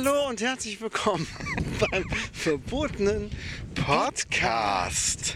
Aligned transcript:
Hallo 0.00 0.28
und 0.28 0.40
herzlich 0.40 0.80
willkommen 0.80 1.26
beim 1.90 2.04
verbotenen 2.32 3.32
Podcast. 3.74 5.34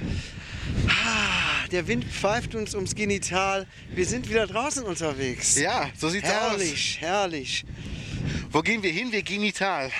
Ah, 0.88 1.66
Der 1.72 1.88
Wind 1.88 2.04
pfeift 2.04 2.54
uns 2.54 2.72
ums 2.76 2.94
Genital. 2.94 3.66
Wir 3.92 4.06
sind 4.06 4.30
wieder 4.30 4.46
draußen 4.46 4.84
unterwegs. 4.84 5.58
Ja, 5.58 5.90
so 5.98 6.08
sieht's 6.08 6.28
Herrlich, 6.28 7.00
herrlich. 7.00 7.64
aus. 7.66 8.52
Wo 8.52 8.62
gehen 8.62 8.84
wir 8.84 8.92
hin? 8.92 9.10
Wir 9.10 9.24
genital. 9.24 9.90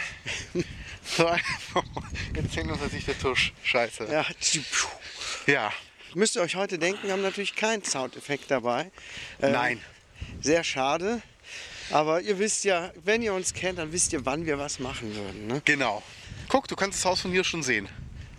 So, 1.16 1.28
Jetzt 2.36 2.54
hängt 2.54 2.70
uns 2.70 2.80
natürlich 2.80 3.06
der 3.06 3.18
Tusch. 3.18 3.52
Scheiße. 3.64 4.06
Ja, 4.12 4.24
Ja. 5.48 5.72
müsst 6.14 6.36
ihr 6.36 6.42
euch 6.42 6.54
heute 6.54 6.78
denken, 6.78 7.00
wir 7.02 7.14
haben 7.14 7.22
natürlich 7.22 7.56
keinen 7.56 7.82
Soundeffekt 7.82 8.48
dabei. 8.48 8.92
Äh, 9.40 9.50
Nein. 9.50 9.80
Sehr 10.40 10.62
schade. 10.62 11.20
Aber 11.90 12.20
ihr 12.20 12.38
wisst 12.38 12.64
ja, 12.64 12.92
wenn 13.04 13.22
ihr 13.22 13.34
uns 13.34 13.52
kennt, 13.54 13.78
dann 13.78 13.92
wisst 13.92 14.12
ihr, 14.12 14.24
wann 14.24 14.46
wir 14.46 14.58
was 14.58 14.78
machen 14.78 15.14
würden. 15.14 15.46
Ne? 15.46 15.62
Genau. 15.64 16.02
Guck, 16.48 16.68
du 16.68 16.76
kannst 16.76 16.98
das 16.98 17.04
Haus 17.04 17.20
von 17.20 17.30
hier 17.30 17.44
schon 17.44 17.62
sehen. 17.62 17.88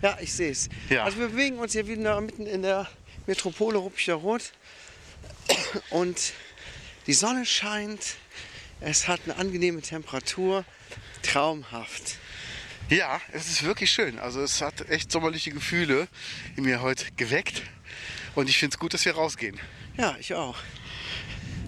Ja, 0.02 0.18
ich 0.20 0.32
sehe 0.32 0.50
es. 0.50 0.68
Ja. 0.90 1.04
Also 1.04 1.18
wir 1.18 1.28
bewegen 1.28 1.58
uns 1.58 1.72
hier 1.72 1.86
wieder 1.86 2.20
mitten 2.20 2.46
in 2.46 2.62
der 2.62 2.88
Metropole 3.26 3.78
Ruppicher 3.78 4.14
Rot. 4.14 4.52
Und 5.90 6.32
die 7.06 7.14
Sonne 7.14 7.46
scheint. 7.46 8.16
Es 8.80 9.08
hat 9.08 9.20
eine 9.24 9.36
angenehme 9.36 9.80
Temperatur. 9.80 10.64
Traumhaft. 11.22 12.18
Ja, 12.90 13.20
es 13.32 13.48
ist 13.48 13.62
wirklich 13.62 13.90
schön. 13.90 14.18
Also 14.18 14.42
es 14.42 14.60
hat 14.60 14.88
echt 14.90 15.10
sommerliche 15.10 15.50
Gefühle 15.50 16.06
in 16.56 16.64
mir 16.64 16.82
heute 16.82 17.06
geweckt. 17.16 17.62
Und 18.34 18.50
ich 18.50 18.58
finde 18.58 18.74
es 18.74 18.78
gut, 18.78 18.92
dass 18.92 19.04
wir 19.04 19.14
rausgehen. 19.14 19.58
Ja, 19.96 20.16
ich 20.20 20.34
auch. 20.34 20.58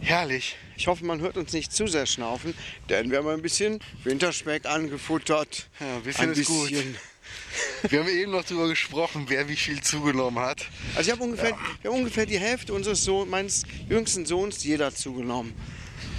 Herrlich. 0.07 0.55
Ich 0.77 0.87
hoffe, 0.87 1.05
man 1.05 1.21
hört 1.21 1.37
uns 1.37 1.53
nicht 1.53 1.73
zu 1.73 1.89
sehr 1.89 2.07
schnaufen, 2.07 2.55
denn 2.89 3.11
wir 3.11 3.19
haben 3.19 3.27
ein 3.27 3.43
bisschen 3.43 3.81
Winterspeck 4.05 4.65
angefuttert. 4.65 5.67
Ja, 5.81 6.05
wir 6.05 6.15
finden 6.15 6.41
es 6.41 6.47
gut. 6.47 6.73
Wir 7.91 8.01
haben 8.01 8.09
eben 8.09 8.31
noch 8.31 8.45
darüber 8.45 8.69
gesprochen, 8.69 9.25
wer 9.29 9.49
wie 9.49 9.57
viel 9.57 9.81
zugenommen 9.81 10.39
hat. 10.39 10.67
Also 10.95 11.09
ich 11.09 11.13
habe 11.13 11.25
ungefähr, 11.25 11.59
wir 11.83 11.91
haben 11.91 11.99
ungefähr 11.99 12.25
die 12.25 12.39
Hälfte 12.39 12.73
unseres 12.73 13.03
Sohn, 13.03 13.29
meines 13.29 13.65
jüngsten 13.89 14.25
Sohns 14.27 14.63
jeder 14.63 14.95
zugenommen. 14.95 15.53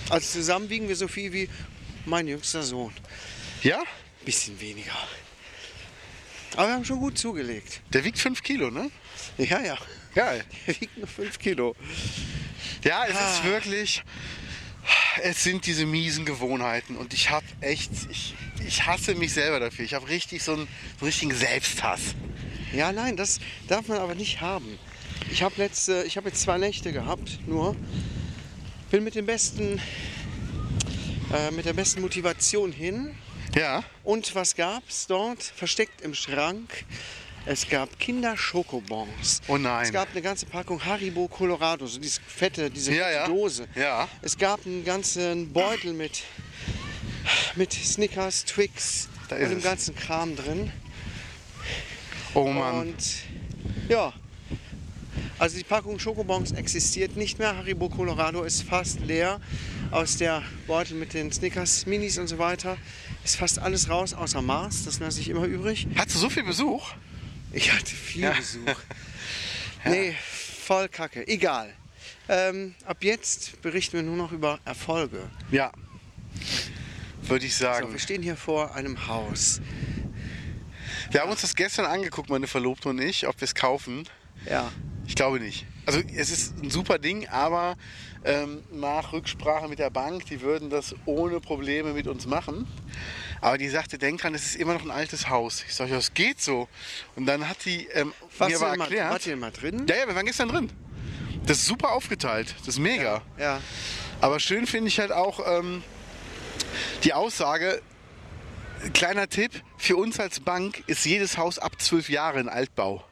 Also 0.10 0.40
zusammen 0.40 0.70
wiegen 0.70 0.90
wir 0.90 0.98
so 0.98 1.08
viel 1.08 1.32
wie 1.32 1.50
mein 2.06 2.28
jüngster 2.28 2.62
Sohn. 2.62 2.92
Ja? 3.64 3.84
Bisschen 4.26 4.60
weniger. 4.60 4.98
Aber 6.58 6.68
wir 6.68 6.74
haben 6.74 6.86
schon 6.86 7.00
gut 7.00 7.18
zugelegt. 7.18 7.82
Der 7.94 8.04
wiegt 8.04 8.20
5 8.20 8.44
Kilo, 8.44 8.70
ne? 8.70 8.92
Ja, 9.38 9.62
ja. 9.62 9.78
Geil. 10.14 10.44
Er 10.66 10.82
wiegt 10.82 10.98
nur 10.98 11.08
5 11.08 11.40
Kilo. 11.40 11.76
Ja, 12.88 13.06
es 13.06 13.16
Ah. 13.18 13.34
ist 13.34 13.44
wirklich. 13.44 14.04
Es 15.22 15.44
sind 15.44 15.66
diese 15.66 15.86
miesen 15.86 16.26
Gewohnheiten 16.26 16.96
und 16.96 17.14
ich 17.14 17.30
habe 17.30 17.46
echt, 17.60 17.92
ich, 18.10 18.34
ich 18.66 18.86
hasse 18.86 19.14
mich 19.16 19.34
selber 19.34 19.60
dafür. 19.60 19.84
Ich 19.84 19.94
habe 19.94 20.08
richtig 20.08 20.42
so 20.44 20.54
einen, 20.54 20.68
so 20.68 21.02
einen 21.02 21.08
richtigen 21.08 21.36
Selbsthass. 21.36 22.00
Ja, 22.72 22.94
nein, 22.94 23.18
das 23.18 23.40
darf 23.68 23.88
man 23.90 23.98
aber 23.98 24.16
nicht 24.16 24.40
haben. 24.40 24.80
Ich 25.30 25.42
habe 25.44 25.56
letzte, 25.58 26.04
ich 26.04 26.16
habe 26.16 26.30
jetzt 26.30 26.42
zwei 26.42 26.58
Nächte 26.58 26.94
gehabt, 26.94 27.40
nur 27.48 27.76
bin 28.90 29.04
mit 29.04 29.16
dem 29.16 29.26
besten, 29.26 29.82
äh, 31.34 31.52
mit 31.52 31.66
der 31.66 31.74
besten 31.74 32.00
Motivation 32.00 32.72
hin. 32.72 33.14
Ja, 33.56 33.84
Und 34.04 34.34
was 34.36 34.56
gab's 34.56 35.08
dort? 35.08 35.44
Versteckt 35.44 36.00
im 36.02 36.14
Schrank. 36.14 36.86
Es 37.50 37.70
gab 37.70 37.98
Kinder-Schokobons. 37.98 39.42
Oh 39.48 39.58
nein. 39.58 39.86
Es 39.86 39.94
gab 39.94 40.10
eine 40.12 40.22
ganze 40.22 40.46
Packung 40.46 40.84
Haribo 40.84 41.30
Colorado, 41.30 41.88
so 41.88 41.98
diese 41.98 42.20
fette, 42.28 42.70
diese 42.70 42.94
Ja, 42.94 43.06
fette 43.06 43.16
ja. 43.16 43.28
Dose. 43.28 43.68
Ja. 43.74 44.10
Es 44.22 44.38
gab 44.38 44.66
einen 44.66 44.84
ganzen 44.84 45.54
Beutel 45.54 45.94
mit, 45.94 46.24
mit 47.56 47.72
Snickers, 47.72 48.44
Twix 48.44 49.08
Da 49.30 49.38
und 49.38 49.44
dem 49.50 49.58
es. 49.60 49.64
ganzen 49.64 49.96
Kram 49.96 50.36
drin. 50.36 50.74
oh 52.34 52.48
Mann. 52.50 52.80
Und 52.90 52.96
ja, 53.88 54.12
also 55.40 55.58
die 55.58 55.64
Packung 55.64 56.00
Schokobons 56.00 56.52
existiert 56.52 57.16
nicht 57.16 57.40
mehr. 57.40 57.56
Haribo 57.56 57.88
Colorado 57.88 58.44
ist 58.44 58.64
fast 58.64 59.00
leer. 59.00 59.40
Aus 59.92 60.18
der 60.18 60.44
Beutel 60.68 60.98
mit 60.98 61.14
den 61.14 61.32
Snickers, 61.32 61.86
Minis 61.86 62.18
und 62.18 62.28
so 62.28 62.40
weiter 62.40 62.78
ist 63.24 63.38
fast 63.38 63.58
alles 63.60 63.90
raus, 63.90 64.14
außer 64.14 64.42
Mars. 64.42 64.84
Das 64.84 65.00
lasse 65.00 65.22
ich 65.22 65.30
immer 65.30 65.46
übrig. 65.46 65.88
Hast 65.96 66.14
du 66.14 66.20
so 66.20 66.30
viel 66.30 66.44
Besuch? 66.44 66.92
Ich 67.54 67.72
hatte 67.74 67.96
viel 67.96 68.24
Ja. 68.24 68.32
Besuch. 68.32 68.62
Nee, 69.86 70.14
voll 70.66 70.90
kacke. 70.90 71.26
Egal. 71.28 71.74
Ähm, 72.28 72.76
ab 72.86 72.98
jetzt 73.06 73.62
berichten 73.62 73.94
wir 73.94 74.04
nur 74.04 74.18
noch 74.18 74.34
über 74.34 74.60
Erfolge. 74.66 75.30
Ja. 75.50 75.72
Würde 77.22 77.46
ich 77.46 77.56
So, 77.56 77.66
sagen. 77.66 77.92
wir 77.94 78.00
stehen 78.00 78.22
hier 78.22 78.36
vor 78.36 78.76
einem 78.76 79.08
Haus. 79.08 79.62
wir 81.12 81.22
haben 81.22 81.32
uns 81.32 81.42
das 81.42 81.56
gestern 81.56 81.86
angeguckt, 81.86 82.30
meine 82.30 82.48
Verlobte 82.48 82.90
und 82.90 83.00
ich, 83.00 83.28
ob 83.28 83.40
wir 83.40 83.46
es 83.46 83.56
kaufen. 83.56 84.04
Ja. 84.50 84.70
Ich 85.06 85.16
glaube 85.16 85.40
nicht. 85.40 85.66
Also 85.86 86.02
es 86.18 86.30
ist 86.32 86.62
ein 86.62 86.70
super 86.70 87.00
Ding, 87.00 87.28
aber 87.30 87.78
ähm, 88.26 88.62
nach 88.72 89.14
Rücksprache 89.14 89.70
mit 89.70 89.80
der 89.80 89.90
Bank, 89.92 90.26
die 90.26 90.42
würden 90.42 90.70
das 90.70 90.96
ohne 91.06 91.40
Probleme 91.40 91.94
mit 91.94 92.08
uns 92.08 92.26
machen. 92.26 92.68
Aber 93.42 93.58
die 93.58 93.70
sagte, 93.70 93.98
denk 93.98 94.22
dran, 94.22 94.34
es 94.34 94.46
ist 94.46 94.56
immer 94.56 94.74
noch 94.74 94.84
ein 94.84 94.92
altes 94.92 95.30
Haus. 95.30 95.64
Ich 95.68 95.76
sage, 95.76 95.92
ja, 95.92 95.98
es 95.98 96.14
geht 96.14 96.42
so. 96.42 96.68
Und 97.16 97.26
dann 97.26 97.48
hat 97.48 97.66
die 97.66 97.88
ähm, 97.88 98.14
Warst 98.38 98.52
mir 98.52 98.58
aber 98.58 98.78
mal, 98.78 98.84
erklärt. 98.86 99.12
wart 99.12 99.26
ihr 99.28 99.38
mal 99.38 99.52
drin? 99.52 99.86
Ja, 99.88 99.96
ja, 99.96 100.08
wir 100.08 100.16
waren 100.16 100.26
gestern 100.26 100.50
drin. 100.50 100.72
Das 101.46 101.60
ist 101.60 101.66
super 101.66 101.92
aufgeteilt. 101.92 102.56
Das 102.60 102.70
ist 102.70 102.80
mega. 102.80 103.22
Ja. 103.38 103.62
Aber 104.20 104.40
schön 104.40 104.68
finde 104.68 104.88
ich 104.90 105.00
halt 105.00 105.12
auch 105.12 105.40
ähm, 105.46 105.84
die 107.04 107.14
Aussage, 107.14 107.82
kleiner 108.94 109.30
Tipp, 109.30 109.52
für 109.78 109.96
uns 109.96 110.20
als 110.20 110.40
Bank 110.40 110.84
ist 110.88 111.06
jedes 111.06 111.38
Haus 111.38 111.60
ab 111.60 111.80
zwölf 111.82 112.10
Jahre 112.10 112.40
ein 112.40 112.50
Altbau. 112.50 113.04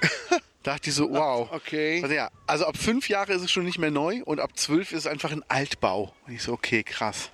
Dachte 0.62 0.90
ich 0.90 0.96
so, 0.96 1.10
wow. 1.10 1.50
Okay. 1.52 2.00
Also, 2.02 2.14
ja, 2.14 2.30
also 2.46 2.66
ab 2.66 2.76
fünf 2.76 3.08
Jahre 3.08 3.32
ist 3.32 3.42
es 3.42 3.50
schon 3.50 3.64
nicht 3.64 3.78
mehr 3.78 3.90
neu 3.90 4.22
und 4.24 4.40
ab 4.40 4.50
zwölf 4.56 4.92
ist 4.92 5.00
es 5.00 5.06
einfach 5.06 5.32
ein 5.32 5.42
Altbau. 5.48 6.14
Und 6.26 6.34
ich 6.34 6.42
so, 6.42 6.52
okay, 6.52 6.82
krass. 6.82 7.30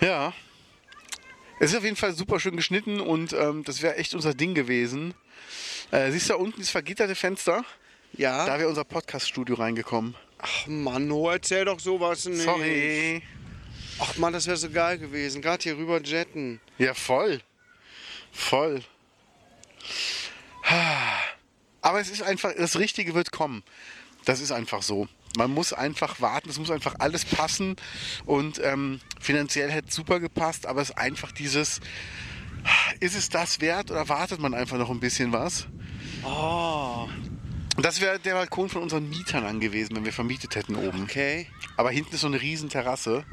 Ja. 0.00 0.32
Es 1.60 1.72
ist 1.72 1.76
auf 1.76 1.84
jeden 1.84 1.96
Fall 1.96 2.12
super 2.14 2.38
schön 2.38 2.56
geschnitten 2.56 3.00
und 3.00 3.32
ähm, 3.32 3.64
das 3.64 3.82
wäre 3.82 3.96
echt 3.96 4.14
unser 4.14 4.34
Ding 4.34 4.54
gewesen. 4.54 5.14
Äh, 5.90 6.10
siehst 6.12 6.28
du 6.28 6.34
da 6.34 6.38
unten 6.38 6.60
das 6.60 6.70
vergitterte 6.70 7.14
Fenster? 7.14 7.64
Ja. 8.12 8.46
Da 8.46 8.58
wäre 8.58 8.68
unser 8.68 8.84
Podcast-Studio 8.84 9.56
reingekommen. 9.56 10.14
Ach 10.38 10.66
Mann, 10.66 11.10
oh, 11.10 11.28
erzähl 11.30 11.64
doch 11.64 11.80
sowas 11.80 12.24
nicht. 12.26 12.42
Sorry. 12.42 13.22
Ach 13.98 14.16
Mann, 14.18 14.32
das 14.32 14.46
wäre 14.46 14.56
so 14.56 14.70
geil 14.70 14.98
gewesen. 14.98 15.42
Gerade 15.42 15.62
hier 15.62 15.76
rüber 15.76 16.00
jetten. 16.00 16.60
Ja, 16.78 16.94
voll. 16.94 17.40
Voll. 18.30 18.82
Aber 21.80 22.00
es 22.00 22.08
ist 22.08 22.22
einfach, 22.22 22.52
das 22.56 22.78
Richtige 22.78 23.14
wird 23.14 23.32
kommen. 23.32 23.64
Das 24.24 24.40
ist 24.40 24.52
einfach 24.52 24.82
so. 24.82 25.08
Man 25.36 25.52
muss 25.52 25.72
einfach 25.72 26.20
warten, 26.20 26.48
es 26.48 26.58
muss 26.58 26.70
einfach 26.70 26.96
alles 26.98 27.24
passen. 27.24 27.76
Und 28.24 28.60
ähm, 28.64 29.00
finanziell 29.20 29.70
hätte 29.70 29.88
es 29.88 29.94
super 29.94 30.20
gepasst, 30.20 30.66
aber 30.66 30.80
es 30.80 30.90
ist 30.90 30.98
einfach 30.98 31.32
dieses, 31.32 31.80
ist 33.00 33.16
es 33.16 33.28
das 33.28 33.60
wert 33.60 33.90
oder 33.90 34.08
wartet 34.08 34.40
man 34.40 34.54
einfach 34.54 34.78
noch 34.78 34.90
ein 34.90 35.00
bisschen 35.00 35.32
was? 35.32 35.66
Oh. 36.24 37.08
Das 37.80 38.00
wäre 38.00 38.18
der 38.18 38.34
Balkon 38.34 38.68
von 38.68 38.82
unseren 38.82 39.08
Mietern 39.08 39.44
angewiesen, 39.44 39.94
wenn 39.94 40.04
wir 40.04 40.12
vermietet 40.12 40.56
hätten 40.56 40.74
oben. 40.74 41.04
Okay. 41.04 41.46
Aber 41.76 41.90
hinten 41.90 42.14
ist 42.14 42.22
so 42.22 42.26
eine 42.26 42.40
riesen 42.40 42.68
Terrasse. 42.68 43.24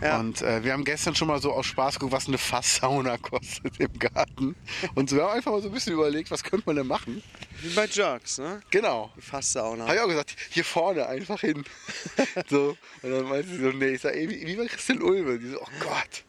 Ja. 0.00 0.18
Und 0.18 0.40
äh, 0.42 0.64
wir 0.64 0.72
haben 0.72 0.84
gestern 0.84 1.14
schon 1.14 1.28
mal 1.28 1.40
so 1.40 1.52
aus 1.52 1.66
Spaß 1.66 1.94
geguckt, 1.94 2.12
was 2.12 2.28
eine 2.28 2.38
Fasssauna 2.38 3.16
kostet 3.22 3.78
im 3.78 3.98
Garten. 3.98 4.56
Und 4.94 5.10
so, 5.10 5.16
wir 5.16 5.24
haben 5.24 5.36
einfach 5.36 5.52
mal 5.52 5.60
so 5.62 5.68
ein 5.68 5.74
bisschen 5.74 5.92
überlegt, 5.92 6.30
was 6.30 6.42
könnte 6.42 6.64
man 6.66 6.76
denn 6.76 6.86
machen. 6.86 7.22
Wie 7.60 7.74
bei 7.74 7.86
Jerks, 7.86 8.38
ne? 8.38 8.60
Genau. 8.70 9.10
Die 9.16 9.20
Fasssauna. 9.20 9.84
Habe 9.84 9.94
ich 9.96 10.00
auch 10.00 10.08
gesagt, 10.08 10.36
hier 10.50 10.64
vorne 10.64 11.06
einfach 11.06 11.40
hin. 11.40 11.64
so. 12.48 12.76
Und 13.02 13.10
dann 13.10 13.28
meinte 13.28 13.48
sie 13.48 13.58
so, 13.58 13.70
nee, 13.70 13.88
ich 13.90 14.00
sag, 14.00 14.14
ey, 14.14 14.28
wie, 14.28 14.46
wie 14.46 14.56
bei 14.56 14.66
Christian 14.66 15.02
Ulme. 15.02 15.38
Die 15.38 15.48
so, 15.48 15.60
oh 15.60 15.66
Gott. 15.80 16.24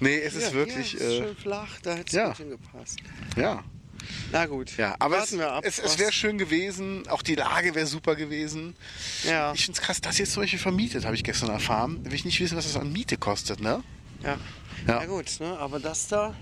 Nee, 0.00 0.18
es 0.18 0.34
ist 0.34 0.48
Ja, 0.48 0.52
wirklich, 0.54 0.90
Hier 0.90 1.00
ist 1.00 1.06
äh, 1.06 1.22
schön 1.22 1.36
flach, 1.36 1.80
da 1.82 1.94
hätte 1.94 2.08
es 2.08 2.12
ja. 2.12 2.28
gut 2.28 2.36
hingepasst. 2.38 2.98
ja. 3.36 3.62
Na 4.32 4.46
gut. 4.46 4.76
Ja, 4.76 4.94
aber 4.98 5.22
es, 5.22 5.38
ab. 5.38 5.64
es, 5.66 5.78
es 5.78 5.98
wäre 5.98 6.12
schön 6.12 6.38
gewesen, 6.38 7.06
auch 7.08 7.22
die 7.22 7.34
Lage 7.34 7.74
wäre 7.74 7.86
super 7.86 8.16
gewesen. 8.16 8.74
Ja. 9.24 9.52
Ich 9.54 9.64
finde 9.64 9.78
es 9.78 9.84
krass, 9.84 10.00
das 10.00 10.18
jetzt 10.18 10.32
zum 10.32 10.42
Beispiel 10.42 10.58
vermietet, 10.58 11.04
habe 11.04 11.14
ich 11.14 11.24
gestern 11.24 11.50
erfahren. 11.50 12.00
Da 12.04 12.10
will 12.10 12.16
ich 12.16 12.24
nicht 12.24 12.40
wissen, 12.40 12.56
was 12.56 12.64
das 12.66 12.76
an 12.80 12.92
Miete 12.92 13.16
kostet, 13.16 13.60
ne? 13.60 13.82
ja. 14.22 14.36
Ja. 14.86 14.98
Na 15.00 15.06
gut, 15.06 15.26
ne? 15.40 15.56
aber 15.58 15.78
das 15.80 16.08
da 16.08 16.34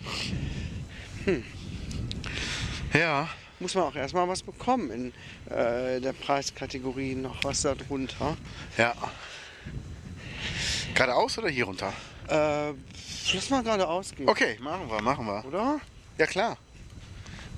Ja. 2.92 3.28
muss 3.60 3.74
man 3.74 3.84
auch 3.84 3.94
erstmal 3.94 4.26
was 4.28 4.42
bekommen 4.42 4.90
in 4.90 5.12
äh, 5.54 6.00
der 6.00 6.12
Preiskategorie, 6.12 7.14
noch 7.14 7.42
was 7.44 7.62
da 7.62 7.74
drunter. 7.74 8.36
Ja. 8.76 8.94
Geradeaus 10.94 11.38
oder 11.38 11.48
hier 11.48 11.64
runter? 11.66 11.92
Äh, 12.28 12.72
lass 13.34 13.50
mal 13.50 13.62
gerade 13.62 13.86
ausgehen, 13.86 14.28
Okay, 14.28 14.58
machen 14.60 14.88
wir, 14.90 15.00
machen 15.02 15.26
wir. 15.26 15.44
oder? 15.44 15.80
Ja, 16.18 16.26
klar. 16.26 16.56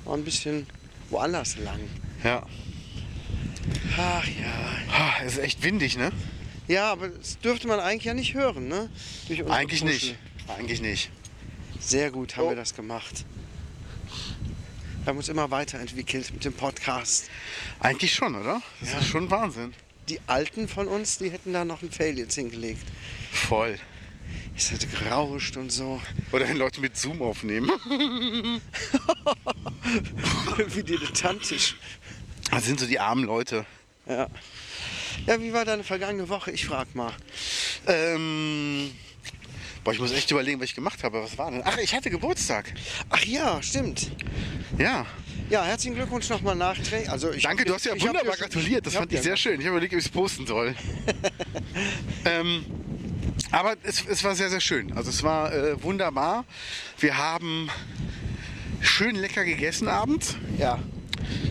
Ein 0.07 0.25
bisschen 0.25 0.67
woanders 1.11 1.57
lang. 1.59 1.81
Ja. 2.23 2.45
Ach 3.97 4.27
ja. 4.27 5.15
Es 5.25 5.35
ist 5.35 5.39
echt 5.39 5.63
windig, 5.63 5.97
ne? 5.97 6.13
Ja, 6.69 6.93
aber 6.93 7.09
das 7.09 7.39
dürfte 7.39 7.67
man 7.69 7.81
eigentlich 7.81 8.05
ja 8.05 8.15
nicht 8.15 8.35
hören, 8.35 8.69
ne? 8.69 8.89
Eigentlich 9.49 9.81
Puschel. 9.81 9.95
nicht. 9.95 10.17
Eigentlich 10.49 10.81
nicht. 10.81 11.11
Sehr 11.81 12.11
gut 12.11 12.37
haben 12.37 12.47
Oh. 12.47 12.51
wir 12.51 12.57
das 12.57 12.75
gemacht. 12.75 13.25
Wir 15.03 15.11
haben 15.11 15.17
uns 15.19 15.29
immer 15.29 15.51
weiterentwickelt 15.51 16.33
mit 16.33 16.45
dem 16.45 16.55
Podcast. 16.55 17.29
Eigentlich 17.81 18.15
schon, 18.15 18.35
oder? 18.35 18.63
Das 18.81 18.93
Ja. 18.93 18.99
ist 19.01 19.09
schon 19.09 19.31
Wahnsinn. 19.31 19.75
Die 20.09 20.19
Alten 20.27 20.69
von 20.69 20.89
uns, 20.89 21.19
die 21.19 21.31
hätten 21.31 21.53
da 21.53 21.65
noch 21.65 21.83
ein 21.83 21.91
Fail 21.91 22.19
jetzt 22.19 22.35
hingelegt. 22.35 22.87
Voll. 23.33 23.79
Es 24.57 24.71
hätte 24.71 24.87
gerauscht 24.87 25.57
und 25.57 25.71
so. 25.73 26.01
Oder 26.33 26.49
wenn 26.49 26.57
Leute 26.57 26.81
mit 26.81 26.97
Zoom 26.97 27.21
aufnehmen. 27.23 27.71
Wie 30.69 30.83
dilettantisch. 30.83 31.77
Das 32.51 32.65
sind 32.65 32.79
so 32.79 32.87
die 32.87 32.99
armen 33.01 33.25
Leute. 33.25 33.67
Ja. 34.07 34.29
Ja, 35.27 35.41
wie 35.41 35.53
war 35.53 35.65
deine 35.65 35.83
vergangene 35.85 36.29
Woche? 36.29 36.51
Ich 36.51 36.67
frag 36.67 36.95
mal. 36.95 37.13
Ähm. 37.87 38.91
Boah, 39.83 39.93
ich 39.93 39.99
muss 40.01 40.13
echt 40.13 40.31
überlegen, 40.31 40.61
was 40.61 40.67
ich 40.71 40.75
gemacht 40.75 41.03
habe. 41.05 41.23
Was 41.23 41.37
war 41.37 41.51
denn? 41.51 41.63
Ach, 41.65 41.77
ich 41.79 41.95
hatte 41.95 42.11
Geburtstag. 42.11 42.73
Ach 43.11 43.25
ja, 43.25 43.63
stimmt. 43.63 44.11
Ja. 44.79 45.07
Ja, 45.51 45.63
herzlichen 45.65 45.95
Glückwunsch 45.95 46.29
nochmal 46.31 46.57
nachträglich. 46.57 47.11
Also 47.11 47.31
ich 47.33 47.43
Danke, 47.43 47.65
du 47.65 47.75
hast 47.75 47.85
ja 47.85 47.95
ich 47.95 48.03
wunderbar 48.03 48.33
schon- 48.37 48.43
gratuliert. 48.49 48.87
Das 48.87 48.95
ich 48.95 48.99
fand 48.99 49.13
ich 49.13 49.21
sehr 49.21 49.37
schön. 49.37 49.61
Ich 49.61 49.67
habe 49.67 49.77
überlegt, 49.77 49.93
ob 49.93 49.99
ich 49.99 50.07
es 50.07 50.11
posten 50.11 50.47
soll. 50.47 50.75
ähm, 52.25 52.65
aber 53.51 53.77
es, 53.83 54.05
es 54.07 54.25
war 54.25 54.35
sehr, 54.35 54.51
sehr 54.51 54.61
schön. 54.61 54.93
Also 54.97 55.11
es 55.11 55.23
war 55.23 55.53
äh, 55.53 55.83
wunderbar. 55.83 56.45
Wir 56.99 57.17
haben 57.17 57.71
schön 58.81 59.15
lecker 59.17 59.45
gegessen 59.45 59.89
abends. 59.89 60.37
Ja. 60.59 60.79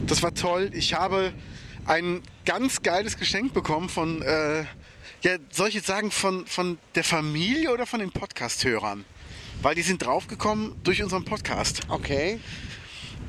Das 0.05 0.21
war 0.21 0.33
toll. 0.33 0.69
Ich 0.73 0.93
habe 0.93 1.33
ein 1.85 2.21
ganz 2.45 2.81
geiles 2.81 3.17
Geschenk 3.17 3.53
bekommen 3.53 3.89
von, 3.89 4.21
äh, 4.21 4.61
ja, 5.21 5.37
soll 5.51 5.69
ich 5.69 5.75
jetzt 5.75 5.87
sagen, 5.87 6.11
von, 6.11 6.45
von 6.45 6.77
der 6.95 7.03
Familie 7.03 7.71
oder 7.71 7.85
von 7.85 7.99
den 7.99 8.11
Podcast-Hörern? 8.11 9.05
Weil 9.61 9.75
die 9.75 9.81
sind 9.81 10.03
draufgekommen 10.05 10.75
durch 10.83 11.01
unseren 11.01 11.25
Podcast. 11.25 11.81
Okay. 11.87 12.39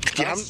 Die 0.03 0.21
Krass. 0.21 0.27
haben, 0.27 0.41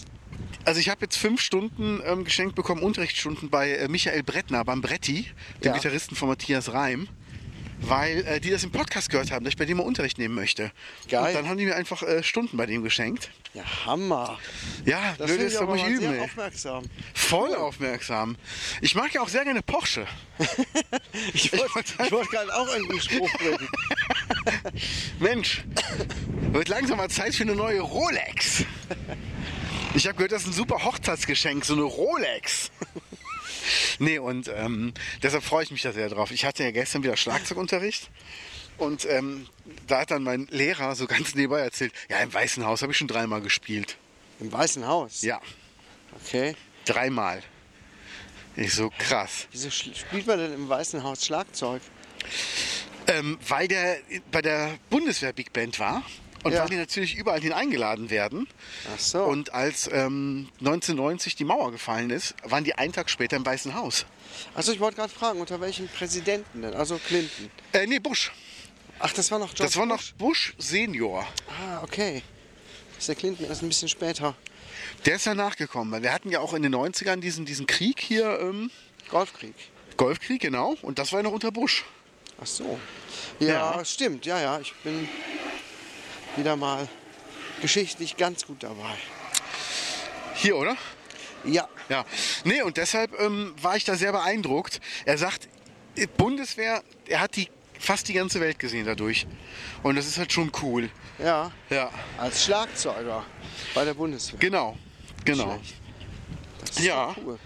also 0.65 0.79
ich 0.79 0.89
habe 0.89 1.01
jetzt 1.01 1.17
fünf 1.17 1.41
Stunden 1.41 2.01
ähm, 2.05 2.23
geschenkt 2.23 2.55
bekommen, 2.55 2.81
Unterrichtsstunden 2.81 3.49
bei 3.49 3.71
äh, 3.71 3.87
Michael 3.87 4.23
Brettner, 4.23 4.65
beim 4.65 4.81
Bretti, 4.81 5.27
dem 5.63 5.67
Ja. 5.67 5.73
Gitarristen 5.73 6.15
von 6.15 6.27
Matthias 6.29 6.73
Reim. 6.73 7.07
Weil 7.81 8.25
äh, 8.25 8.39
die 8.39 8.49
das 8.49 8.63
im 8.63 8.71
Podcast 8.71 9.09
gehört 9.09 9.31
haben, 9.31 9.43
dass 9.43 9.51
ich 9.53 9.57
bei 9.57 9.65
dem 9.65 9.77
mal 9.77 9.83
Unterricht 9.83 10.17
nehmen 10.17 10.33
möchte. 10.33 10.71
Geil. 11.09 11.27
Und 11.27 11.33
dann 11.35 11.49
haben 11.49 11.57
die 11.57 11.65
mir 11.65 11.75
einfach 11.75 12.01
äh, 12.03 12.23
Stunden 12.23 12.57
bei 12.57 12.65
dem 12.65 12.83
geschenkt. 12.83 13.31
Ja, 13.53 13.63
Hammer. 13.85 14.39
Ja, 14.85 15.13
Das 15.17 15.27
blöd 15.27 15.29
finde 15.29 15.43
ist 15.45 15.55
doch 15.55 15.61
aber 15.63 15.75
nicht 15.75 16.01
ey. 16.01 16.19
aufmerksam. 16.19 16.83
Voll 17.13 17.53
aufmerksam. 17.55 18.35
Ich 18.81 18.95
mag 18.95 19.13
ja 19.13 19.21
auch 19.21 19.29
sehr 19.29 19.43
gerne 19.43 19.61
Porsche. 19.61 20.07
Ich 21.33 21.51
wollte 21.53 21.93
ich 22.03 22.11
wollte 22.11 22.29
gerade 22.29 22.53
auch 22.53 22.67
einen 22.67 22.99
Spruch 22.99 23.31
bringen. 23.37 23.69
Mensch, 25.19 25.63
wird 26.51 26.67
langsam 26.67 26.97
mal 26.97 27.09
Zeit 27.09 27.33
für 27.35 27.43
eine 27.43 27.55
neue 27.55 27.79
Rolex. 27.81 28.63
Ich 29.93 30.05
habe 30.07 30.15
gehört, 30.15 30.33
das 30.33 30.41
ist 30.43 30.49
ein 30.49 30.53
super 30.53 30.83
Hochzeitsgeschenk, 30.83 31.63
so 31.63 31.73
eine 31.73 31.83
Rolex. 31.83 32.69
Nee, 33.99 34.19
und 34.19 34.49
ähm, 34.53 34.93
deshalb 35.23 35.43
freue 35.43 35.63
ich 35.63 35.71
mich 35.71 35.81
da 35.81 35.91
sehr 35.93 36.09
drauf. 36.09 36.31
Ich 36.31 36.45
hatte 36.45 36.63
ja 36.63 36.71
gestern 36.71 37.03
wieder 37.03 37.17
Schlagzeugunterricht 37.17 38.09
und 38.77 39.05
ähm, 39.05 39.47
da 39.87 40.01
hat 40.01 40.11
dann 40.11 40.23
mein 40.23 40.47
Lehrer 40.51 40.95
so 40.95 41.07
ganz 41.07 41.35
nebenbei 41.35 41.59
erzählt, 41.61 41.93
ja, 42.09 42.17
im 42.19 42.33
Weißen 42.33 42.65
Haus 42.65 42.81
habe 42.81 42.91
ich 42.91 42.97
schon 42.97 43.07
dreimal 43.07 43.41
gespielt. 43.41 43.97
Im 44.39 44.51
Weißen 44.51 44.85
Haus? 44.85 45.21
Ja, 45.21 45.39
Okay. 46.25 46.55
dreimal. 46.85 47.41
Ich 48.57 48.73
so, 48.73 48.89
krass. 48.97 49.47
Wieso 49.51 49.69
spielt 49.69 50.27
man 50.27 50.39
denn 50.39 50.53
im 50.53 50.69
Weißen 50.69 51.03
Haus 51.03 51.25
Schlagzeug? 51.25 51.81
Ähm, 53.07 53.37
weil 53.47 53.67
der 53.67 53.97
bei 54.31 54.41
der 54.41 54.77
Bundeswehr 54.89 55.33
Big 55.33 55.51
Band 55.53 55.77
war 55.79 56.03
und 56.45 56.53
Ja. 56.53 56.61
weil 56.61 56.69
die 56.69 56.75
natürlich 56.75 57.15
überall 57.15 57.41
hin 57.41 57.51
eingeladen 57.53 58.09
werden. 58.11 58.47
Ach 58.93 58.99
so. 58.99 59.23
Und 59.23 59.51
als 59.53 59.87
ähm, 59.91 60.47
1990 60.59 61.35
die 61.35 61.43
Mauer 61.43 61.71
gefallen 61.71 62.11
ist, 62.11 62.35
waren 62.43 62.63
die 62.63 62.75
einen 62.75 62.93
Tag 62.93 63.09
später 63.09 63.35
im 63.35 63.45
Weißen 63.45 63.73
Haus. 63.73 64.05
Also 64.53 64.71
ich 64.71 64.79
wollte 64.79 64.97
gerade 64.97 65.11
fragen, 65.11 65.39
unter 65.41 65.59
welchem 65.59 65.87
Präsidenten 65.87 66.61
denn? 66.61 66.75
Also 66.75 66.99
Clinton. 66.99 67.49
Äh, 67.73 67.87
nee, 67.87 67.97
Bush. 67.99 68.31
Ach, 68.99 69.11
das 69.11 69.31
war 69.31 69.39
noch 69.39 69.47
George 69.55 69.63
Das 69.63 69.75
war 69.75 69.87
noch 69.87 70.01
Bush? 70.19 70.53
Senior. 70.59 71.27
Ah, 71.49 71.81
okay. 71.81 72.21
Das 72.91 72.99
ist 72.99 73.07
der 73.09 73.15
Clinton 73.15 73.45
erst 73.47 73.63
ein 73.63 73.67
bisschen 73.67 73.89
später. 73.89 74.35
Der 75.05 75.15
ist 75.15 75.25
ja 75.25 75.33
nachgekommen, 75.33 75.91
weil 75.91 76.03
wir 76.03 76.13
hatten 76.13 76.29
ja 76.29 76.39
auch 76.41 76.53
in 76.53 76.61
den 76.61 76.75
90ern 76.75 77.17
diesen, 77.21 77.45
diesen 77.45 77.65
Krieg 77.65 77.99
hier, 77.99 78.39
ähm, 78.39 78.69
Golfkrieg. 79.09 79.55
Golfkrieg, 79.97 80.41
genau. 80.41 80.75
Und 80.83 80.99
das 80.99 81.11
war 81.11 81.19
ja 81.19 81.23
noch 81.23 81.31
unter 81.31 81.51
Bush. 81.51 81.83
Ach 82.39 82.45
so. 82.45 82.79
Ja, 83.39 83.77
Ja. 83.77 83.85
stimmt. 83.85 84.25
Ja, 84.27 84.39
ja. 84.39 84.59
Ich 84.59 84.73
bin 84.83 85.07
wieder 86.37 86.55
mal 86.55 86.87
geschichtlich 87.61 88.17
ganz 88.17 88.45
gut 88.45 88.63
dabei. 88.63 88.95
Hier, 90.35 90.57
oder? 90.57 90.75
Ja. 91.43 91.67
Ja. 91.89 92.05
Nee, 92.43 92.61
und 92.63 92.77
deshalb 92.77 93.17
ähm, 93.19 93.53
war 93.61 93.75
ich 93.77 93.83
da 93.83 93.95
sehr 93.95 94.11
beeindruckt. 94.11 94.81
Er 95.05 95.17
sagt, 95.17 95.47
Bundeswehr, 96.17 96.83
er 97.07 97.21
hat 97.21 97.35
die 97.35 97.49
fast 97.79 98.07
die 98.07 98.13
ganze 98.13 98.39
Welt 98.41 98.57
gesehen 98.59 98.85
dadurch. 98.85 99.27
Und 99.83 99.95
das 99.95 100.07
ist 100.07 100.17
halt 100.17 100.33
schon 100.33 100.51
cool. 100.61 100.89
Ja. 101.19 101.51
Ja, 101.69 101.91
Als 102.17 102.43
Schlagzeuger 102.43 103.23
bei 103.73 103.85
der 103.85 103.93
Bundeswehr. 103.93 104.39
genau. 104.39 104.77
Genau. 105.23 105.53
Schlecht. 105.55 105.75
Das 106.61 106.69
ist 106.71 106.85
Ja. 106.85 107.15
Cool. 107.23 107.39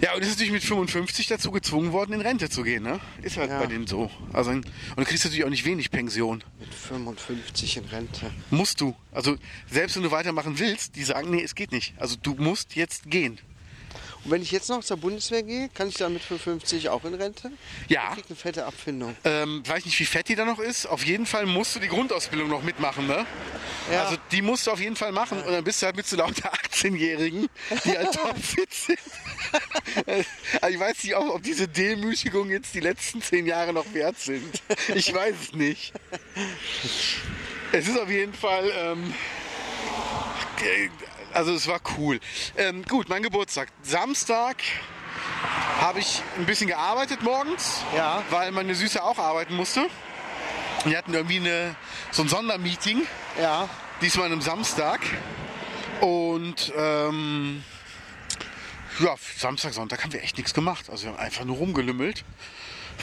Ja, 0.00 0.14
und 0.14 0.22
ist 0.22 0.30
natürlich 0.30 0.52
mit 0.52 0.64
55 0.64 1.28
dazu 1.28 1.50
gezwungen 1.52 1.92
worden, 1.92 2.12
in 2.14 2.20
Rente 2.20 2.48
zu 2.50 2.62
gehen, 2.64 2.82
ne? 2.82 2.98
Ist 3.22 3.36
halt 3.36 3.50
Ja. 3.50 3.60
bei 3.60 3.66
denen 3.66 3.86
so. 3.86 4.10
Also, 4.32 4.50
und 4.50 4.66
du 4.96 5.04
kriegst 5.04 5.24
natürlich 5.24 5.44
auch 5.44 5.50
nicht 5.50 5.64
wenig 5.64 5.90
Pension. 5.92 6.42
Mit 6.58 6.74
55 6.74 7.76
in 7.76 7.84
Rente. 7.84 8.30
Musst 8.50 8.80
du. 8.80 8.96
Also, 9.12 9.36
selbst 9.70 9.94
wenn 9.96 10.02
du 10.02 10.10
weitermachen 10.10 10.58
willst, 10.58 10.96
die 10.96 11.04
sagen, 11.04 11.30
nee, 11.30 11.42
es 11.42 11.54
geht 11.54 11.70
nicht. 11.70 11.94
Also, 11.98 12.16
du 12.20 12.34
musst 12.34 12.74
jetzt 12.74 13.10
gehen. 13.10 13.38
Und 14.24 14.30
wenn 14.30 14.42
ich 14.42 14.52
jetzt 14.52 14.68
noch 14.68 14.84
zur 14.84 14.96
Bundeswehr 14.98 15.42
gehe, 15.42 15.68
kann 15.70 15.88
ich 15.88 15.94
dann 15.94 16.12
mit 16.12 16.22
55 16.22 16.88
auch 16.88 17.04
in 17.04 17.14
Rente? 17.14 17.50
Ja. 17.88 18.10
Ich 18.10 18.14
krieg 18.16 18.24
eine 18.28 18.36
fette 18.36 18.66
Abfindung. 18.66 19.16
Ähm, 19.24 19.62
weiß 19.66 19.84
nicht, 19.84 19.98
wie 19.98 20.04
fett 20.04 20.28
die 20.28 20.36
da 20.36 20.44
noch 20.44 20.60
ist. 20.60 20.86
Auf 20.86 21.04
jeden 21.04 21.26
Fall 21.26 21.46
musst 21.46 21.74
du 21.74 21.80
die 21.80 21.88
Grundausbildung 21.88 22.48
noch 22.48 22.62
mitmachen, 22.62 23.06
ne? 23.06 23.26
Ja. 23.90 24.04
Also, 24.04 24.16
die 24.30 24.42
musst 24.42 24.66
du 24.66 24.70
auf 24.70 24.80
jeden 24.80 24.94
Fall 24.94 25.10
machen. 25.10 25.42
Und 25.42 25.52
dann 25.52 25.64
bist 25.64 25.82
du 25.82 25.86
halt 25.86 25.96
mit 25.96 26.06
so 26.06 26.16
lauter 26.16 26.52
18-Jährigen, 26.52 27.48
die 27.84 27.98
halt 27.98 28.12
topfit 28.14 28.72
sind. 28.72 28.98
also, 30.60 30.74
ich 30.74 30.80
weiß 30.80 31.02
nicht, 31.02 31.16
ob, 31.16 31.34
ob 31.34 31.42
diese 31.42 31.66
Demütigung 31.66 32.50
jetzt 32.50 32.74
die 32.74 32.80
letzten 32.80 33.22
zehn 33.22 33.46
Jahre 33.46 33.72
noch 33.72 33.92
wert 33.92 34.18
sind. 34.18 34.62
Ich 34.94 35.12
weiß 35.12 35.34
es 35.42 35.52
nicht. 35.52 35.92
Es 37.72 37.88
ist 37.88 37.98
auf 37.98 38.08
jeden 38.08 38.34
Fall. 38.34 38.70
Ähm, 38.76 39.14
also 41.34 41.52
es 41.54 41.66
war 41.66 41.80
cool. 41.98 42.20
Ähm, 42.56 42.84
gut, 42.84 43.08
mein 43.08 43.22
Geburtstag. 43.22 43.68
Samstag 43.82 44.56
habe 45.80 45.98
ich 46.00 46.22
ein 46.38 46.46
bisschen 46.46 46.68
gearbeitet 46.68 47.22
morgens, 47.22 47.82
Ja. 47.96 48.22
weil 48.30 48.50
meine 48.52 48.74
Süße 48.74 49.02
auch 49.02 49.18
arbeiten 49.18 49.54
musste. 49.54 49.86
Wir 50.84 50.98
hatten 50.98 51.14
irgendwie 51.14 51.36
eine, 51.36 51.76
so 52.10 52.22
ein 52.22 52.28
Sondermeeting, 52.28 53.06
Ja. 53.40 53.68
diesmal 54.00 54.26
einem 54.26 54.40
Samstag. 54.42 55.00
Und 56.00 56.72
ähm, 56.76 57.62
Ja, 59.00 59.14
Samstag, 59.38 59.72
Sonntag 59.72 60.02
haben 60.04 60.12
wir 60.12 60.22
echt 60.22 60.36
nichts 60.36 60.52
gemacht. 60.54 60.90
Also 60.90 61.04
wir 61.04 61.12
haben 61.12 61.18
einfach 61.18 61.44
nur 61.44 61.56
rumgelümmelt, 61.56 62.24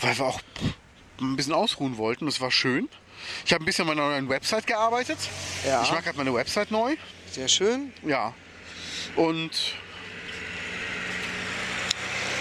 weil 0.01 0.17
wir 0.17 0.25
auch 0.25 0.39
ein 1.19 1.35
bisschen 1.35 1.53
ausruhen 1.53 1.97
wollten. 1.97 2.25
Das 2.27 2.39
war 2.41 2.51
schön. 2.51 2.87
Ich 3.45 3.51
habe 3.53 3.63
ein 3.63 3.65
bisschen 3.65 3.89
an 3.89 3.95
meiner 3.97 4.09
neuen 4.09 4.29
Website 4.29 4.67
gearbeitet. 4.67 5.17
Ja. 5.65 5.81
Ich 5.83 5.91
mache 5.91 6.03
gerade 6.03 6.17
meine 6.17 6.33
Website 6.33 6.71
neu. 6.71 6.95
Sehr 7.31 7.47
schön. 7.47 7.93
Ja. 8.03 8.33
Und 9.15 9.51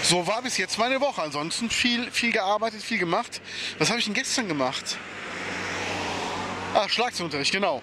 so 0.03 0.25
war 0.25 0.41
bis 0.41 0.57
jetzt 0.57 0.77
meine 0.77 0.99
Woche. 1.01 1.21
Ansonsten 1.21 1.69
viel, 1.69 2.09
viel 2.11 2.31
gearbeitet, 2.31 2.81
viel 2.81 2.97
gemacht. 2.97 3.41
Was 3.77 3.89
habe 3.89 3.99
ich 3.99 4.05
denn 4.05 4.13
gestern 4.13 4.47
gemacht? 4.47 4.97
Ah, 6.73 6.87
Schlagzeugunterricht, 6.87 7.51
genau. 7.51 7.81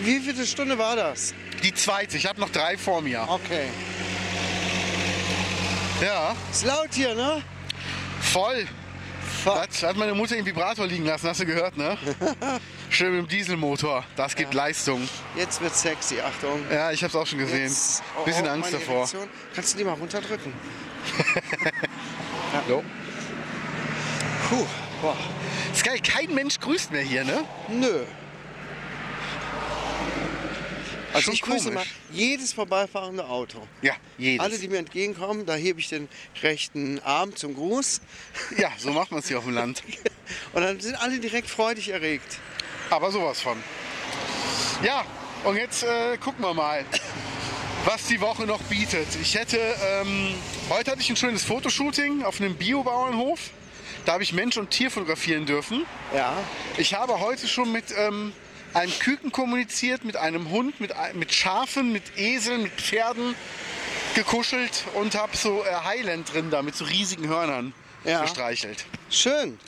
Wie 0.00 0.20
viele 0.20 0.46
Stunde 0.46 0.78
war 0.78 0.96
das? 0.96 1.34
Die 1.62 1.72
zweite. 1.74 2.16
Ich 2.16 2.26
habe 2.26 2.40
noch 2.40 2.50
drei 2.50 2.76
vor 2.76 3.00
mir. 3.00 3.26
Okay. 3.28 3.68
Ja, 6.00 6.36
Ist 6.50 6.64
laut 6.64 6.92
hier, 6.92 7.14
ne? 7.14 7.42
voll. 8.20 8.66
Fuck. 9.44 9.54
Hat, 9.56 9.82
hat 9.82 9.96
meine 9.96 10.14
Mutter 10.14 10.36
im 10.36 10.44
Vibrator 10.44 10.86
liegen 10.86 11.04
lassen, 11.04 11.28
hast 11.28 11.40
du 11.40 11.46
gehört, 11.46 11.76
ne? 11.76 11.96
Schön 12.90 13.12
mit 13.12 13.20
dem 13.22 13.28
Dieselmotor. 13.28 14.04
Das 14.16 14.34
gibt 14.34 14.52
Leistung. 14.54 15.08
Jetzt 15.36 15.60
wird 15.60 15.74
sexy, 15.74 16.20
Achtung. 16.20 16.60
Ja, 16.70 16.90
ich 16.90 17.02
habe 17.02 17.10
es 17.10 17.16
auch 17.16 17.26
schon 17.26 17.38
gesehen. 17.38 17.64
Jetzt- 17.64 18.02
oh, 18.18 18.24
Bisschen 18.24 18.46
oh, 18.46 18.50
Angst 18.50 18.72
davor. 18.72 18.96
Erektion. 18.96 19.28
Kannst 19.54 19.74
du 19.74 19.78
die 19.78 19.84
mal 19.84 19.94
runterdrücken? 19.94 20.52
Jo. 22.68 22.82
Puh. 24.48 24.66
Boah. 25.02 25.16
Ist 25.72 25.84
geil, 25.84 26.00
kein 26.02 26.34
Mensch 26.34 26.58
grüßt 26.58 26.90
mehr 26.90 27.02
hier, 27.02 27.24
ne? 27.24 27.44
Nö. 27.68 28.04
Also 31.12 31.24
Schon 31.26 31.34
ich 31.34 31.42
grüße 31.42 31.70
mal 31.70 31.84
komisch. 31.84 31.94
Jedes 32.10 32.52
vorbeifahrende 32.52 33.26
Auto. 33.26 33.58
Ja, 33.82 33.94
jedes. 34.16 34.44
Alle, 34.44 34.58
die 34.58 34.68
mir 34.68 34.78
entgegenkommen, 34.78 35.46
da 35.46 35.54
hebe 35.54 35.80
ich 35.80 35.88
den 35.88 36.08
rechten 36.42 37.00
Arm 37.00 37.34
zum 37.36 37.54
Gruß. 37.54 38.00
Ja, 38.56 38.70
so 38.78 38.90
macht 38.92 39.10
man 39.10 39.20
es 39.20 39.28
hier 39.28 39.38
auf 39.38 39.44
dem 39.44 39.54
Land. 39.54 39.82
Und 40.52 40.62
dann 40.62 40.80
sind 40.80 40.94
alle 40.96 41.18
direkt 41.18 41.48
freudig 41.48 41.88
erregt. 41.88 42.38
Aber 42.90 43.10
sowas 43.10 43.40
von. 43.40 43.58
Ja, 44.82 45.04
und 45.44 45.56
jetzt 45.56 45.82
äh, 45.82 46.16
gucken 46.18 46.44
wir 46.44 46.54
mal, 46.54 46.84
was 47.84 48.06
die 48.06 48.20
Woche 48.20 48.44
noch 48.46 48.62
bietet. 48.62 49.06
Ich 49.20 49.34
hätte, 49.34 49.58
ähm, 49.58 50.34
heute 50.70 50.90
hatte 50.90 51.00
ich 51.00 51.10
ein 51.10 51.16
schönes 51.16 51.44
Fotoshooting 51.44 52.22
auf 52.22 52.40
einem 52.40 52.54
Biobauernhof. 52.54 53.50
Da 54.04 54.14
habe 54.14 54.22
ich 54.22 54.32
Mensch 54.32 54.56
und 54.56 54.70
Tier 54.70 54.90
fotografieren 54.90 55.46
dürfen. 55.46 55.84
Ja. 56.14 56.32
Ich 56.76 56.94
habe 56.94 57.20
heute 57.20 57.46
schon 57.46 57.72
mit 57.72 57.86
ähm, 57.96 58.32
einem 58.74 58.92
Küken 58.98 59.32
kommuniziert, 59.32 60.04
mit 60.04 60.16
einem 60.16 60.50
Hund, 60.50 60.80
mit, 60.80 60.92
mit 61.14 61.32
Schafen, 61.34 61.92
mit 61.92 62.16
Eseln, 62.16 62.62
mit 62.64 62.72
Pferden 62.72 63.34
gekuschelt 64.14 64.84
und 64.94 65.14
habe 65.14 65.36
so 65.36 65.64
äh, 65.64 65.74
Highland-Rinder 65.84 66.62
mit 66.62 66.74
so 66.76 66.84
riesigen 66.84 67.28
Hörnern 67.28 67.72
Ja. 68.04 68.22
gestreichelt. 68.22 68.84
Schön. 69.10 69.58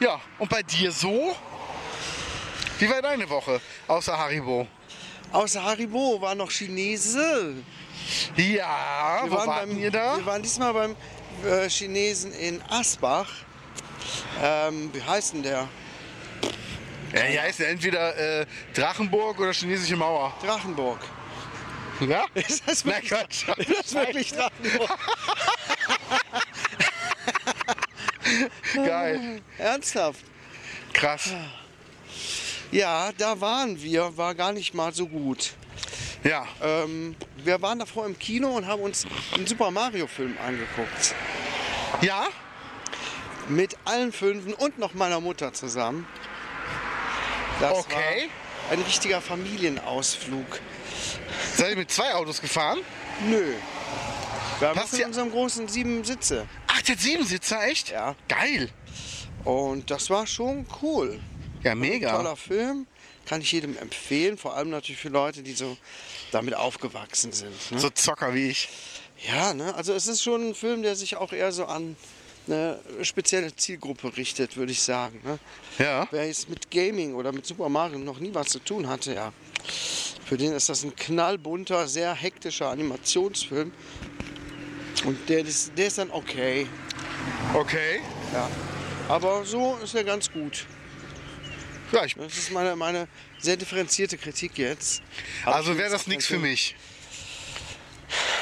Ja, 0.00 0.20
und 0.38 0.48
bei 0.50 0.62
dir 0.62 0.92
so? 0.92 1.36
Wie 2.78 2.88
war 2.88 3.02
deine 3.02 3.28
Woche 3.28 3.60
außer 3.88 4.16
Haribo? 4.16 4.66
Außer 5.32 5.62
Haribo 5.62 6.20
war 6.20 6.34
noch 6.34 6.50
Chinese. 6.50 7.54
Ja, 8.36 9.20
Wir 9.24 9.30
wo 9.30 9.36
waren, 9.36 9.46
warten 9.48 9.68
beim, 9.70 9.78
ihr 9.78 9.90
da? 9.90 10.16
wir 10.16 10.24
waren 10.26 10.42
diesmal 10.42 10.72
beim 10.72 10.96
äh, 11.44 11.68
Chinesen 11.68 12.32
in 12.32 12.62
Asbach. 12.70 13.28
Ähm, 14.42 14.90
wie 14.94 15.02
heißt 15.02 15.34
denn 15.34 15.42
der? 15.42 15.68
Ja, 17.12 17.22
hier 17.22 17.42
heißt 17.42 17.60
ja 17.60 17.66
entweder 17.66 18.40
äh, 18.40 18.46
Drachenburg 18.74 19.38
oder 19.40 19.52
chinesische 19.52 19.96
Mauer. 19.96 20.34
Drachenburg. 20.42 21.00
Ja? 22.00 22.24
Ist 22.34 22.62
das 22.66 22.84
Na 22.84 22.92
wirklich, 22.92 23.10
Quatsch. 23.10 23.48
ist 23.58 23.70
das 23.78 23.94
wirklich 23.94 24.32
Drachenburg? 24.32 24.98
Geil. 28.74 29.42
Ernsthaft? 29.56 30.20
Krass. 30.92 31.32
Ja, 32.70 33.10
da 33.16 33.40
waren 33.40 33.80
wir, 33.82 34.16
war 34.16 34.34
gar 34.34 34.52
nicht 34.52 34.74
mal 34.74 34.92
so 34.92 35.06
gut. 35.06 35.54
Ja. 36.24 36.46
Ähm, 36.62 37.16
wir 37.42 37.60
waren 37.62 37.78
davor 37.78 38.04
im 38.06 38.18
Kino 38.18 38.48
und 38.48 38.66
haben 38.66 38.82
uns 38.82 39.06
einen 39.34 39.46
Super 39.46 39.70
Mario 39.70 40.06
Film 40.06 40.36
angeguckt. 40.46 41.14
Ja? 42.02 42.28
Mit 43.48 43.76
allen 43.86 44.12
Fünfen 44.12 44.52
und 44.52 44.78
noch 44.78 44.92
meiner 44.92 45.20
Mutter 45.20 45.54
zusammen. 45.54 46.06
Das 47.60 47.78
Okay. 47.78 48.28
war 48.68 48.72
ein 48.72 48.82
richtiger 48.82 49.20
Familienausflug. 49.20 50.60
Seid 51.56 51.70
ihr 51.70 51.76
mit 51.76 51.90
zwei 51.90 52.14
Autos 52.14 52.40
gefahren? 52.40 52.78
Nö. 53.28 53.54
Wir 54.60 54.68
haben 54.68 54.80
ja- 54.96 55.06
unserem 55.06 55.30
großen 55.30 55.68
sieben 55.68 56.04
Sitze. 56.04 56.46
Ach, 56.66 56.82
der 56.82 56.96
Siebensitzer, 56.96 57.66
echt? 57.68 57.90
Ja. 57.90 58.14
Geil. 58.28 58.70
Und 59.44 59.90
das 59.90 60.10
war 60.10 60.26
schon 60.26 60.66
cool. 60.82 61.20
Ja, 61.62 61.74
mega. 61.74 62.12
Toller 62.12 62.36
Film. 62.36 62.86
Kann 63.26 63.40
ich 63.40 63.52
jedem 63.52 63.76
empfehlen. 63.78 64.38
Vor 64.38 64.56
allem 64.56 64.70
natürlich 64.70 65.00
für 65.00 65.10
Leute, 65.10 65.42
die 65.42 65.52
so 65.52 65.76
damit 66.32 66.54
aufgewachsen 66.54 67.32
sind. 67.32 67.52
Ne? 67.70 67.78
So 67.78 67.90
Zocker 67.90 68.34
wie 68.34 68.48
ich. 68.48 68.68
Ja, 69.28 69.52
ne? 69.52 69.74
also 69.74 69.92
es 69.94 70.06
ist 70.06 70.22
schon 70.22 70.48
ein 70.50 70.54
Film, 70.54 70.82
der 70.82 70.94
sich 70.96 71.16
auch 71.16 71.32
eher 71.32 71.50
so 71.52 71.66
an 71.66 71.96
eine 72.48 72.80
spezielle 73.02 73.54
Zielgruppe 73.54 74.16
richtet, 74.16 74.56
würde 74.56 74.72
ich 74.72 74.82
sagen. 74.82 75.20
Ne? 75.24 75.38
Ja. 75.78 76.08
Wer 76.10 76.26
jetzt 76.26 76.48
mit 76.48 76.70
Gaming 76.70 77.14
oder 77.14 77.32
mit 77.32 77.46
Super 77.46 77.68
Mario 77.68 77.98
noch 77.98 78.18
nie 78.20 78.34
was 78.34 78.48
zu 78.48 78.58
tun 78.58 78.88
hatte, 78.88 79.14
ja, 79.14 79.32
für 80.24 80.36
den 80.36 80.52
ist 80.52 80.68
das 80.68 80.82
ein 80.84 80.94
knallbunter, 80.94 81.88
sehr 81.88 82.14
hektischer 82.14 82.68
Animationsfilm. 82.70 83.72
Und 85.04 85.28
der 85.28 85.40
ist, 85.40 85.72
der 85.76 85.86
ist 85.86 85.98
dann 85.98 86.10
okay. 86.10 86.66
Okay. 87.54 88.00
Ja. 88.32 88.50
Aber 89.08 89.44
so 89.44 89.78
ist 89.82 89.94
er 89.94 90.04
ganz 90.04 90.30
gut. 90.30 90.66
Ja, 91.92 92.04
ich, 92.04 92.14
Das 92.14 92.36
ist 92.36 92.52
meine, 92.52 92.76
meine 92.76 93.08
sehr 93.38 93.56
differenzierte 93.56 94.18
Kritik 94.18 94.58
jetzt. 94.58 95.02
Hab 95.44 95.54
also 95.54 95.78
wäre 95.78 95.90
das 95.90 96.06
nichts 96.06 96.26
für 96.26 96.38
mich. 96.38 96.74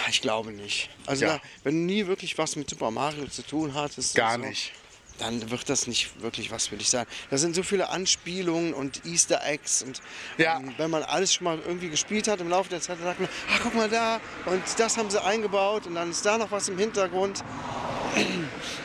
Ich 0.08 0.20
glaube 0.20 0.52
nicht. 0.52 0.88
Also 1.06 1.24
Ja. 1.26 1.34
na, 1.42 1.48
wenn 1.64 1.74
du 1.86 1.92
nie 1.92 2.06
wirklich 2.06 2.36
was 2.38 2.56
mit 2.56 2.70
Super 2.70 2.90
Mario 2.90 3.26
zu 3.26 3.42
tun 3.42 3.74
hattest, 3.74 4.14
Gar 4.14 4.36
und 4.36 4.42
so, 4.42 4.48
nicht. 4.48 4.72
dann 5.18 5.50
wird 5.50 5.68
das 5.68 5.86
nicht 5.86 6.20
wirklich 6.22 6.50
was 6.50 6.68
für 6.68 6.76
dich 6.76 6.88
sein. 6.90 7.06
Da 7.30 7.38
sind 7.38 7.54
so 7.56 7.62
viele 7.62 7.88
Anspielungen 7.88 8.74
und 8.74 9.04
Easter 9.04 9.44
Eggs 9.44 9.82
und 9.82 10.00
Ja. 10.38 10.58
ähm, 10.58 10.74
wenn 10.76 10.90
man 10.90 11.02
alles 11.02 11.34
schon 11.34 11.44
mal 11.44 11.58
irgendwie 11.58 11.88
gespielt 11.88 12.28
hat 12.28 12.40
im 12.40 12.48
Laufe 12.48 12.68
der 12.70 12.80
Zeit, 12.80 12.98
dann 12.98 13.04
sagt 13.06 13.20
man, 13.20 13.28
ach 13.50 13.60
guck 13.62 13.74
mal 13.74 13.88
da 13.88 14.20
und 14.44 14.62
das 14.78 14.96
haben 14.96 15.10
sie 15.10 15.22
eingebaut 15.22 15.86
und 15.86 15.94
dann 15.96 16.10
ist 16.10 16.24
da 16.24 16.38
noch 16.38 16.50
was 16.50 16.68
im 16.68 16.78
Hintergrund. 16.78 17.42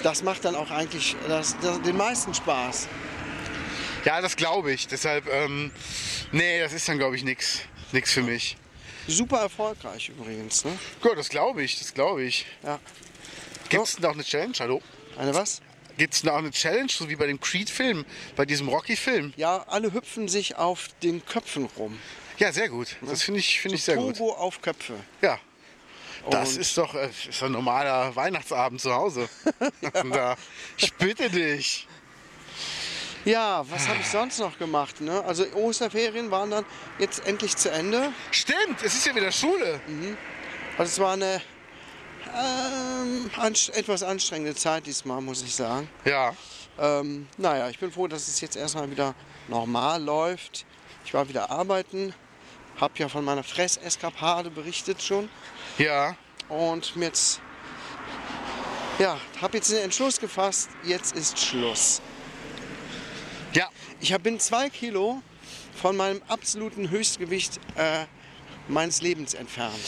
Das 0.03 0.23
macht 0.23 0.43
dann 0.45 0.55
auch 0.55 0.71
eigentlich 0.71 1.15
das, 1.27 1.55
das, 1.61 1.81
den 1.81 1.95
meisten 1.97 2.33
Spaß. 2.33 2.87
Ja, 4.03 4.19
das 4.19 4.35
glaube 4.35 4.71
ich. 4.71 4.87
Deshalb, 4.87 5.27
ähm, 5.31 5.71
nee, 6.31 6.59
das 6.59 6.73
ist 6.73 6.87
dann, 6.89 6.97
glaube 6.97 7.15
ich, 7.15 7.23
nichts. 7.23 7.59
Nix 7.91 8.11
für 8.13 8.23
mich. 8.23 8.57
Super 9.07 9.39
erfolgreich 9.41 10.09
übrigens. 10.09 10.63
Ne? 10.65 10.77
Gut, 11.01 11.17
das 11.17 11.29
glaube 11.29 11.63
ich, 11.63 11.79
das 11.79 11.93
glaube 11.93 12.23
ich. 12.23 12.45
Ja. 12.63 12.79
Gibt 13.69 13.83
es 13.85 13.95
denn 13.95 14.05
auch 14.05 14.13
eine 14.13 14.23
Challenge? 14.23 14.53
Hallo? 14.59 14.81
Eine 15.17 15.33
was? 15.33 15.61
Gibt 15.97 16.13
es 16.13 16.21
denn 16.21 16.29
auch 16.31 16.37
eine 16.37 16.51
Challenge, 16.51 16.89
so 16.89 17.09
wie 17.09 17.15
bei 17.15 17.27
dem 17.27 17.39
Creed-Film, 17.39 18.05
bei 18.35 18.45
diesem 18.45 18.69
Rocky-Film? 18.69 19.33
Ja, 19.37 19.63
alle 19.67 19.93
hüpfen 19.93 20.27
sich 20.27 20.55
auf 20.55 20.87
den 21.03 21.25
Köpfen 21.25 21.65
rum. 21.77 21.99
Ja, 22.37 22.51
sehr 22.51 22.69
gut. 22.69 22.95
Das 23.01 23.21
finde 23.23 23.39
ich, 23.39 23.59
finde 23.59 23.75
ich 23.75 23.83
sehr 23.83 23.97
gut. 23.97 24.17
Pogo 24.17 24.33
auf 24.33 24.61
Köpfe. 24.61 24.95
Ja. 25.21 25.39
Das 26.29 26.53
Und- 26.53 26.61
ist 26.61 26.77
doch, 26.77 26.93
äh, 26.95 27.09
ist 27.29 27.41
ein 27.43 27.51
normaler 27.51 28.15
Weihnachtsabend 28.15 28.79
zu 28.81 28.93
Hause. 28.93 29.27
da, 30.11 30.35
ich 30.77 30.93
bitte 30.93 31.29
dich. 31.29 31.87
Ja, 33.25 33.63
was 33.69 33.87
habe 33.87 33.99
ich 33.99 34.07
sonst 34.07 34.39
noch 34.39 34.57
gemacht? 34.57 34.99
Ne? 35.01 35.23
Also 35.25 35.45
Osterferien 35.53 36.31
waren 36.31 36.49
dann 36.51 36.65
jetzt 36.97 37.25
endlich 37.27 37.55
zu 37.55 37.69
Ende. 37.71 38.11
Stimmt, 38.31 38.81
es 38.83 38.95
ist 38.95 39.05
ja 39.05 39.13
wieder 39.15 39.31
Schule. 39.31 39.79
Also 40.77 40.89
es 40.89 40.99
war 40.99 41.13
eine 41.13 41.41
ähm, 42.33 43.29
anst 43.37 43.69
etwas 43.75 44.03
anstrengende 44.03 44.55
Zeit 44.55 44.85
diesmal, 44.85 45.21
muss 45.21 45.41
ich 45.43 45.55
sagen. 45.55 45.89
Ja. 46.05 46.33
Ähm, 46.79 47.27
naja, 47.37 47.69
ich 47.69 47.77
bin 47.79 47.91
froh, 47.91 48.07
dass 48.07 48.27
es 48.27 48.41
jetzt 48.41 48.55
erstmal 48.55 48.89
wieder 48.89 49.13
normal 49.47 50.01
läuft. 50.01 50.65
Ich 51.05 51.13
war 51.13 51.27
wieder 51.27 51.51
arbeiten, 51.51 52.13
habe 52.79 52.93
ja 52.97 53.09
von 53.09 53.23
meiner 53.25 53.43
Fresseskapade 53.43 54.49
berichtet 54.49 55.01
schon 55.01 55.29
Ja. 55.77 56.15
und 56.47 56.95
jetzt 56.95 57.41
ja, 58.99 59.17
habe 59.41 59.57
jetzt 59.57 59.71
den 59.71 59.79
Entschluss 59.79 60.19
gefasst, 60.19 60.69
jetzt 60.83 61.15
ist 61.15 61.39
Schluss. 61.39 62.01
Ja. 63.53 63.69
Ich 63.99 64.15
bin 64.19 64.39
zwei 64.39 64.69
Kilo 64.69 65.21
von 65.81 65.97
meinem 65.97 66.21
absoluten 66.27 66.89
Höchstgewicht 66.89 67.59
äh, 67.75 68.05
meines 68.67 69.01
Lebens 69.01 69.33
entfernt. 69.33 69.79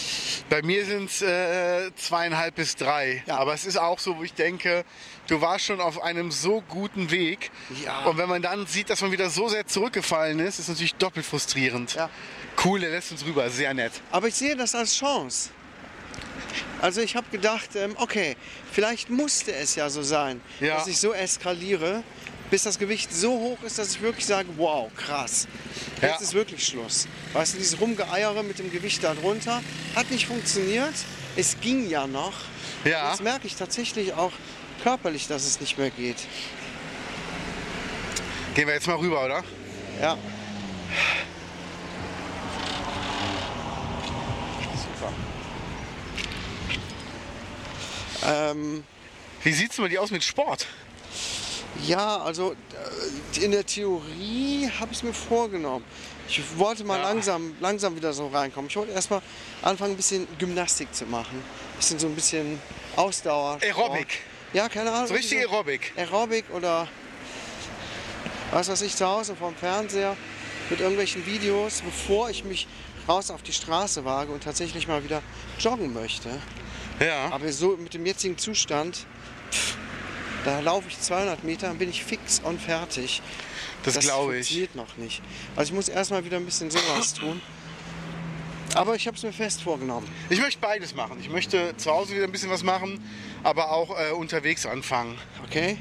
Bei 0.49 0.61
mir 0.61 0.85
sind 0.85 1.09
es 1.09 1.21
äh, 1.21 1.91
zweieinhalb 1.95 2.55
bis 2.55 2.75
drei. 2.75 3.23
Ja. 3.25 3.37
Aber 3.37 3.53
es 3.53 3.65
ist 3.65 3.77
auch 3.77 3.99
so, 3.99 4.17
wo 4.17 4.23
ich 4.23 4.33
denke, 4.33 4.83
du 5.27 5.39
warst 5.41 5.65
schon 5.65 5.79
auf 5.79 6.01
einem 6.01 6.31
so 6.31 6.61
guten 6.61 7.11
Weg. 7.11 7.51
Ja. 7.85 8.05
Und 8.05 8.17
wenn 8.17 8.29
man 8.29 8.41
dann 8.41 8.67
sieht, 8.67 8.89
dass 8.89 9.01
man 9.01 9.11
wieder 9.11 9.29
so 9.29 9.47
sehr 9.47 9.65
zurückgefallen 9.65 10.39
ist, 10.39 10.59
ist 10.59 10.69
natürlich 10.69 10.95
doppelt 10.95 11.25
frustrierend. 11.25 11.93
Ja. 11.95 12.09
Cool, 12.63 12.81
der 12.81 12.91
lässt 12.91 13.11
uns 13.11 13.25
rüber, 13.25 13.49
sehr 13.49 13.73
nett. 13.73 13.93
Aber 14.11 14.27
ich 14.27 14.35
sehe 14.35 14.55
das 14.55 14.75
als 14.75 14.95
Chance. 14.95 15.49
Also 16.81 17.01
ich 17.01 17.15
habe 17.15 17.27
gedacht, 17.31 17.75
ähm, 17.75 17.95
okay, 17.97 18.35
vielleicht 18.71 19.09
musste 19.09 19.53
es 19.53 19.75
ja 19.75 19.89
so 19.89 20.03
sein, 20.03 20.41
dass 20.59 20.87
ich 20.87 20.99
so 20.99 21.13
eskaliere, 21.13 22.03
bis 22.53 22.61
das 22.61 22.77
Gewicht 22.77 23.11
so 23.11 23.31
hoch 23.31 23.63
ist, 23.63 23.79
dass 23.79 23.95
ich 23.95 24.01
wirklich 24.03 24.27
sage, 24.27 24.47
wow, 24.57 24.87
krass. 24.95 25.47
Jetzt 25.95 26.03
Ja. 26.03 26.15
ist 26.17 26.33
wirklich 26.35 26.63
Schluss. 26.63 27.07
Weißt 27.33 27.55
du, 27.55 27.57
dieses 27.57 27.81
Rumgeeiere 27.81 28.43
mit 28.43 28.59
dem 28.59 28.71
Gewicht 28.71 29.03
da 29.03 29.15
drunter 29.15 29.63
hat 29.95 30.11
nicht 30.11 30.27
funktioniert. 30.27 30.93
Es 31.35 31.59
ging 31.61 31.89
ja 31.89 32.05
noch. 32.05 32.33
Ja. 32.85 33.09
Jetzt 33.09 33.23
merke 33.23 33.47
ich 33.47 33.55
tatsächlich 33.55 34.13
auch 34.13 34.31
körperlich, 34.83 35.27
dass 35.27 35.45
es 35.47 35.61
nicht 35.61 35.79
mehr 35.79 35.89
geht. 35.89 36.17
Gehen 38.53 38.67
wir 38.67 38.75
jetzt 38.75 38.85
mal 38.85 38.97
rüber, 38.97 39.25
oder? 39.25 39.43
Ja. 39.99 40.15
Super. 44.75 45.11
Ähm, 48.51 48.83
Wie 49.41 49.53
sieht's 49.53 49.77
denn 49.77 49.85
bei 49.85 49.89
dir 49.89 50.03
aus 50.03 50.11
mit 50.11 50.23
Sport? 50.23 50.67
Ja, 51.81 52.17
also 52.17 52.53
äh, 53.35 53.43
in 53.43 53.51
der 53.51 53.65
Theorie 53.65 54.69
habe 54.79 54.91
ich 54.91 54.97
es 54.99 55.03
mir 55.03 55.13
vorgenommen. 55.13 55.83
Ich 56.27 56.41
wollte 56.57 56.83
mal 56.83 56.97
Ja. 56.99 57.03
langsam, 57.09 57.55
langsam 57.59 57.95
wieder 57.95 58.13
so 58.13 58.27
reinkommen. 58.27 58.69
Ich 58.69 58.75
wollte 58.75 58.91
erstmal 58.93 59.21
anfangen, 59.61 59.93
ein 59.93 59.97
bisschen 59.97 60.27
Gymnastik 60.37 60.93
zu 60.93 61.05
machen. 61.05 61.37
Ein 61.37 61.77
bisschen 61.77 61.99
so 61.99 62.07
ein 62.07 62.15
bisschen 62.15 62.59
Ausdauer. 62.95 63.57
Aerobic. 63.61 64.19
Ja, 64.53 64.69
keine 64.69 64.91
Ahnung. 64.91 65.07
So 65.07 65.13
richtig 65.15 65.33
irgendwie 65.33 65.51
Aerobic. 65.51 65.93
Aerobic 65.97 66.45
oder 66.53 66.87
was 68.51 68.69
weiß 68.69 68.81
ich 68.83 68.95
zu 68.95 69.05
Hause 69.07 69.35
vorm 69.35 69.55
Fernseher 69.55 70.15
mit 70.69 70.79
irgendwelchen 70.79 71.25
Videos, 71.25 71.81
bevor 71.81 72.29
ich 72.29 72.43
mich 72.45 72.67
raus 73.07 73.31
auf 73.31 73.41
die 73.41 73.51
Straße 73.51 74.05
wage 74.05 74.31
und 74.31 74.43
tatsächlich 74.43 74.87
mal 74.87 75.03
wieder 75.03 75.21
joggen 75.59 75.91
möchte. 75.93 76.29
Ja. 76.99 77.31
Aber 77.31 77.51
so 77.51 77.75
mit 77.77 77.93
dem 77.95 78.05
jetzigen 78.05 78.37
Zustand, 78.37 79.05
da 80.45 80.59
laufe 80.59 80.87
ich 80.89 80.99
200 80.99 81.43
Meter, 81.43 81.67
dann 81.67 81.77
bin 81.77 81.89
ich 81.89 82.03
fix 82.03 82.41
und 82.43 82.61
fertig. 82.61 83.21
Das 83.83 83.99
glaube 83.99 84.37
ich. 84.37 84.47
funktioniert 84.47 84.75
noch 84.75 84.97
nicht. 84.97 85.21
Also 85.55 85.71
ich 85.71 85.75
muss 85.75 85.89
erstmal 85.89 86.23
wieder 86.25 86.37
ein 86.37 86.45
bisschen 86.45 86.71
sowas 86.71 87.13
tun. 87.13 87.41
Aber 88.75 88.95
ich 88.95 89.05
habe 89.07 89.15
es 89.15 89.23
mir 89.23 89.33
fest 89.33 89.61
vorgenommen. 89.61 90.09
Ich 90.29 90.39
möchte 90.39 90.59
beides 90.59 90.95
machen. 90.95 91.17
Ich 91.21 91.29
möchte 91.29 91.75
zu 91.77 91.91
Hause 91.91 92.15
wieder 92.15 92.23
ein 92.23 92.31
bisschen 92.31 92.49
was 92.49 92.63
machen, 92.63 93.03
aber 93.43 93.71
auch 93.71 93.97
äh, 93.99 94.11
unterwegs 94.11 94.65
anfangen. 94.65 95.17
Okay? 95.45 95.77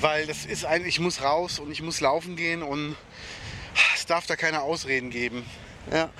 Weil 0.00 0.26
das 0.26 0.44
ist 0.44 0.64
ein, 0.64 0.84
ich 0.84 0.98
muss 0.98 1.22
raus 1.22 1.58
und 1.58 1.70
ich 1.70 1.82
muss 1.82 2.00
laufen 2.00 2.36
gehen 2.36 2.62
und 2.62 2.96
es 3.94 4.06
darf 4.06 4.26
da 4.26 4.34
keine 4.34 4.62
Ausreden 4.62 5.10
geben. 5.10 5.44
Ja. 5.92 6.10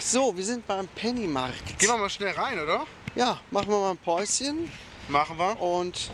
So, 0.00 0.36
wir 0.36 0.44
sind 0.44 0.66
beim 0.66 0.88
Pennymarkt. 0.88 1.78
Gehen 1.78 1.88
wir 1.88 1.98
mal 1.98 2.10
schnell 2.10 2.32
rein, 2.32 2.58
oder? 2.58 2.86
Ja, 3.14 3.40
machen 3.50 3.68
wir 3.68 3.78
mal 3.78 3.90
ein 3.90 3.98
Päuschen 3.98 4.70
Machen 5.08 5.38
wir. 5.38 5.60
und 5.60 6.10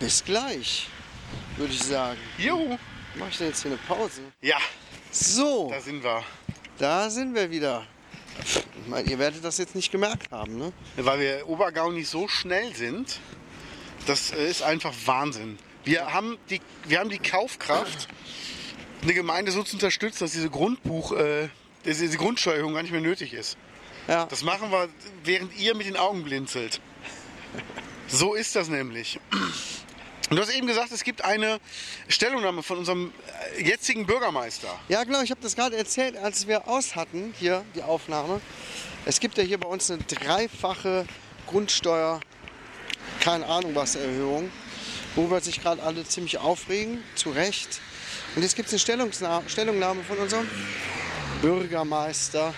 bis 0.00 0.24
gleich, 0.24 0.88
würde 1.56 1.72
ich 1.72 1.82
sagen. 1.82 2.18
Juhu. 2.38 2.76
Mache 3.14 3.30
ich 3.30 3.38
denn 3.38 3.46
jetzt 3.48 3.62
hier 3.62 3.70
eine 3.70 3.80
Pause? 3.80 4.20
Ja, 4.42 4.58
So, 5.10 5.70
da 5.70 5.80
sind 5.80 6.02
wir. 6.04 6.22
da 6.78 7.08
sind 7.08 7.34
wir 7.34 7.50
wieder. 7.50 7.86
Ich 8.44 8.62
meine, 8.88 9.08
ihr 9.10 9.18
werdet 9.18 9.42
das 9.42 9.56
jetzt 9.56 9.74
nicht 9.74 9.90
gemerkt 9.90 10.30
haben, 10.30 10.58
ne? 10.58 10.72
Weil 10.96 11.20
wir 11.20 11.48
Obergau 11.48 11.90
nicht 11.90 12.08
so 12.08 12.28
schnell 12.28 12.74
sind. 12.74 13.18
Das 14.06 14.30
ist 14.30 14.62
einfach 14.62 14.92
Wahnsinn. 15.06 15.58
Wir 15.84 16.12
haben 16.12 16.36
die, 16.50 16.60
wir 16.86 16.98
haben 17.00 17.08
die 17.08 17.18
Kaufkraft, 17.18 18.08
eine 19.02 19.14
Gemeinde 19.14 19.52
so 19.52 19.62
zu 19.62 19.76
unterstützen, 19.76 20.24
dass 20.24 20.32
diese 20.32 20.50
Grundbuch, 20.50 21.12
äh, 21.12 21.48
diese 21.86 22.02
diese 22.04 22.18
Grundsteuerung 22.18 22.74
gar 22.74 22.82
nicht 22.82 22.92
mehr 22.92 23.00
nötig 23.00 23.32
ist. 23.32 23.56
Ja. 24.08 24.26
Das 24.26 24.42
machen 24.42 24.70
wir, 24.70 24.88
während 25.24 25.56
ihr 25.58 25.74
mit 25.74 25.86
den 25.86 25.96
Augen 25.96 26.22
blinzelt. 26.24 26.80
So 28.08 28.34
ist 28.34 28.54
das 28.54 28.68
nämlich. 28.68 29.18
Du 30.28 30.38
hast 30.38 30.50
eben 30.50 30.66
gesagt, 30.66 30.90
es 30.90 31.04
gibt 31.04 31.22
eine 31.22 31.60
Stellungnahme 32.08 32.64
von 32.64 32.78
unserem 32.78 33.12
äh, 33.56 33.62
jetzigen 33.62 34.06
Bürgermeister. 34.06 34.68
Ja, 34.88 35.04
genau, 35.04 35.22
ich 35.22 35.30
habe 35.30 35.40
das 35.40 35.54
gerade 35.54 35.76
erzählt, 35.76 36.16
als 36.16 36.48
wir 36.48 36.66
aus 36.66 36.96
hatten, 36.96 37.32
hier 37.38 37.64
die 37.76 37.82
Aufnahme. 37.82 38.40
Es 39.04 39.20
gibt 39.20 39.38
ja 39.38 39.44
hier 39.44 39.58
bei 39.58 39.68
uns 39.68 39.88
eine 39.88 40.02
dreifache 40.02 41.06
Grundsteuer, 41.46 42.20
keine 43.20 43.46
Ahnung 43.46 43.76
was, 43.76 43.94
Erhöhung, 43.94 44.50
worüber 45.14 45.40
sich 45.40 45.62
gerade 45.62 45.80
alle 45.84 46.04
ziemlich 46.04 46.38
aufregen, 46.38 47.04
zu 47.14 47.30
Recht. 47.30 47.80
Und 48.34 48.42
jetzt 48.42 48.56
gibt 48.56 48.72
es 48.72 48.90
eine 48.90 49.48
Stellungnahme 49.48 50.02
von 50.02 50.18
unserem 50.18 50.48
Bürgermeister, 51.40 52.52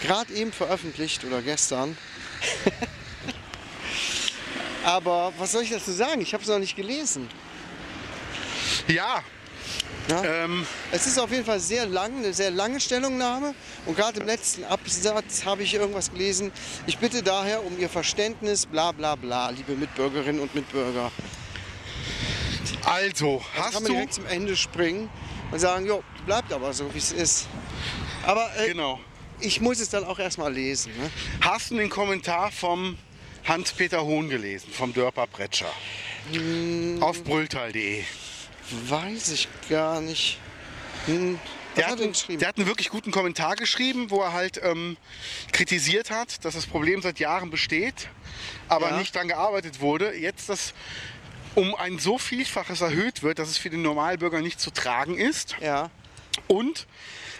gerade 0.00 0.32
eben 0.32 0.52
veröffentlicht 0.52 1.22
oder 1.24 1.42
gestern. 1.42 1.98
Aber 4.84 5.32
was 5.38 5.52
soll 5.52 5.62
ich 5.62 5.70
dazu 5.70 5.92
sagen? 5.92 6.20
Ich 6.20 6.32
habe 6.34 6.42
es 6.42 6.48
noch 6.48 6.58
nicht 6.58 6.76
gelesen. 6.76 7.28
Ja, 8.88 9.22
Ja? 10.08 10.22
ähm, 10.44 10.66
Es 10.92 11.06
ist 11.06 11.18
auf 11.18 11.30
jeden 11.30 11.44
Fall 11.46 11.58
sehr 11.60 11.86
lang, 11.86 12.18
eine 12.18 12.34
sehr 12.34 12.50
lange 12.50 12.78
Stellungnahme. 12.80 13.54
Und 13.86 13.96
gerade 13.96 14.20
im 14.20 14.26
letzten 14.26 14.64
Absatz 14.64 15.44
habe 15.46 15.62
ich 15.62 15.72
irgendwas 15.74 16.10
gelesen. 16.12 16.52
Ich 16.86 16.98
bitte 16.98 17.22
daher 17.22 17.64
um 17.64 17.78
Ihr 17.78 17.88
Verständnis, 17.88 18.66
bla 18.66 18.92
bla 18.92 19.14
bla, 19.14 19.48
liebe 19.50 19.72
Mitbürgerinnen 19.74 20.40
und 20.42 20.54
Mitbürger. 20.54 21.10
also, 22.84 23.42
Kann 23.54 23.64
hast 23.64 23.74
man 23.74 23.84
du... 23.84 23.92
direkt 23.92 24.14
zum 24.14 24.26
Ende 24.26 24.56
springen 24.56 25.08
und 25.50 25.58
sagen, 25.58 25.86
jo, 25.86 26.02
bleibt 26.26 26.52
aber 26.52 26.72
so, 26.74 26.92
wie 26.92 26.98
es 26.98 27.12
ist. 27.12 27.46
Aber 28.26 28.50
äh, 28.58 28.68
Genau. 28.68 29.00
ich 29.40 29.60
muss 29.62 29.80
es 29.80 29.88
dann 29.88 30.04
auch 30.04 30.18
erstmal 30.18 30.52
lesen. 30.52 30.92
Ne? 30.98 31.10
Hast 31.40 31.70
du 31.70 31.76
den 31.76 31.88
Kommentar 31.88 32.50
vom 32.52 32.98
Hans-Peter 33.44 34.04
Hohn 34.04 34.28
gelesen, 34.28 34.70
vom 34.72 34.92
Dörper 34.92 35.26
Bretscher? 35.26 35.72
Hm. 36.32 37.02
Auf 37.02 37.22
brülltal.de. 37.24 38.02
Weiß 38.88 39.28
ich 39.30 39.48
gar 39.68 40.00
nicht. 40.00 40.38
Hm, 41.06 41.38
Der 41.76 41.86
hat 41.86 41.92
hat, 41.92 42.00
einen, 42.00 42.38
der 42.38 42.48
hat 42.48 42.56
einen 42.56 42.66
wirklich 42.66 42.88
guten 42.88 43.10
Kommentar 43.10 43.56
geschrieben, 43.56 44.10
wo 44.10 44.22
er 44.22 44.32
halt 44.32 44.58
ähm, 44.62 44.96
kritisiert 45.52 46.10
hat, 46.10 46.44
dass 46.44 46.54
das 46.54 46.66
Problem 46.66 47.02
seit 47.02 47.18
Jahren 47.18 47.50
besteht, 47.50 48.08
aber 48.68 48.90
Ja. 48.90 48.96
nicht 48.98 49.14
daran 49.14 49.28
gearbeitet 49.28 49.80
wurde. 49.80 50.14
Jetzt 50.16 50.48
das 50.48 50.72
um 51.54 51.74
ein 51.74 51.98
so 51.98 52.16
Vielfaches 52.18 52.80
erhöht 52.80 53.22
wird, 53.22 53.38
dass 53.38 53.48
es 53.48 53.58
für 53.58 53.70
den 53.70 53.82
Normalbürger 53.82 54.40
nicht 54.40 54.58
zu 54.60 54.70
tragen 54.70 55.16
ist. 55.18 55.54
ja, 55.60 55.90
Und 56.48 56.86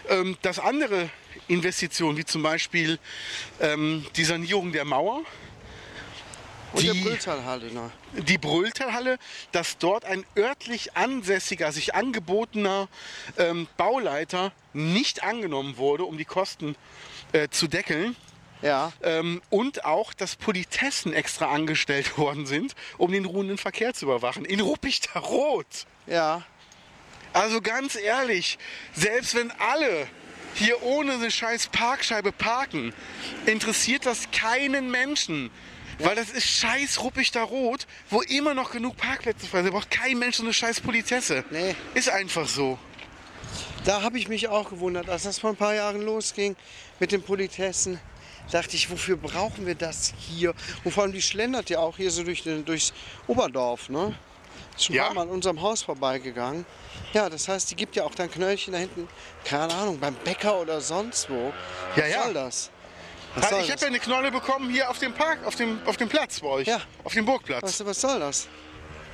ähm, 0.09 0.37
dass 0.43 0.59
andere 0.59 1.09
Investitionen, 1.47 2.17
wie 2.17 2.25
zum 2.25 2.43
Beispiel 2.43 2.99
ähm, 3.59 4.05
die 4.15 4.23
Sanierung 4.23 4.71
der 4.71 4.85
Mauer, 4.85 5.23
und 6.75 6.83
der 6.83 6.93
Die- 6.93 7.01
Brülltalhalle. 7.01 7.71
Ne? 7.73 7.91
die 8.13 8.37
Brülltalhalle, 8.37 9.17
dass 9.51 9.77
dort 9.77 10.05
ein 10.05 10.25
örtlich 10.37 10.95
ansässiger, 10.95 11.71
sich 11.71 11.95
angebotener 11.95 12.87
ähm, 13.37 13.67
Bauleiter 13.77 14.51
nicht 14.73 15.23
angenommen 15.23 15.77
wurde, 15.77 16.03
um 16.05 16.17
die 16.17 16.25
Kosten 16.25 16.75
äh, 17.31 17.47
zu 17.49 17.67
deckeln. 17.67 18.15
Ja, 18.61 18.93
Ähm, 19.03 19.41
und 19.49 19.83
auch, 19.85 20.13
dass 20.13 20.37
Politessen 20.37 21.13
extra 21.13 21.51
angestellt 21.51 22.17
worden 22.17 22.45
sind, 22.45 22.73
um 22.97 23.11
den 23.11 23.25
ruhenden 23.25 23.57
Verkehr 23.57 23.93
zu 23.93 24.05
überwachen. 24.05 24.45
In 24.45 24.59
Ruppichter 24.61 25.19
Rot. 25.19 25.67
ja, 26.07 26.43
Also 27.33 27.61
ganz 27.61 27.95
ehrlich, 27.95 28.57
selbst 28.93 29.35
wenn 29.35 29.51
alle 29.59 30.07
hier 30.55 30.81
ohne 30.83 31.13
eine 31.15 31.29
scheiß 31.31 31.67
Parkscheibe 31.67 32.31
parken, 32.31 32.93
interessiert 33.45 34.05
das 34.05 34.31
keinen 34.31 34.89
Menschen. 34.89 35.51
Weil 35.99 36.15
das 36.15 36.29
ist 36.29 36.45
scheiß 36.47 37.01
Ruppichter 37.01 37.41
Rot, 37.41 37.87
wo 38.09 38.21
immer 38.21 38.53
noch 38.53 38.71
genug 38.71 38.97
Parkplätze 38.97 39.47
frei 39.47 39.59
sind. 39.63 39.67
Da 39.67 39.71
braucht 39.77 39.91
kein 39.91 40.17
Mensch 40.19 40.37
so 40.37 40.43
eine 40.43 40.53
scheiß 40.53 40.81
Politesse. 40.81 41.43
Nee. 41.51 41.75
Ist 41.93 42.09
einfach 42.09 42.47
so. 42.47 42.77
Da 43.85 44.01
habe 44.01 44.17
ich 44.17 44.27
mich 44.27 44.47
auch 44.47 44.69
gewundert, 44.69 45.09
als 45.09 45.23
das 45.23 45.39
vor 45.39 45.51
ein 45.51 45.55
paar 45.55 45.75
Jahren 45.75 46.01
losging 46.01 46.55
mit 46.99 47.11
den 47.11 47.21
Politessen. 47.21 47.99
Dachte 48.51 48.75
ich, 48.75 48.89
wofür 48.91 49.15
brauchen 49.17 49.65
wir 49.65 49.75
das 49.75 50.13
hier? 50.19 50.53
Und 50.83 50.91
vor 50.91 51.03
allem, 51.03 51.13
die 51.13 51.21
schlendert 51.21 51.69
ja 51.69 51.79
auch 51.79 51.97
hier 51.97 52.11
so 52.11 52.23
durch 52.23 52.43
den, 52.43 52.65
durchs 52.65 52.93
Oberdorf, 53.27 53.89
ne? 53.89 54.15
Ist 54.75 54.85
schon 54.85 54.95
Ja. 54.95 55.13
Mal 55.13 55.21
an 55.23 55.29
unserem 55.29 55.61
Haus 55.61 55.81
vorbeigegangen. 55.83 56.65
Ja, 57.13 57.29
das 57.29 57.47
heißt, 57.47 57.71
die 57.71 57.75
gibt 57.75 57.95
ja 57.95 58.03
auch 58.03 58.13
dann 58.13 58.29
Knöllchen 58.29 58.73
da 58.73 58.79
hinten, 58.79 59.07
keine 59.45 59.73
Ahnung, 59.73 59.99
beim 59.99 60.13
Bäcker 60.15 60.59
oder 60.59 60.81
sonst 60.81 61.29
wo. 61.29 61.53
Was 61.95 61.97
Ja, 61.97 62.05
ja. 62.07 62.23
soll 62.23 62.33
das? 62.33 62.69
Was 63.35 63.49
soll 63.49 63.61
ich 63.61 63.71
habe 63.71 63.81
ja 63.81 63.87
eine 63.87 63.99
Knolle 63.99 64.31
bekommen 64.31 64.69
hier 64.69 64.89
auf 64.89 64.99
dem 64.99 65.13
Park, 65.13 65.45
auf 65.45 65.55
dem, 65.55 65.79
auf 65.85 65.97
dem 65.97 66.07
Platz 66.07 66.39
bei 66.39 66.47
euch. 66.47 66.67
Ja. 66.67 66.81
Auf 67.03 67.13
dem 67.13 67.25
Burgplatz. 67.25 67.63
Was, 67.63 67.85
was 67.85 68.01
soll 68.01 68.19
das? 68.19 68.47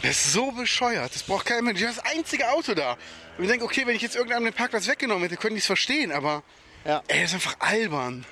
Das 0.01 0.11
ist 0.11 0.33
so 0.33 0.51
bescheuert. 0.51 1.13
Das 1.13 1.23
braucht 1.23 1.45
kein 1.45 1.63
Mensch. 1.63 1.79
Ich 1.79 1.87
habe 1.87 1.95
das 1.95 2.05
einzige 2.05 2.49
Auto 2.49 2.73
da. 2.73 2.97
Und 3.37 3.43
ich 3.43 3.49
denke, 3.49 3.65
okay, 3.65 3.85
wenn 3.85 3.95
ich 3.95 4.01
jetzt 4.01 4.15
irgendeinem 4.15 4.45
den 4.45 4.53
Parkplatz 4.53 4.87
weggenommen 4.87 5.23
hätte, 5.23 5.37
könnte 5.37 5.57
ich 5.57 5.63
es 5.63 5.67
verstehen. 5.67 6.11
Aber 6.11 6.43
Ja, 6.85 7.01
ey, 7.07 7.21
das 7.21 7.31
ist 7.31 7.35
einfach 7.35 7.55
albern. 7.59 8.25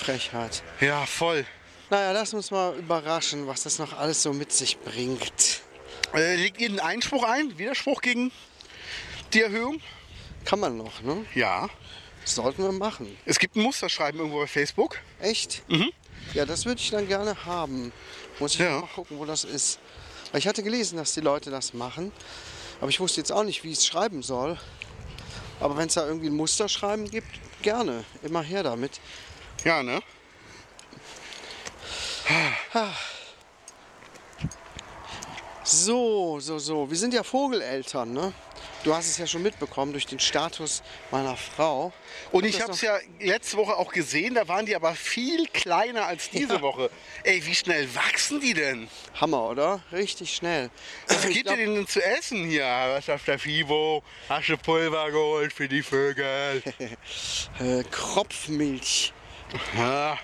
Frechheit. 0.00 0.62
Ja, 0.80 1.06
voll. 1.06 1.44
Naja, 1.90 2.12
lass 2.12 2.32
uns 2.34 2.50
mal 2.50 2.76
überraschen, 2.76 3.46
was 3.46 3.64
das 3.64 3.78
noch 3.78 3.98
alles 3.98 4.22
so 4.22 4.32
mit 4.32 4.52
sich 4.52 4.78
bringt. 4.78 5.62
Äh, 6.14 6.36
legt 6.36 6.60
ihr 6.60 6.68
einen 6.68 6.80
Einspruch 6.80 7.24
ein? 7.24 7.58
Widerspruch 7.58 8.00
gegen 8.00 8.30
die 9.32 9.42
Erhöhung? 9.42 9.80
Kann 10.44 10.60
man 10.60 10.76
noch, 10.76 11.02
ne? 11.02 11.24
Ja. 11.34 11.68
Sollten 12.24 12.62
wir 12.62 12.72
machen. 12.72 13.16
Es 13.24 13.38
gibt 13.38 13.56
ein 13.56 13.62
Musterschreiben 13.62 14.20
irgendwo 14.20 14.38
bei 14.40 14.46
Facebook. 14.46 14.98
Echt? 15.20 15.62
Ja, 16.34 16.44
das 16.46 16.64
würde 16.64 16.80
ich 16.80 16.90
dann 16.90 17.08
gerne 17.08 17.44
haben. 17.44 17.92
Muss 18.38 18.54
ich 18.54 18.60
Ja. 18.60 18.80
mal 18.80 18.86
gucken, 18.94 19.18
wo 19.18 19.24
das 19.24 19.44
ist. 19.44 19.78
Weil 20.30 20.38
ich 20.38 20.46
hatte 20.46 20.62
gelesen, 20.62 20.96
dass 20.96 21.14
die 21.14 21.20
Leute 21.20 21.50
das 21.50 21.74
machen. 21.74 22.12
Aber 22.80 22.88
ich 22.88 23.00
wusste 23.00 23.20
jetzt 23.20 23.32
auch 23.32 23.42
nicht, 23.42 23.64
wie 23.64 23.72
ich 23.72 23.78
es 23.78 23.86
schreiben 23.86 24.22
soll. 24.22 24.58
Aber 25.58 25.76
wenn 25.76 25.88
es 25.88 25.94
da 25.94 26.06
irgendwie 26.06 26.28
ein 26.28 26.36
Musterschreiben 26.36 27.10
gibt, 27.10 27.28
gerne. 27.62 28.04
Immer 28.22 28.42
her 28.42 28.62
damit. 28.62 29.00
Ja, 29.64 29.82
ne? 29.82 30.00
So, 35.64 36.40
so, 36.40 36.58
so. 36.58 36.90
Wir 36.90 36.96
sind 36.96 37.14
ja 37.14 37.22
Vogeleltern, 37.22 38.12
ne? 38.12 38.32
Du 38.82 38.94
hast 38.94 39.06
es 39.10 39.18
ja 39.18 39.26
schon 39.26 39.42
mitbekommen 39.42 39.92
durch 39.92 40.06
den 40.06 40.18
Status 40.18 40.82
meiner 41.10 41.36
Frau. 41.36 41.92
Und 42.32 42.46
ich 42.46 42.62
habe 42.62 42.72
es 42.72 42.80
ja 42.80 42.98
letzte 43.20 43.58
Woche 43.58 43.76
auch 43.76 43.92
gesehen, 43.92 44.34
da 44.34 44.48
waren 44.48 44.64
die 44.64 44.74
aber 44.74 44.94
viel 44.94 45.46
kleiner 45.48 46.06
als 46.06 46.30
diese 46.30 46.54
Ja. 46.54 46.62
Woche. 46.62 46.90
Ey, 47.22 47.44
wie 47.44 47.54
schnell 47.54 47.94
wachsen 47.94 48.40
die 48.40 48.54
denn? 48.54 48.88
Hammer, 49.20 49.42
oder? 49.50 49.82
Richtig 49.92 50.34
schnell. 50.34 50.70
Was 51.08 51.26
Ich 51.26 51.34
gibt 51.34 51.46
glaub- 51.46 51.58
ihr 51.58 51.66
denn 51.66 51.86
zu 51.86 52.02
essen 52.02 52.48
hier? 52.48 52.64
Was 52.64 53.10
auf 53.10 53.22
der 53.24 53.38
FIBO? 53.38 54.02
Hast 54.30 54.48
du 54.48 54.56
Pulver 54.56 55.10
geholt 55.10 55.52
für 55.52 55.68
die 55.68 55.82
Vögel? 55.82 56.62
Äh, 57.60 57.84
Kropfmilch. 57.90 59.12
ja. 59.76 60.18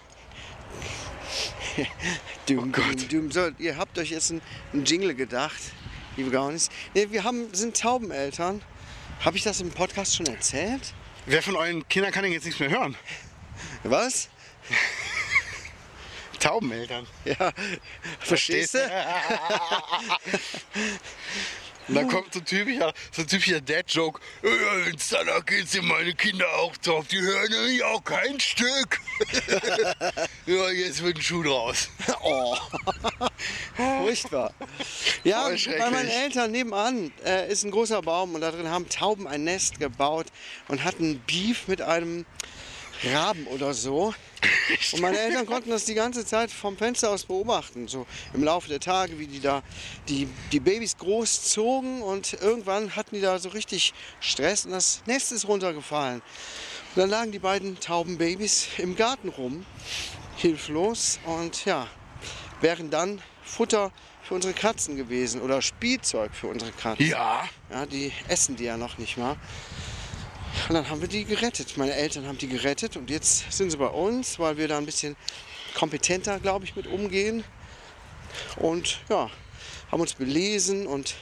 Dum, 2.46 2.72
Oh 2.74 2.80
dum, 2.94 3.08
dum. 3.08 3.30
So, 3.32 3.50
ihr 3.58 3.76
habt 3.76 3.98
euch 3.98 4.10
jetzt 4.10 4.30
einen 4.30 4.84
Jingle 4.86 5.14
gedacht, 5.14 5.60
liebe 6.16 6.30
Gaunis. 6.30 6.70
Nee, 6.94 7.08
wir 7.10 7.24
haben, 7.24 7.52
sind 7.54 7.78
Taubeneltern. 7.80 8.62
Habe 9.20 9.36
ich 9.36 9.42
das 9.42 9.60
im 9.60 9.70
Podcast 9.70 10.16
schon 10.16 10.26
erzählt? 10.26 10.94
Wer 11.26 11.42
von 11.42 11.56
euren 11.56 11.86
Kindern 11.88 12.12
kann 12.12 12.22
denn 12.22 12.32
jetzt 12.32 12.44
nichts 12.44 12.60
mehr 12.60 12.70
hören? 12.70 12.96
Was? 13.82 14.28
Taubeneltern. 16.40 17.06
Ja, 17.24 17.52
verstehst 18.20 18.74
du? 18.74 18.78
Und 21.88 21.94
dann 21.94 22.08
kommt 22.08 22.32
so 22.32 22.40
ein 22.40 22.44
typischer, 22.44 22.92
so 23.12 23.22
ein 23.22 23.28
typischer 23.28 23.60
Dad-Joke. 23.60 24.20
Ja, 24.42 24.50
Wenn 24.84 24.96
es 24.96 25.08
danach 25.08 25.44
geht, 25.46 25.68
sind 25.68 25.86
meine 25.86 26.14
Kinder 26.14 26.46
auch 26.58 26.76
drauf. 26.78 27.06
Die 27.08 27.20
hören 27.20 27.50
nämlich 27.50 27.84
auch 27.84 28.02
kein 28.02 28.40
Stück. 28.40 29.00
ja, 30.46 30.70
jetzt 30.70 31.02
wird 31.02 31.16
ein 31.16 31.22
Schuh 31.22 31.42
draus. 31.42 31.88
Oh. 32.28 32.56
Furchtbar. 33.76 34.52
Ja, 35.22 35.44
Voll 35.44 35.58
bei 35.78 35.90
meinen 35.90 36.08
Eltern 36.08 36.50
nebenan 36.50 37.12
äh, 37.24 37.50
ist 37.50 37.64
ein 37.64 37.70
großer 37.70 38.02
Baum 38.02 38.34
und 38.34 38.40
da 38.40 38.50
drin 38.50 38.68
haben 38.68 38.88
Tauben 38.88 39.28
ein 39.28 39.44
Nest 39.44 39.78
gebaut 39.78 40.26
und 40.66 40.82
hatten 40.82 41.20
Beef 41.26 41.68
mit 41.68 41.82
einem 41.82 42.26
Raben 43.04 43.46
oder 43.46 43.74
so. 43.74 44.12
Und 44.92 45.00
meine 45.00 45.18
Eltern 45.18 45.46
konnten 45.46 45.70
das 45.70 45.84
die 45.84 45.94
ganze 45.94 46.24
Zeit 46.24 46.50
vom 46.50 46.76
Fenster 46.76 47.10
aus 47.10 47.24
beobachten, 47.24 47.88
so 47.88 48.06
im 48.34 48.44
Laufe 48.44 48.68
der 48.68 48.80
Tage, 48.80 49.18
wie 49.18 49.26
die 49.26 49.40
da 49.40 49.62
die, 50.08 50.28
die 50.52 50.60
Babys 50.60 50.96
großzogen 50.98 52.02
und 52.02 52.34
irgendwann 52.34 52.94
hatten 52.96 53.14
die 53.14 53.20
da 53.20 53.38
so 53.38 53.50
richtig 53.50 53.94
Stress 54.20 54.66
und 54.66 54.72
das 54.72 55.02
Nest 55.06 55.32
ist 55.32 55.48
runtergefallen. 55.48 56.22
Und 56.94 57.00
dann 57.00 57.10
lagen 57.10 57.32
die 57.32 57.38
beiden 57.38 57.78
Taubenbabys 57.80 58.68
im 58.78 58.96
Garten 58.96 59.28
rum, 59.28 59.64
hilflos 60.36 61.18
und 61.24 61.64
ja, 61.64 61.88
wären 62.60 62.90
dann 62.90 63.22
Futter 63.42 63.92
für 64.22 64.34
unsere 64.34 64.54
Katzen 64.54 64.96
gewesen 64.96 65.40
oder 65.40 65.62
Spielzeug 65.62 66.34
für 66.34 66.48
unsere 66.48 66.72
Katzen. 66.72 67.06
Ja. 67.06 67.48
Ja, 67.70 67.86
die 67.86 68.12
essen 68.28 68.56
die 68.56 68.64
ja 68.64 68.76
noch 68.76 68.98
nicht 68.98 69.16
mal. 69.16 69.36
Und 70.68 70.74
dann 70.74 70.88
haben 70.88 71.00
wir 71.00 71.08
die 71.08 71.24
gerettet. 71.24 71.76
Meine 71.76 71.94
Eltern 71.94 72.26
haben 72.26 72.38
die 72.38 72.48
gerettet 72.48 72.96
und 72.96 73.10
jetzt 73.10 73.52
sind 73.52 73.70
sie 73.70 73.76
bei 73.76 73.86
uns, 73.86 74.38
weil 74.38 74.56
wir 74.56 74.68
da 74.68 74.78
ein 74.78 74.86
bisschen 74.86 75.16
kompetenter, 75.74 76.40
glaube 76.40 76.64
ich, 76.64 76.74
mit 76.74 76.86
umgehen. 76.86 77.44
Und 78.56 78.98
ja, 79.08 79.30
haben 79.90 80.00
uns 80.00 80.14
belesen 80.14 80.86
und 80.86 81.14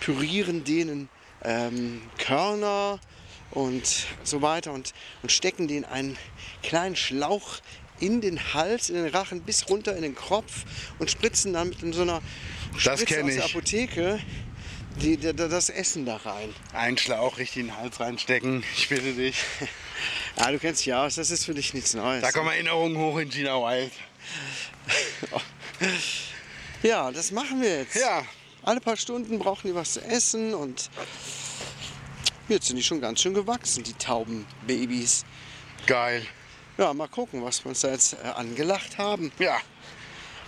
pürieren 0.00 0.64
denen 0.64 1.08
ähm, 1.42 2.02
Körner 2.18 2.98
und 3.50 4.06
so 4.24 4.42
weiter 4.42 4.72
und, 4.72 4.92
und 5.22 5.32
stecken 5.32 5.68
denen 5.68 5.84
einen 5.84 6.18
kleinen 6.62 6.96
Schlauch 6.96 7.60
in 8.00 8.20
den 8.20 8.54
Hals, 8.54 8.90
in 8.90 8.96
den 8.96 9.08
Rachen 9.08 9.42
bis 9.42 9.68
runter 9.68 9.96
in 9.96 10.02
den 10.02 10.14
Kopf 10.14 10.64
und 10.98 11.10
spritzen 11.10 11.52
dann 11.52 11.68
mit 11.68 11.94
so 11.94 12.02
einer 12.02 12.20
Spritze 12.76 13.24
aus 13.24 13.34
der. 13.34 13.44
Apotheke 13.44 14.20
die, 15.00 15.16
die, 15.16 15.34
das 15.34 15.70
Essen 15.70 16.04
da 16.06 16.16
rein. 16.16 16.54
Einen 16.72 16.98
Schlauch 16.98 17.38
richtig 17.38 17.62
in 17.62 17.66
den 17.68 17.76
Hals 17.76 18.00
reinstecken. 18.00 18.64
Ich 18.76 18.88
bitte 18.88 19.12
dich. 19.12 19.36
Ja, 20.36 20.50
du 20.52 20.58
kennst 20.58 20.84
dich 20.84 20.94
aus, 20.94 21.14
das 21.16 21.30
ist 21.30 21.44
für 21.44 21.54
dich 21.54 21.74
nichts 21.74 21.94
Neues. 21.94 22.22
Da 22.22 22.32
kommen 22.32 22.48
Erinnerungen 22.48 22.96
hoch 22.98 23.18
in 23.18 23.28
Gina 23.30 23.54
Wild. 23.54 23.92
Ja, 26.82 27.10
das 27.10 27.32
machen 27.32 27.60
wir 27.60 27.78
jetzt. 27.80 27.96
Ja. 27.96 28.22
Alle 28.62 28.80
paar 28.80 28.96
Stunden 28.96 29.38
brauchen 29.38 29.66
die 29.68 29.74
was 29.74 29.94
zu 29.94 30.04
essen 30.04 30.54
und 30.54 30.90
jetzt 32.48 32.68
sind 32.68 32.76
die 32.76 32.82
schon 32.82 33.00
ganz 33.00 33.20
schön 33.20 33.34
gewachsen, 33.34 33.82
die 33.82 33.94
Taubenbabys. 33.94 35.24
Geil. 35.86 36.24
Ja, 36.76 36.94
mal 36.94 37.08
gucken, 37.08 37.42
was 37.44 37.64
wir 37.64 37.70
uns 37.70 37.80
da 37.80 37.90
jetzt 37.90 38.14
äh, 38.14 38.28
angelacht 38.28 38.98
haben. 38.98 39.32
Ja. 39.40 39.56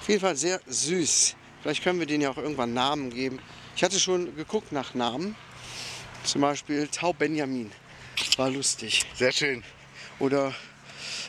Auf 0.01 0.09
jeden 0.09 0.21
Fall 0.21 0.37
sehr 0.37 0.61
süß. 0.67 1.35
Vielleicht 1.63 1.83
können 1.83 1.99
wir 1.99 2.07
denen 2.07 2.23
ja 2.23 2.31
auch 2.31 2.37
irgendwann 2.37 2.75
Namen 2.75 3.11
geben. 3.11 3.41
Ich 3.77 3.83
hatte 3.83 3.99
schon 3.99 4.37
geguckt 4.37 4.73
nach 4.73 4.95
Namen. 4.95 5.37
Zum 6.25 6.43
Beispiel 6.43 6.87
Taub 6.89 7.19
Benjamin. 7.19 7.73
War 8.37 8.51
lustig. 8.51 9.07
Sehr 9.15 9.33
schön. 9.33 9.65
Oder 10.19 10.55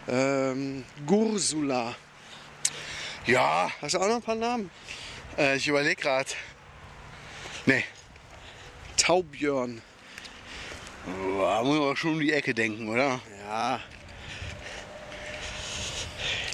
ähm, 0.08 0.84
Gursula. 1.06 1.96
Ja. 3.26 3.72
Hast 3.82 3.94
du 3.94 4.00
auch 4.00 4.08
noch 4.08 4.16
ein 4.16 4.22
paar 4.22 4.36
Namen? 4.36 4.70
Äh, 5.38 5.58
ich 5.58 5.68
überlege 5.68 6.02
gerade. 6.02 6.30
Nee. 7.66 7.86
Taubjörn. 8.98 9.82
Da 11.06 11.64
muss 11.64 11.78
man 11.80 11.92
auch 11.92 11.98
schon 11.98 12.14
um 12.14 12.20
die 12.20 12.32
Ecke 12.32 12.54
denken, 12.54 12.90
oder? 12.90 13.20
Ja. 13.48 13.80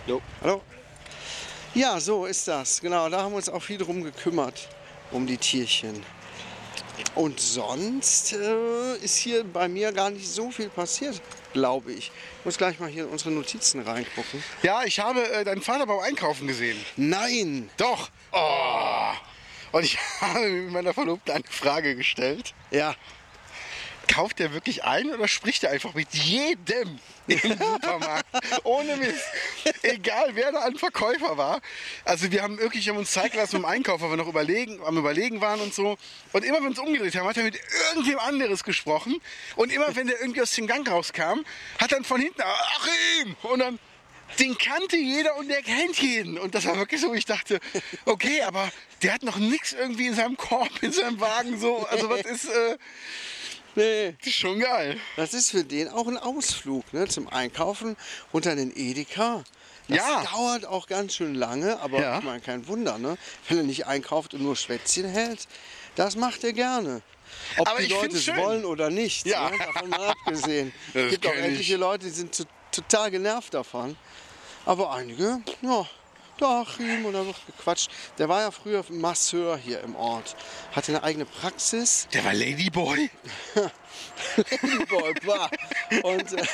Jo. 0.06 0.22
Hallo? 0.42 0.62
Ja, 1.74 2.00
so 2.00 2.26
ist 2.26 2.48
das. 2.48 2.80
Genau, 2.80 3.10
da 3.10 3.22
haben 3.22 3.34
wir 3.34 3.38
uns 3.38 3.50
auch 3.50 3.62
viel 3.62 3.78
drum 3.78 4.04
gekümmert, 4.04 4.70
um 5.12 5.28
die 5.28 5.38
Tierchen. 5.38 6.04
Und 7.16 7.40
sonst 7.40 8.34
äh, 8.34 8.96
ist 8.98 9.18
hier 9.18 9.44
bei 9.44 9.68
mir 9.68 9.92
gar 9.92 10.10
nicht 10.10 10.28
so 10.28 10.52
viel 10.52 10.70
passiert, 10.70 11.22
glaube 11.54 11.92
ich. 11.92 12.12
Ich 12.40 12.46
muss 12.46 12.58
gleich 12.58 12.80
mal 12.80 12.90
hier 12.90 13.04
in 13.04 13.10
unsere 13.10 13.32
Notizen 13.32 13.82
reingucken. 13.82 14.44
Ja, 14.64 14.84
ich 14.84 15.00
habe 15.00 15.28
äh, 15.32 15.44
deinen 15.44 15.62
Vater 15.62 15.86
beim 15.86 16.00
Einkaufen 16.00 16.48
gesehen. 16.48 16.78
Nein! 16.96 17.70
Doch. 17.78 18.10
Oh. 18.32 19.12
Und 19.72 19.84
ich 19.84 19.98
habe 20.22 20.48
mit 20.48 20.72
meiner 20.72 20.94
Verlobten 20.94 21.34
eine 21.34 21.44
Frage 21.50 21.96
gestellt. 21.96 22.54
Ja, 22.72 22.96
Kauft 24.08 24.40
er 24.40 24.54
wirklich 24.54 24.84
ein 24.84 25.14
oder 25.14 25.28
spricht 25.28 25.64
er 25.64 25.72
einfach 25.72 25.94
mit 25.94 26.14
jedem 26.14 27.00
im 27.28 27.40
Supermarkt? 27.40 28.26
Ohne 28.64 28.96
Mist. 28.98 29.24
Egal, 29.84 30.32
wer 30.34 30.52
da 30.52 30.62
ein 30.62 30.78
Verkäufer 30.78 31.38
war. 31.38 31.62
Also 32.06 32.32
wir 32.32 32.42
haben 32.42 32.58
wirklich 32.58 32.88
haben 32.90 32.98
uns 32.98 33.12
Zeit 33.12 33.34
gelassen 33.34 33.58
im 33.58 33.66
Einkauf, 33.66 34.02
weil 34.02 34.10
wir 34.10 34.18
noch 34.18 34.28
überlegen, 34.28 34.80
am 34.86 34.98
Überlegen 34.98 35.42
waren 35.42 35.60
und 35.60 35.74
so. 35.74 35.98
Und 36.34 36.46
immer 36.46 36.58
wenn 36.58 36.64
wir 36.64 36.70
uns 36.70 36.80
umgedreht 36.80 37.16
haben, 37.16 37.28
hat 37.28 37.38
er 37.38 37.44
mit 37.44 37.60
irgendwem 37.90 38.20
anderes 38.20 38.64
gesprochen. 38.64 39.22
Und 39.56 39.72
immer 39.72 39.96
wenn 39.96 40.08
der 40.08 40.20
irgendwie 40.22 40.42
aus 40.42 40.52
dem 40.52 40.68
Gang 40.68 40.90
rauskam, 40.90 41.42
hat 41.80 41.92
dann 41.92 42.04
von 42.04 42.22
hinten, 42.22 42.42
Achim! 42.42 43.36
Und 43.44 43.60
dann, 43.60 43.80
den 44.40 44.58
kannte 44.58 44.98
jeder 44.98 45.36
und 45.38 45.48
der 45.48 45.62
kennt 45.62 46.00
jeden. 46.00 46.38
Und 46.38 46.56
das 46.56 46.66
war 46.66 46.78
wirklich 46.78 47.02
so, 47.02 47.14
ich 47.14 47.26
dachte, 47.26 47.60
okay, 48.06 48.42
aber 48.44 48.72
der 49.02 49.14
hat 49.14 49.24
noch 49.24 49.38
nichts 49.38 49.74
irgendwie 49.74 50.08
in 50.08 50.16
seinem 50.16 50.38
Korb, 50.38 50.72
in 50.82 50.92
seinem 50.92 51.20
Wagen 51.20 51.60
so. 51.60 51.86
Also 51.88 52.10
was 52.10 52.22
ist, 52.22 52.46
äh, 52.46 52.78
nee. 53.78 54.16
das 54.20 54.28
ist 54.28 54.36
schon 54.36 54.60
geil. 54.60 55.00
Das 55.16 55.34
ist 55.34 55.52
für 55.52 55.64
den 55.64 55.88
auch 55.90 56.08
ein 56.08 56.18
Ausflug 56.18 56.92
ne, 56.94 57.08
zum 57.08 57.28
Einkaufen 57.30 57.96
unter 58.32 58.56
den 58.56 58.76
Edeka. 58.76 59.44
Das 59.88 59.98
Ja. 59.98 60.24
dauert 60.26 60.66
auch 60.66 60.88
ganz 60.88 61.16
schön 61.16 61.34
lange, 61.34 61.80
aber 61.80 62.02
Ja. 62.02 62.18
ich 62.20 62.24
meine, 62.26 62.42
kein 62.42 62.68
Wunder, 62.68 62.98
ne? 62.98 63.18
wenn 63.48 63.58
er 63.60 63.64
nicht 63.64 63.88
einkauft 63.88 64.34
und 64.34 64.42
nur 64.44 64.56
Schwätzchen 64.58 65.06
hält. 65.08 65.48
Das 65.96 66.16
macht 66.18 66.44
er 66.44 66.52
gerne. 66.54 67.02
Ob 67.58 67.68
Aber 67.70 67.80
die 67.80 67.86
ich 67.86 67.92
Leute 67.92 68.18
es 68.18 68.24
schön. 68.26 68.36
wollen 68.38 68.66
oder 68.66 68.90
nicht, 68.90 69.26
Ja. 69.26 69.50
ne? 69.50 69.58
davon 69.58 69.90
mal 69.90 70.10
abgesehen. 70.10 70.74
Es 70.94 71.12
gibt 71.12 71.26
auch 71.26 71.34
etliche 71.34 71.78
Leute, 71.78 72.06
die 72.06 72.12
sind 72.12 72.36
to- 72.36 72.44
total 72.72 73.12
genervt 73.12 73.54
davon. 73.54 73.96
Aber 74.66 74.92
einige, 74.94 75.40
ja, 75.62 75.88
Achim 76.42 77.06
und 77.06 77.14
da 77.14 77.26
wird 77.26 77.36
gequatscht. 77.46 77.90
Der 78.18 78.30
war 78.30 78.42
ja 78.42 78.52
früher 78.52 78.84
Masseur 78.90 79.58
hier 79.58 79.82
im 79.82 79.96
Ort. 79.96 80.36
Hatte 80.72 80.92
eine 80.92 81.04
eigene 81.04 81.26
Praxis. 81.26 82.08
Der 82.14 82.24
war 82.24 82.34
Ladyboy. 82.34 83.10
Boy, 84.90 85.14
bah. 85.26 85.50
Und 86.04 86.34
äh, 86.34 86.46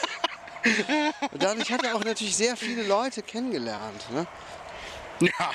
dadurch 1.34 1.72
hat 1.72 1.84
er 1.84 1.96
auch 1.96 2.04
natürlich 2.04 2.36
sehr 2.36 2.56
viele 2.56 2.84
Leute 2.84 3.22
kennengelernt. 3.22 4.10
Ne? 4.12 4.28
Ja. 5.20 5.52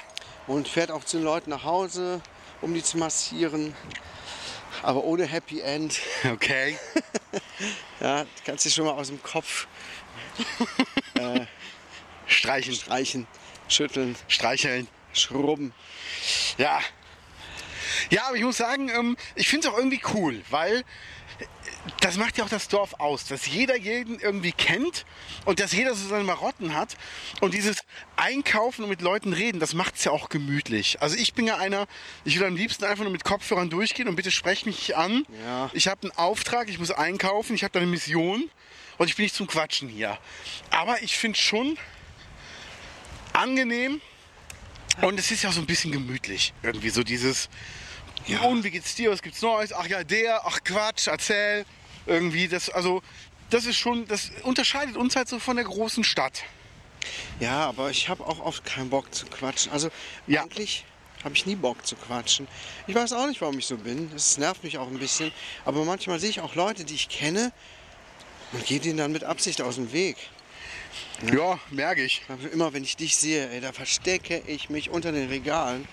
Und 0.47 0.69
fährt 0.69 0.91
auch 0.91 1.05
zu 1.05 1.19
den 1.19 1.25
Leuten 1.25 1.51
nach 1.51 1.65
Hause, 1.65 2.21
um 2.61 2.73
die 2.75 2.83
zu 2.83 2.99
massieren. 2.99 3.75
Aber 4.83 5.05
ohne 5.05 5.27
Happy 5.27 5.61
End. 5.61 5.99
Okay. 6.25 6.79
Ja, 8.01 8.23
du 8.23 8.29
kannst 8.47 8.65
dich 8.65 8.75
schon 8.75 8.85
mal 8.85 8.93
aus 8.93 9.09
dem 9.09 9.21
Kopf 9.21 9.67
Streichen, 12.29 12.75
streichen, 12.75 13.27
schütteln, 13.69 14.17
streicheln. 14.29 14.89
schrubben. 15.13 15.73
Ja. 16.57 16.81
Ja, 18.11 18.29
aber 18.29 18.37
ich 18.37 18.43
muss 18.43 18.57
sagen, 18.57 18.89
ähm, 18.91 19.17
ich 19.35 19.49
finde 19.49 19.67
es 19.67 19.73
auch 19.73 19.79
irgendwie 19.79 20.01
cool, 20.15 20.43
weil 20.51 20.79
äh, 20.79 20.85
das 22.01 22.17
macht 22.17 22.37
ja 22.37 22.45
auch 22.45 22.49
das 22.49 22.69
Dorf 22.69 22.95
aus, 22.99 23.27
dass 23.27 23.47
jeder 23.47 23.77
jeden 23.77 24.21
irgendwie 24.21 24.53
kennt 24.53 25.07
und 25.47 25.59
dass 25.61 25.73
jeder 25.73 25.95
so 25.95 26.09
seine 26.09 26.25
Marotten 26.25 26.75
hat. 26.75 26.97
Und 27.41 27.55
dieses 27.55 27.79
Einkaufen 28.17 28.85
und 28.85 28.91
mit 28.91 29.01
Leuten 29.01 29.33
reden, 29.33 29.59
das 29.59 29.75
macht 29.75 29.97
es 29.97 30.05
ja 30.05 30.13
auch 30.13 30.29
gemütlich. 30.29 31.01
Also 31.01 31.17
ich 31.17 31.35
bin 31.35 31.47
ja 31.47 31.57
einer, 31.57 31.87
ich 32.25 32.39
will 32.39 32.47
am 32.47 32.57
liebsten 32.57 32.85
einfach 32.85 33.05
nur 33.05 33.13
mit 33.13 33.25
Kopfhörern 33.25 33.71
durchgehen 33.71 34.09
und 34.09 34.17
bitte 34.17 34.31
sprecht 34.31 34.67
mich 34.67 34.97
an. 34.97 35.25
Ja. 35.45 35.71
Ich 35.73 35.89
habe 35.89 36.03
einen 36.03 36.13
Auftrag, 36.13 36.69
ich 36.69 36.79
muss 36.79 36.91
einkaufen, 36.91 37.55
ich 37.55 37.65
habe 37.65 37.73
da 37.73 37.81
eine 37.81 37.89
Mission 37.89 38.51
und 38.99 39.09
ich 39.09 39.17
bin 39.17 39.25
nicht 39.25 39.35
zum 39.35 39.47
Quatschen 39.47 39.89
hier. 39.89 40.19
Aber 40.71 41.03
ich 41.03 41.17
finde 41.17 41.39
schon 41.39 41.79
angenehm 43.39 44.01
und 45.01 45.19
es 45.19 45.31
ist 45.31 45.43
ja 45.43 45.51
auch 45.51 45.55
so 45.55 45.61
ein 45.61 45.67
bisschen 45.67 45.93
gemütlich. 45.93 46.53
Irgendwie 46.63 46.91
so 46.91 47.03
dieses, 47.03 47.49
ja. 48.27 48.41
und 48.43 48.65
wie 48.65 48.71
geht's 48.71 48.95
dir, 48.95 49.11
was 49.11 49.23
gibt's 49.23 49.43
Neues? 49.43 49.73
Ach 49.73 49.87
ja, 49.87 50.05
der, 50.05 50.47
ach 50.47 50.59
Quatsch, 50.65 51.07
erzähl. 51.07 51.65
Irgendwie, 52.07 52.49
das, 52.49 52.71
also, 52.71 53.03
das 53.51 53.67
ist 53.67 53.77
schon, 53.77 54.07
das 54.07 54.31
unterscheidet 54.43 54.97
uns 54.97 55.15
halt 55.15 55.29
so 55.29 55.39
von 55.39 55.57
der 55.57 55.65
großen 55.65 56.05
Stadt. 56.05 56.43
Ja, 57.39 57.67
aber 57.69 57.91
ich 57.91 58.09
habe 58.09 58.27
auch 58.27 58.41
oft 58.41 58.65
keinen 58.65 58.91
Bock 58.91 59.15
zu 59.15 59.27
quatschen. 59.27 59.73
Also 59.73 59.91
Ja. 60.27 60.43
eigentlich 60.43 60.85
habe 61.25 61.35
ich 61.35 61.47
nie 61.47 61.55
Bock 61.57 61.87
zu 61.87 61.97
quatschen. 61.97 62.49
Ich 62.87 62.95
weiß 62.95 63.13
auch 63.13 63.27
nicht, 63.27 63.41
warum 63.41 63.59
ich 63.59 63.67
so 63.67 63.77
bin. 63.77 64.11
Das 64.13 64.39
nervt 64.39 64.65
mich 64.65 64.79
auch 64.79 64.89
ein 64.89 64.99
bisschen. 64.99 65.33
Aber 65.65 65.85
manchmal 65.85 66.19
sehe 66.19 66.31
ich 66.31 66.41
auch 66.41 66.55
Leute, 66.55 66.85
die 66.85 66.95
ich 66.95 67.09
kenne 67.09 67.53
und 68.53 68.65
gehe 68.67 68.81
denen 68.81 68.99
dann 68.99 69.13
mit 69.13 69.25
Absicht 69.25 69.61
aus 69.63 69.77
dem 69.77 69.93
Weg. 69.93 70.17
Ja, 71.33 71.59
merke 71.71 72.03
ich. 72.03 72.23
Immer 72.53 72.73
wenn 72.73 72.85
ich 72.85 72.97
dich 72.97 73.17
sehe, 73.17 73.51
ey, 73.51 73.61
da 73.61 73.73
verstecke 73.73 74.43
ich 74.47 74.71
mich 74.71 74.91
unter 74.91 75.13
den 75.13 75.29
Regalen. 75.29 75.87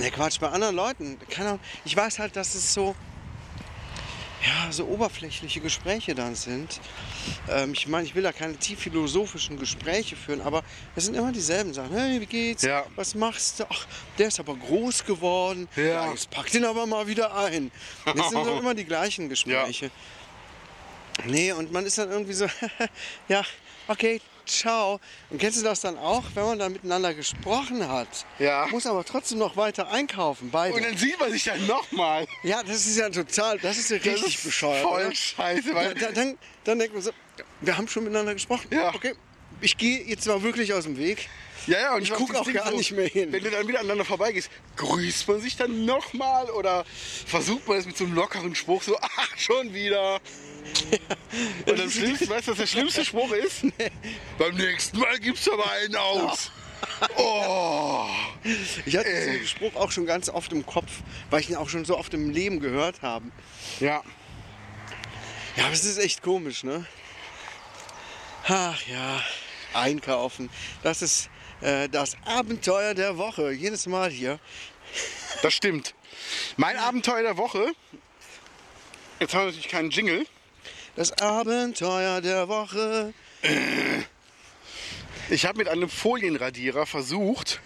Der 0.00 0.10
Quatsch 0.10 0.40
bei 0.40 0.48
anderen 0.48 0.76
Leuten. 0.76 1.18
Keine 1.30 1.50
Ahnung. 1.50 1.60
Ich 1.84 1.96
weiß 1.96 2.18
halt, 2.18 2.36
dass 2.36 2.54
es 2.54 2.74
so, 2.74 2.94
ja, 4.44 4.72
so 4.72 4.86
oberflächliche 4.86 5.60
Gespräche 5.60 6.14
dann 6.14 6.34
sind. 6.34 6.80
Ähm, 7.48 7.72
ich 7.72 7.86
meine, 7.86 8.04
ich 8.06 8.14
will 8.14 8.22
da 8.22 8.32
keine 8.32 8.56
tief 8.56 8.80
philosophischen 8.80 9.58
Gespräche 9.58 10.16
führen, 10.16 10.40
aber 10.40 10.64
es 10.96 11.04
sind 11.04 11.14
immer 11.14 11.30
dieselben 11.30 11.72
Sachen. 11.72 11.96
Hey, 11.96 12.20
wie 12.20 12.26
geht's? 12.26 12.62
Ja. 12.62 12.84
Was 12.96 13.14
machst 13.14 13.60
du? 13.60 13.64
Ach, 13.68 13.86
der 14.18 14.28
ist 14.28 14.40
aber 14.40 14.56
groß 14.56 15.04
geworden. 15.04 15.68
Ja. 15.76 16.10
jetzt 16.10 16.30
pack 16.30 16.50
den 16.50 16.64
aber 16.64 16.86
mal 16.86 17.06
wieder 17.06 17.36
ein. 17.36 17.70
Das 18.04 18.30
sind 18.30 18.34
doch 18.46 18.58
immer 18.58 18.74
die 18.74 18.84
gleichen 18.84 19.28
Gespräche. 19.28 19.90
Nee, 21.26 21.52
und 21.52 21.72
man 21.72 21.86
ist 21.86 21.98
dann 21.98 22.10
irgendwie 22.10 22.32
so, 22.32 22.46
ja, 23.28 23.42
okay, 23.88 24.20
ciao. 24.46 24.98
Und 25.30 25.38
kennst 25.38 25.58
du 25.60 25.64
das 25.64 25.80
dann 25.80 25.98
auch, 25.98 26.24
wenn 26.34 26.44
man 26.44 26.58
dann 26.58 26.72
miteinander 26.72 27.14
gesprochen 27.14 27.88
hat? 27.88 28.08
Ja. 28.38 28.66
Muss 28.70 28.86
aber 28.86 29.04
trotzdem 29.04 29.38
noch 29.38 29.56
weiter 29.56 29.88
einkaufen, 29.90 30.50
beide. 30.50 30.74
Und 30.74 30.84
dann 30.84 30.96
sieht 30.96 31.18
man 31.20 31.30
sich 31.30 31.44
dann 31.44 31.64
nochmal. 31.66 32.26
ja, 32.42 32.62
das 32.62 32.86
ist 32.86 32.96
ja 32.98 33.08
total, 33.10 33.58
das 33.58 33.78
ist 33.78 33.90
ja 33.90 33.98
Das 33.98 34.06
richtig 34.06 34.36
ist 34.36 34.44
bescheuert. 34.44 34.82
Voll 34.82 35.06
oder? 35.06 35.14
scheiße, 35.14 35.68
Ja, 35.68 35.74
weil 35.74 35.94
da, 35.94 36.10
dann, 36.12 36.38
dann 36.64 36.78
denkt 36.78 36.94
man 36.94 37.02
so, 37.02 37.10
wir 37.60 37.76
haben 37.76 37.88
schon 37.88 38.04
miteinander 38.04 38.34
gesprochen. 38.34 38.66
Ja. 38.70 38.94
Okay, 38.94 39.14
ich 39.60 39.76
gehe 39.76 40.02
jetzt 40.04 40.26
mal 40.26 40.42
wirklich 40.42 40.72
aus 40.74 40.84
dem 40.84 40.96
Weg. 40.98 41.28
Ja, 41.68 41.78
ja, 41.78 41.94
und 41.94 42.02
Ich 42.02 42.10
weiß, 42.10 42.18
guck 42.18 42.28
das 42.32 42.38
auch 42.40 42.44
Ding 42.44 42.54
gar 42.54 42.72
nicht 42.72 42.90
mehr 42.90 43.06
hin. 43.06 43.30
Wenn 43.30 43.44
du 43.44 43.48
dann 43.48 43.68
wieder 43.68 43.78
aneinander 43.78 44.04
vorbeigehst, 44.04 44.50
grüßt 44.74 45.28
man 45.28 45.40
sich 45.40 45.56
dann 45.56 45.84
nochmal 45.84 46.50
oder 46.50 46.84
versucht 47.24 47.68
man 47.68 47.76
es 47.78 47.86
mit 47.86 47.96
so 47.96 48.02
einem 48.02 48.14
lockeren 48.14 48.56
Spruch 48.56 48.82
so, 48.82 48.98
ach, 49.00 49.38
schon 49.38 49.72
wieder. 49.72 50.20
Und 51.66 51.78
das 51.78 51.92
Schlimmste, 51.92 52.28
weißt 52.28 52.48
du, 52.48 52.52
was 52.52 52.58
der 52.58 52.66
schlimmste 52.66 53.04
Spruch 53.04 53.32
ist? 53.32 53.64
Beim 54.38 54.54
nächsten 54.56 54.98
Mal 54.98 55.18
gibt's 55.18 55.48
aber 55.48 55.70
einen 55.70 55.96
aus. 55.96 56.50
Oh. 57.16 58.06
Ich 58.86 58.96
hatte 58.96 59.08
Ey. 59.08 59.32
diesen 59.32 59.46
Spruch 59.46 59.74
auch 59.76 59.90
schon 59.90 60.06
ganz 60.06 60.28
oft 60.28 60.52
im 60.52 60.66
Kopf, 60.66 60.90
weil 61.30 61.40
ich 61.40 61.50
ihn 61.50 61.56
auch 61.56 61.68
schon 61.68 61.84
so 61.84 61.96
oft 61.96 62.12
im 62.14 62.30
Leben 62.30 62.60
gehört 62.60 63.02
habe. 63.02 63.26
Ja. 63.80 64.02
Ja, 65.56 65.64
aber 65.64 65.72
es 65.72 65.84
ist 65.84 65.98
echt 65.98 66.22
komisch, 66.22 66.64
ne? 66.64 66.86
Ach 68.48 68.80
ja, 68.86 69.22
einkaufen. 69.74 70.50
Das 70.82 71.02
ist 71.02 71.28
äh, 71.60 71.88
das 71.88 72.16
Abenteuer 72.24 72.94
der 72.94 73.18
Woche. 73.18 73.52
Jedes 73.52 73.86
Mal 73.86 74.10
hier. 74.10 74.40
Das 75.42 75.54
stimmt. 75.54 75.94
Mein 76.56 76.76
Abenteuer 76.76 77.22
der 77.22 77.36
Woche. 77.36 77.72
Jetzt 79.20 79.34
haben 79.34 79.42
wir 79.42 79.46
natürlich 79.46 79.68
keinen 79.68 79.90
Jingle. 79.90 80.26
Das 80.94 81.12
Abenteuer 81.12 82.20
der 82.20 82.48
Woche. 82.48 83.14
Ich 85.30 85.46
habe 85.46 85.56
mit 85.56 85.68
einem 85.68 85.88
Folienradierer 85.88 86.84
versucht, 86.84 87.60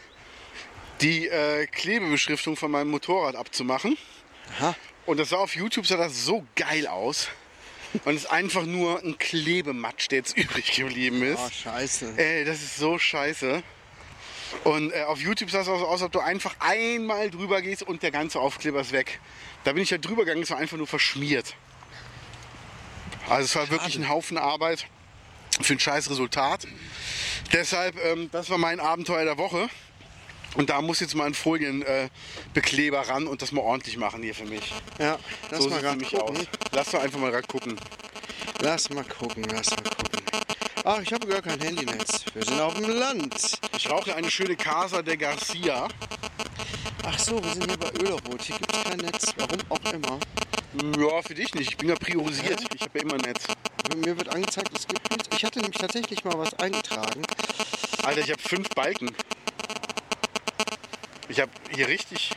die 1.00 1.26
äh, 1.26 1.66
Klebebeschriftung 1.66 2.56
von 2.56 2.70
meinem 2.70 2.90
Motorrad 2.90 3.34
abzumachen. 3.34 3.98
Aha. 4.58 4.76
Und 5.06 5.18
das 5.18 5.30
sah 5.30 5.38
auf 5.38 5.56
YouTube 5.56 5.86
sah 5.86 5.96
das 5.96 6.24
so 6.24 6.46
geil 6.54 6.86
aus. 6.86 7.28
Und 8.04 8.14
es 8.14 8.24
ist 8.24 8.30
einfach 8.30 8.64
nur 8.64 9.02
ein 9.02 9.18
Klebematsch, 9.18 10.08
der 10.08 10.18
jetzt 10.18 10.36
übrig 10.36 10.72
geblieben 10.76 11.22
ist. 11.24 11.40
Oh, 11.44 11.50
scheiße. 11.50 12.14
Ey, 12.16 12.44
das 12.44 12.62
ist 12.62 12.76
so 12.76 12.96
scheiße. 12.96 13.62
Und 14.62 14.92
äh, 14.92 15.02
auf 15.02 15.20
YouTube 15.20 15.50
sah 15.50 15.62
es 15.62 15.68
aus, 15.68 15.82
als 15.82 16.02
ob 16.02 16.12
du 16.12 16.20
einfach 16.20 16.54
einmal 16.60 17.30
drüber 17.30 17.60
gehst 17.60 17.82
und 17.82 18.04
der 18.04 18.12
ganze 18.12 18.38
Aufkleber 18.38 18.80
ist 18.80 18.92
weg. 18.92 19.18
Da 19.64 19.72
bin 19.72 19.82
ich 19.82 19.90
ja 19.90 19.98
drüber 19.98 20.24
gegangen, 20.24 20.42
es 20.42 20.50
war 20.50 20.58
einfach 20.58 20.76
nur 20.76 20.86
verschmiert. 20.86 21.56
Also 23.28 23.44
es 23.44 23.56
war 23.56 23.70
wirklich 23.70 23.96
ein 23.96 24.08
Haufen 24.08 24.38
Arbeit 24.38 24.86
für 25.60 25.72
ein 25.72 25.80
scheiß 25.80 26.10
Resultat. 26.10 26.66
Deshalb, 27.52 27.96
ähm, 28.04 28.30
das 28.30 28.50
war 28.50 28.58
mein 28.58 28.78
Abenteuer 28.78 29.24
der 29.24 29.38
Woche. 29.38 29.68
Und 30.56 30.70
da 30.70 30.80
muss 30.80 31.00
jetzt 31.00 31.14
mal 31.14 31.26
ein 31.26 31.34
Folienbekleber 31.34 32.98
äh, 32.98 33.10
ran 33.10 33.26
und 33.26 33.42
das 33.42 33.52
mal 33.52 33.60
ordentlich 33.60 33.96
machen 33.98 34.22
hier 34.22 34.34
für 34.34 34.46
mich. 34.46 34.72
Ja, 34.98 35.18
lass 35.50 35.62
so 35.62 35.68
mal 35.68 35.80
sieht 35.80 35.90
nämlich 35.90 36.10
gucken. 36.10 36.36
aus. 36.36 36.46
Lass 36.72 36.90
doch 36.90 37.00
einfach 37.00 37.18
mal 37.18 37.30
gerade 37.30 37.46
gucken. 37.46 37.76
Lass 38.60 38.90
mal 38.90 39.04
gucken, 39.04 39.44
lass 39.44 39.70
mal 39.70 39.82
gucken. 39.82 40.22
Ach, 40.84 41.00
ich 41.00 41.12
habe 41.12 41.26
gar 41.26 41.42
kein 41.42 41.60
Handynetz. 41.60 42.24
Wir 42.32 42.44
sind 42.44 42.60
auf 42.60 42.74
dem 42.74 42.88
Land. 42.88 43.58
Ich 43.76 43.90
rauche 43.90 44.14
eine 44.14 44.30
schöne 44.30 44.56
Casa 44.56 45.02
de 45.02 45.16
Garcia. 45.16 45.88
Ach 47.04 47.18
so, 47.18 47.42
wir 47.42 47.52
sind 47.52 47.66
hier 47.66 47.76
bei 47.76 47.90
Ölerot. 48.00 48.42
Hier 48.42 48.56
gibt 48.56 48.72
es 48.74 48.84
kein 48.84 48.98
Netz. 48.98 49.34
Warum 49.36 49.58
auch 49.68 49.92
immer. 49.92 50.18
Ja, 50.98 51.22
für 51.22 51.34
dich 51.34 51.54
nicht. 51.54 51.70
Ich 51.72 51.76
bin 51.76 51.88
ja 51.88 51.96
priorisiert. 51.96 52.60
Ich 52.74 52.82
habe 52.82 52.98
ja 52.98 53.04
immer 53.04 53.16
Netz. 53.16 53.44
Mir 53.96 54.16
wird 54.16 54.28
angezeigt, 54.28 54.70
es 54.74 54.86
gibt 54.86 55.10
nichts. 55.10 55.28
Ich 55.36 55.44
hatte 55.44 55.60
nämlich 55.60 55.78
tatsächlich 55.78 56.24
mal 56.24 56.38
was 56.38 56.54
eingetragen. 56.54 57.22
Alter, 58.02 58.20
ich 58.20 58.30
habe 58.30 58.42
fünf 58.42 58.68
Balken. 58.70 59.14
Ich 61.28 61.40
habe 61.40 61.50
hier 61.74 61.88
richtig 61.88 62.30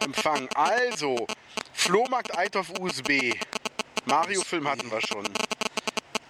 Empfang. 0.00 0.48
Also, 0.54 1.26
Flohmarkt 1.72 2.36
Eithoff 2.36 2.70
USB. 2.78 3.34
Mario-Film 4.06 4.68
hatten 4.68 4.90
wir 4.90 5.00
schon. 5.00 5.28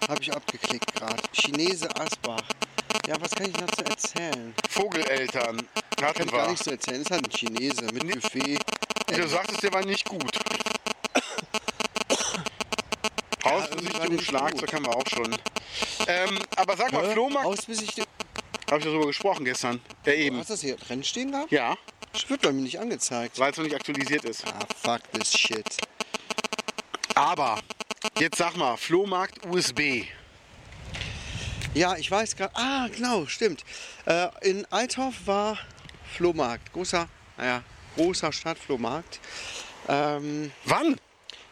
Habe 0.07 0.21
ich 0.21 0.33
abgeklickt 0.33 0.93
gerade. 0.95 1.21
Chinese 1.33 1.87
Asbach. 1.95 2.43
Ja, 3.07 3.15
was 3.19 3.31
kann 3.31 3.47
ich 3.47 3.53
dazu 3.53 3.83
erzählen? 3.83 4.53
Vogeleltern 4.69 5.67
Kann 5.95 6.09
hatten 6.09 6.23
ich 6.23 6.31
gar 6.31 6.49
nichts 6.49 6.63
zu 6.63 6.71
erzählen. 6.71 7.01
Ist 7.01 7.11
halt 7.11 7.25
ein 7.25 7.31
Chinese 7.31 7.83
mit 7.93 8.07
Buffet. 8.07 8.59
Du 9.07 9.27
sagtest, 9.27 9.63
der 9.63 9.73
war 9.73 9.85
nicht 9.85 10.07
gut. 10.07 10.31
war 13.43 13.51
Hausbesichtigung, 13.51 14.15
nicht 14.15 14.25
Schlagzeug 14.25 14.73
haben 14.73 14.85
wir 14.85 14.95
auch 14.95 15.07
schon. 15.07 15.35
Ähm, 16.07 16.39
aber 16.55 16.77
sag 16.77 16.91
mal, 16.91 17.11
Flohmarkt, 17.11 17.47
Ausbesichtigung. 17.47 18.07
Habe 18.71 18.79
ich 18.79 18.85
darüber 18.85 19.05
gesprochen 19.07 19.45
gestern. 19.45 19.81
Ja, 20.05 20.13
eben. 20.13 20.37
Hast 20.37 20.49
du 20.49 20.53
das 20.53 20.61
hier 20.61 20.77
drin 20.77 21.03
stehen 21.03 21.31
gehabt? 21.31 21.51
Ja, 21.51 21.77
Das 22.13 22.29
wird 22.29 22.41
bei 22.41 22.51
mir 22.51 22.61
nicht 22.61 22.79
angezeigt. 22.79 23.37
weil 23.39 23.51
es 23.51 23.57
noch 23.57 23.63
nicht 23.65 23.75
aktualisiert 23.75 24.23
ist. 24.25 24.45
Ah, 24.47 24.59
fuck 24.81 25.01
this 25.11 25.31
shit. 25.33 25.65
Aber, 27.15 27.59
jetzt 28.19 28.37
sag 28.37 28.55
mal, 28.55 28.77
Flohmarkt 28.77 29.45
USB. 29.45 30.05
Ja, 31.73 31.95
ich 31.95 32.09
weiß 32.09 32.35
gerade. 32.35 32.55
Ah, 32.55 32.87
genau, 32.87 33.25
stimmt. 33.27 33.63
Äh, 34.05 34.27
in 34.41 34.65
Althoff 34.71 35.15
war 35.25 35.57
Flohmarkt. 36.15 36.73
Großer, 36.73 37.07
naja, 37.37 37.63
großer 37.95 38.31
Stadtflohmarkt. 38.33 39.19
Ähm, 39.87 40.51
Wann? 40.65 40.99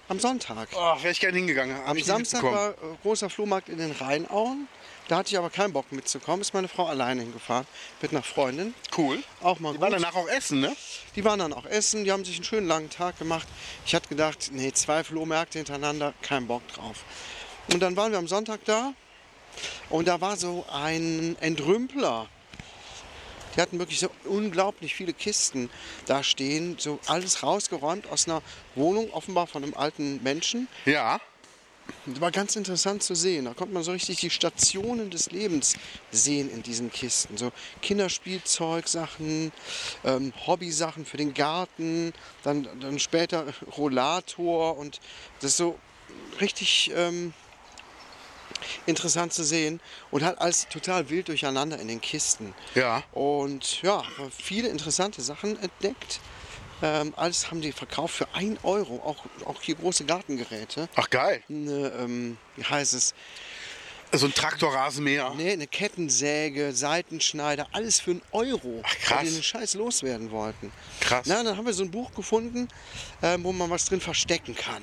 am 0.10 0.20
Sonntag. 0.20 0.70
Oh, 0.74 0.96
wäre 1.02 1.12
ich 1.12 1.20
gerne 1.20 1.38
hingegangen. 1.38 1.78
Hab 1.78 1.90
Am 1.90 2.02
Samstag 2.02 2.42
war 2.44 2.70
äh, 2.72 2.76
großer 3.04 3.30
Flohmarkt 3.30 3.70
in 3.70 3.78
den 3.78 3.92
Rheinauen. 3.92 4.68
Da 5.10 5.18
hatte 5.18 5.32
ich 5.32 5.38
aber 5.40 5.50
keinen 5.50 5.74
Bock 5.74 5.92
mitzukommen. 5.92 6.42
Ist 6.42 6.54
meine 6.54 6.68
Frau 6.68 6.86
alleine 6.86 7.24
hingefahren 7.24 7.66
mit 8.00 8.12
einer 8.12 8.22
Freundin. 8.22 8.76
Cool. 8.96 9.24
Auch 9.42 9.60
mal 9.60 9.72
Die 9.72 9.78
gut. 9.80 9.82
waren 9.82 9.94
danach 9.94 10.14
auch 10.16 10.28
essen, 10.30 10.60
ne? 10.60 10.76
Die 11.16 11.26
waren 11.26 11.40
dann 11.40 11.52
auch 11.52 11.66
essen, 11.66 12.04
die 12.04 12.12
haben 12.12 12.24
sich 12.24 12.36
einen 12.36 12.44
schönen 12.44 12.68
langen 12.68 12.92
Tag 12.92 13.18
gemacht. 13.18 13.48
Ich 13.88 13.96
hatte 13.96 14.08
gedacht, 14.08 14.52
nee, 14.54 14.72
zwei 14.72 15.04
Flohmärkte 15.04 15.58
hintereinander, 15.58 16.14
kein 16.22 16.46
Bock 16.46 16.62
drauf. 16.68 17.04
Und 17.74 17.80
dann 17.80 17.96
waren 17.98 18.12
wir 18.12 18.20
am 18.20 18.28
Sonntag 18.28 18.60
da 18.66 18.94
und 19.90 20.08
da 20.08 20.22
war 20.22 20.38
so 20.38 20.64
ein 20.72 21.36
Entrümpler. 21.42 22.28
Die 23.56 23.62
hatten 23.62 23.80
wirklich 23.80 24.00
so 24.00 24.12
unglaublich 24.26 24.94
viele 24.94 25.14
Kisten 25.14 25.72
da 26.06 26.22
stehen, 26.22 26.76
so 26.78 27.00
alles 27.08 27.42
rausgeräumt 27.42 28.08
aus 28.12 28.28
einer 28.28 28.44
Wohnung, 28.76 29.12
offenbar 29.12 29.48
von 29.48 29.64
einem 29.64 29.74
alten 29.74 30.22
Menschen. 30.22 30.68
Ja. 30.86 31.20
Das 32.06 32.22
war 32.22 32.32
ganz 32.32 32.56
interessant 32.56 33.04
zu 33.04 33.16
sehen. 33.16 33.46
Da 33.46 33.54
konnte 33.54 33.74
man 33.74 33.84
so 33.84 33.92
richtig 33.92 34.20
die 34.20 34.30
Stationen 34.30 35.10
des 35.10 35.32
Lebens 35.32 35.76
sehen 36.12 36.50
in 36.50 36.64
diesen 36.64 36.92
Kisten. 36.92 37.38
So 37.38 37.52
Kinderspielzeugsachen, 37.82 39.52
ähm, 40.04 40.34
Hobbysachen 40.48 41.06
für 41.06 41.18
den 41.18 41.34
Garten, 41.34 42.14
dann, 42.44 42.68
dann 42.80 43.00
später 43.00 43.46
Rollator 43.78 44.78
und 44.78 45.00
das 45.42 45.52
ist 45.52 45.58
so 45.58 45.78
richtig 46.42 46.92
ähm, 46.96 47.34
interessant 48.86 49.34
zu 49.34 49.44
sehen 49.44 49.80
und 50.12 50.24
hat 50.24 50.40
alles 50.40 50.68
total 50.70 51.10
wild 51.10 51.28
durcheinander 51.28 51.80
in 51.80 51.88
den 51.88 52.02
Kisten. 52.02 52.54
Ja. 52.76 53.04
Und 53.12 53.82
ja, 53.82 54.04
viele 54.38 54.70
interessante 54.70 55.22
Sachen 55.22 55.62
entdeckt. 55.62 56.20
Ähm, 56.82 57.14
alles 57.18 57.50
haben 57.52 57.62
die 57.62 57.72
verkauft 57.72 58.16
für 58.16 58.34
1 58.34 58.60
Euro. 58.64 59.02
Auch, 59.04 59.26
auch 59.46 59.62
hier 59.62 59.76
große 59.76 60.06
Gartengeräte. 60.06 60.88
Ach 60.96 61.10
geil. 61.10 61.44
Eine, 61.50 61.90
ähm, 62.00 62.38
wie 62.56 62.64
heißt 62.64 62.94
es? 62.94 63.14
So 64.12 64.26
ein 64.26 64.34
Traktorrasenmäher. 64.34 65.32
Nee, 65.36 65.52
eine 65.52 65.68
Kettensäge, 65.68 66.74
Seitenschneider, 66.74 67.68
alles 67.74 68.00
für 68.00 68.12
einen 68.12 68.22
Euro. 68.32 68.82
Ach, 68.84 68.96
krass. 68.98 69.20
Weil 69.20 69.26
die 69.28 69.34
den 69.34 69.44
Scheiß 69.44 69.76
loswerden 69.76 70.32
wollten. 70.32 70.72
Krass. 71.00 71.28
Na, 71.28 71.44
dann 71.44 71.56
haben 71.56 71.66
wir 71.66 71.74
so 71.74 71.84
ein 71.84 71.92
Buch 71.92 72.12
gefunden, 72.14 72.68
ähm, 73.22 73.44
wo 73.44 73.52
man 73.52 73.70
was 73.70 73.86
drin 73.86 74.02
verstecken 74.02 74.56
kann. 74.56 74.82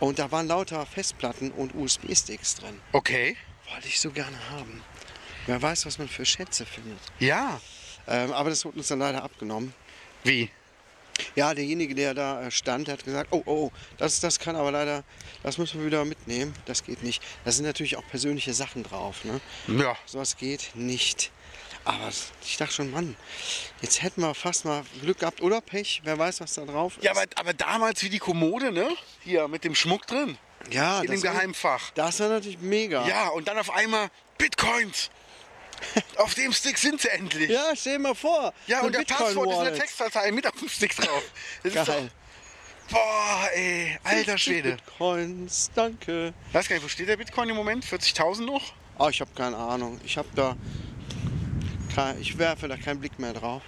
Und 0.00 0.18
da 0.18 0.30
waren 0.30 0.48
lauter 0.48 0.84
Festplatten 0.84 1.50
und 1.52 1.74
USB-Sticks 1.74 2.56
drin. 2.56 2.78
Okay. 2.92 3.36
Wollte 3.72 3.88
ich 3.88 3.98
so 3.98 4.10
gerne 4.10 4.36
haben. 4.50 4.82
Wer 5.46 5.62
weiß, 5.62 5.86
was 5.86 5.98
man 5.98 6.08
für 6.08 6.26
Schätze 6.26 6.66
findet. 6.66 6.98
Ja. 7.18 7.60
Ähm, 8.06 8.32
aber 8.32 8.50
das 8.50 8.64
wurde 8.66 8.78
uns 8.78 8.88
dann 8.88 8.98
leider 8.98 9.22
abgenommen. 9.22 9.72
Wie? 10.24 10.50
Ja, 11.34 11.54
derjenige, 11.54 11.94
der 11.94 12.14
da 12.14 12.42
äh, 12.46 12.50
stand, 12.50 12.88
hat 12.88 13.04
gesagt, 13.04 13.28
oh, 13.32 13.42
oh, 13.46 13.52
oh, 13.66 13.72
das, 13.98 14.20
das 14.20 14.38
kann 14.38 14.56
aber 14.56 14.70
leider, 14.72 15.04
das 15.42 15.58
müssen 15.58 15.80
wir 15.80 15.86
wieder 15.86 16.04
mitnehmen. 16.04 16.54
Das 16.66 16.84
geht 16.84 17.02
nicht. 17.02 17.22
Da 17.44 17.52
sind 17.52 17.64
natürlich 17.66 17.96
auch 17.96 18.06
persönliche 18.08 18.54
Sachen 18.54 18.82
drauf. 18.82 19.24
Ne? 19.24 19.40
Ja. 19.68 19.96
Sowas 20.06 20.36
geht 20.36 20.70
nicht. 20.74 21.30
Aber 21.84 22.10
ich 22.44 22.56
dachte 22.56 22.72
schon, 22.74 22.90
Mann, 22.90 23.16
jetzt 23.80 24.02
hätten 24.02 24.20
wir 24.20 24.34
fast 24.34 24.64
mal 24.64 24.82
Glück 25.02 25.20
gehabt 25.20 25.40
oder 25.40 25.60
Pech. 25.60 26.00
Wer 26.04 26.18
weiß, 26.18 26.40
was 26.40 26.54
da 26.54 26.64
drauf 26.64 26.96
ist. 26.96 27.04
Ja, 27.04 27.12
aber, 27.12 27.24
aber 27.36 27.52
damals 27.54 28.02
wie 28.02 28.08
die 28.08 28.18
Kommode, 28.18 28.72
ne? 28.72 28.88
Hier 29.22 29.46
mit 29.46 29.62
dem 29.62 29.74
Schmuck 29.76 30.04
drin. 30.06 30.36
ja 30.70 31.00
In 31.02 31.10
dem 31.12 31.22
war- 31.22 31.32
Geheimfach. 31.32 31.90
Das 31.94 32.18
war 32.18 32.28
natürlich 32.28 32.58
mega. 32.58 33.06
Ja, 33.06 33.28
und 33.28 33.46
dann 33.46 33.56
auf 33.58 33.70
einmal 33.70 34.08
Bitcoins. 34.36 35.10
Auf 36.16 36.34
dem 36.34 36.52
Stick 36.52 36.78
sind 36.78 37.00
sie 37.00 37.08
endlich. 37.08 37.50
Ja, 37.50 37.72
stell 37.74 37.98
mal 37.98 38.14
vor. 38.14 38.52
Ja, 38.66 38.80
und 38.82 38.94
der 38.94 39.00
Passwort 39.02 39.28
ist 39.28 39.30
in 39.30 39.34
der 39.36 39.42
Bitcoin-Wallet. 39.44 39.78
Textdatei 39.80 40.32
mit 40.32 40.46
auf 40.46 40.58
dem 40.58 40.68
Stick 40.68 40.96
drauf. 40.96 41.22
Das 41.62 41.74
ist 41.74 41.86
Geil. 41.86 42.10
doch, 42.90 42.94
boah, 42.98 43.48
ey, 43.54 43.98
alter 44.04 44.38
Schwede. 44.38 44.76
Bitcoins, 44.76 45.70
danke. 45.74 46.32
Ich 46.48 46.54
weiß 46.54 46.68
gar 46.68 46.76
nicht, 46.76 46.84
wo 46.84 46.88
steht 46.88 47.08
der 47.08 47.16
Bitcoin 47.16 47.48
im 47.48 47.56
Moment? 47.56 47.84
40.000 47.84 48.44
noch? 48.44 48.72
Oh, 48.98 49.08
ich 49.08 49.20
habe 49.20 49.30
keine 49.34 49.56
Ahnung. 49.56 50.00
Ich 50.04 50.16
habe 50.16 50.28
da, 50.34 50.56
ich 52.20 52.36
werfe 52.38 52.68
da 52.68 52.76
keinen 52.76 53.00
Blick 53.00 53.18
mehr 53.18 53.32
drauf. 53.34 53.62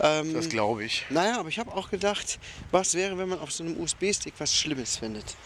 Ähm, 0.00 0.32
Das 0.34 0.48
glaube 0.48 0.84
ich. 0.84 1.04
naja, 1.10 1.38
aber 1.38 1.48
ich 1.48 1.58
habe 1.58 1.72
auch 1.74 1.90
gedacht, 1.90 2.38
was 2.70 2.94
wäre, 2.94 3.18
wenn 3.18 3.28
man 3.28 3.38
auf 3.38 3.52
so 3.52 3.62
einem 3.62 3.78
USB-Stick 3.80 4.34
was 4.38 4.56
Schlimmes 4.56 4.96
findet? 4.96 5.36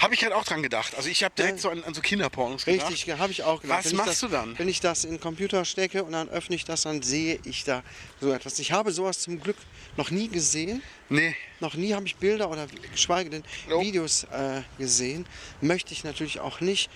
Habe 0.00 0.14
ich 0.14 0.22
halt 0.24 0.32
auch 0.32 0.44
dran 0.44 0.62
gedacht. 0.62 0.94
Also 0.96 1.08
ich 1.10 1.22
habe 1.22 1.34
direkt 1.36 1.56
Ja. 1.56 1.62
so 1.62 1.68
an, 1.70 1.84
an 1.84 1.92
so 1.92 2.00
Kinderpornos 2.00 2.64
gedacht. 2.64 2.90
Richtig, 2.90 3.12
habe 3.18 3.30
ich 3.32 3.42
auch 3.42 3.60
gedacht. 3.60 3.78
Was 3.84 3.90
Wenn 3.90 3.96
machst 3.98 4.10
das, 4.10 4.20
du 4.20 4.28
dann? 4.28 4.58
Wenn 4.58 4.68
ich 4.68 4.80
das 4.80 5.04
in 5.04 5.10
den 5.12 5.20
Computer 5.20 5.64
stecke 5.66 6.02
und 6.04 6.12
dann 6.12 6.28
öffne 6.30 6.56
ich 6.56 6.64
das, 6.64 6.82
dann 6.82 7.02
sehe 7.02 7.38
ich 7.44 7.64
da 7.64 7.82
so 8.20 8.32
etwas. 8.32 8.58
Ich 8.58 8.72
habe 8.72 8.92
sowas 8.92 9.18
zum 9.20 9.40
Glück 9.40 9.56
noch 9.96 10.10
nie 10.10 10.28
gesehen. 10.28 10.82
Nee. 11.10 11.36
Noch 11.60 11.74
nie 11.74 11.92
habe 11.92 12.06
ich 12.06 12.16
Bilder 12.16 12.50
oder 12.50 12.66
geschweige 12.92 13.28
denn 13.28 13.44
Nope. 13.68 13.84
Videos 13.84 14.24
äh, 14.24 14.62
gesehen. 14.78 15.26
Möchte 15.60 15.92
ich 15.92 16.02
natürlich 16.02 16.40
auch 16.40 16.60
nicht. 16.60 16.88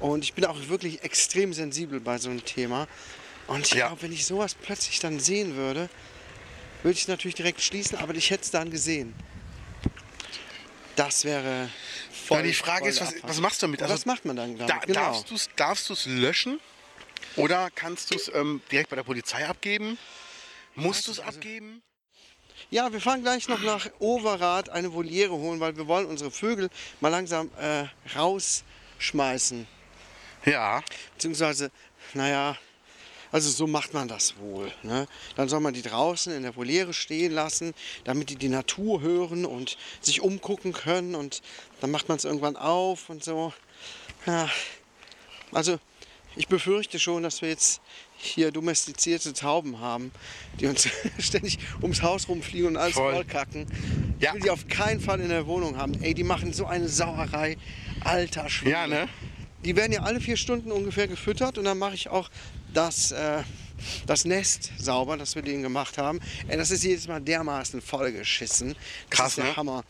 Und 0.00 0.24
ich 0.24 0.34
bin 0.34 0.44
auch 0.44 0.56
wirklich 0.68 1.02
extrem 1.04 1.52
sensibel 1.52 2.00
bei 2.00 2.18
so 2.18 2.28
einem 2.28 2.44
Thema. 2.44 2.88
Und 3.46 3.66
ich 3.66 3.74
Ja. 3.74 3.86
glaube, 3.86 4.02
wenn 4.02 4.12
ich 4.12 4.26
sowas 4.26 4.54
plötzlich 4.54 4.98
dann 4.98 5.20
sehen 5.20 5.54
würde, 5.54 5.88
würde 6.82 6.94
ich 6.96 7.02
es 7.02 7.08
natürlich 7.08 7.34
direkt 7.36 7.60
schließen, 7.60 7.98
aber 7.98 8.14
ich 8.14 8.30
hätte 8.30 8.42
es 8.44 8.50
dann 8.50 8.70
gesehen. 8.70 9.14
Das 10.96 11.24
wäre 11.24 11.68
voll. 12.28 12.38
Ja, 12.38 12.42
die 12.44 12.54
Frage 12.54 12.80
voll 12.80 12.88
ist, 12.90 13.00
was, 13.00 13.14
was 13.22 13.40
machst 13.40 13.62
du 13.62 13.66
damit? 13.66 13.82
Also, 13.82 13.94
was 13.94 14.06
macht 14.06 14.24
man 14.24 14.36
dann 14.36 14.56
damit? 14.56 14.70
Da, 14.70 14.78
genau. 14.78 15.00
Darfst 15.00 15.30
du 15.30 15.34
es 15.34 15.50
darfst 15.56 15.90
du's 15.90 16.06
löschen? 16.06 16.60
Oder 17.36 17.70
kannst 17.74 18.12
du 18.12 18.16
es 18.16 18.30
ähm, 18.34 18.60
direkt 18.70 18.90
bei 18.90 18.96
der 18.96 19.02
Polizei 19.02 19.46
abgeben? 19.46 19.98
Musst 20.74 21.06
du 21.06 21.12
es 21.12 21.20
also 21.20 21.36
abgeben? 21.36 21.82
Ja, 22.70 22.92
wir 22.92 23.00
fahren 23.00 23.22
gleich 23.22 23.48
noch 23.48 23.62
nach 23.62 23.88
Overath 23.98 24.68
eine 24.68 24.92
Voliere 24.92 25.32
holen, 25.32 25.58
weil 25.60 25.76
wir 25.76 25.86
wollen 25.86 26.06
unsere 26.06 26.30
Vögel 26.30 26.68
mal 27.00 27.08
langsam 27.08 27.50
äh, 27.58 27.86
rausschmeißen. 28.16 29.66
Ja. 30.44 30.82
Beziehungsweise, 31.14 31.70
naja, 32.14 32.56
also 33.32 33.50
so 33.50 33.66
macht 33.66 33.94
man 33.94 34.08
das 34.08 34.36
wohl. 34.38 34.72
Ne? 34.82 35.06
Dann 35.36 35.48
soll 35.48 35.60
man 35.60 35.74
die 35.74 35.82
draußen 35.82 36.32
in 36.32 36.42
der 36.42 36.56
Voliere 36.56 36.92
stehen 36.92 37.32
lassen, 37.32 37.74
damit 38.04 38.30
die 38.30 38.36
die 38.36 38.48
Natur 38.48 39.00
hören 39.00 39.44
und 39.44 39.76
sich 40.00 40.20
umgucken 40.20 40.72
können. 40.72 41.14
Und 41.14 41.42
dann 41.80 41.90
macht 41.90 42.08
man 42.08 42.16
es 42.16 42.24
irgendwann 42.24 42.56
auf 42.56 43.10
und 43.10 43.22
so. 43.22 43.52
Ja, 44.26 44.50
also 45.52 45.78
ich 46.36 46.48
befürchte 46.48 46.98
schon, 46.98 47.22
dass 47.22 47.42
wir 47.42 47.48
jetzt 47.48 47.80
hier 48.16 48.50
domestizierte 48.50 49.32
Tauben 49.32 49.80
haben, 49.80 50.10
die 50.60 50.66
uns 50.66 50.88
ständig 51.18 51.58
ums 51.82 52.02
Haus 52.02 52.28
rumfliegen 52.28 52.68
und 52.68 52.76
alles 52.76 52.94
Voll. 52.94 53.12
vollkacken. 53.12 53.66
Ja. 54.18 54.30
Ich 54.30 54.34
will 54.34 54.42
die 54.42 54.50
auf 54.50 54.66
keinen 54.68 55.00
Fall 55.00 55.20
in 55.20 55.28
der 55.28 55.46
Wohnung 55.46 55.76
haben. 55.76 56.02
Ey, 56.02 56.14
die 56.14 56.24
machen 56.24 56.52
so 56.52 56.66
eine 56.66 56.88
Sauerei. 56.88 57.56
Alter 58.00 58.48
Schwede. 58.48 58.70
Ja, 58.70 58.86
ne? 58.86 59.08
Die 59.64 59.74
werden 59.76 59.92
ja 59.92 60.02
alle 60.02 60.20
vier 60.20 60.36
Stunden 60.36 60.70
ungefähr 60.70 61.08
gefüttert 61.08 61.58
und 61.58 61.64
dann 61.64 61.78
mache 61.78 61.94
ich 61.94 62.08
auch 62.08 62.30
das, 62.78 63.10
äh, 63.10 63.42
das 64.06 64.24
Nest 64.24 64.70
sauber, 64.78 65.16
das 65.16 65.34
wir 65.34 65.42
denen 65.42 65.62
gemacht 65.62 65.98
haben. 65.98 66.20
Ey, 66.46 66.56
das 66.56 66.70
ist 66.70 66.84
jedes 66.84 67.08
Mal 67.08 67.20
dermaßen 67.20 67.80
vollgeschissen. 67.82 68.76
Das 69.10 69.18
Krass, 69.18 69.28
ist 69.30 69.38
der 69.38 69.44
ne? 69.46 69.56
Hammer. 69.56 69.84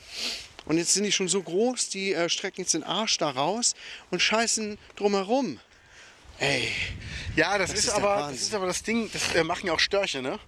Und 0.64 0.78
jetzt 0.78 0.94
sind 0.94 1.04
die 1.04 1.12
schon 1.12 1.28
so 1.28 1.42
groß, 1.42 1.90
die 1.90 2.14
äh, 2.14 2.28
strecken 2.28 2.62
jetzt 2.62 2.74
den 2.74 2.84
Arsch 2.84 3.18
da 3.18 3.30
raus 3.30 3.74
und 4.10 4.20
scheißen 4.20 4.78
drumherum. 4.96 5.60
Ey, 6.38 6.68
Ja, 7.36 7.58
das, 7.58 7.70
Das 7.70 7.80
ist, 7.80 7.86
ist 7.86 7.94
aber, 7.94 8.28
das 8.30 8.40
ist 8.40 8.54
aber 8.54 8.66
das 8.66 8.82
Ding, 8.82 9.10
das 9.12 9.34
äh, 9.34 9.44
machen 9.44 9.66
ja 9.66 9.74
auch 9.74 9.80
Störche, 9.80 10.22
ne? 10.22 10.38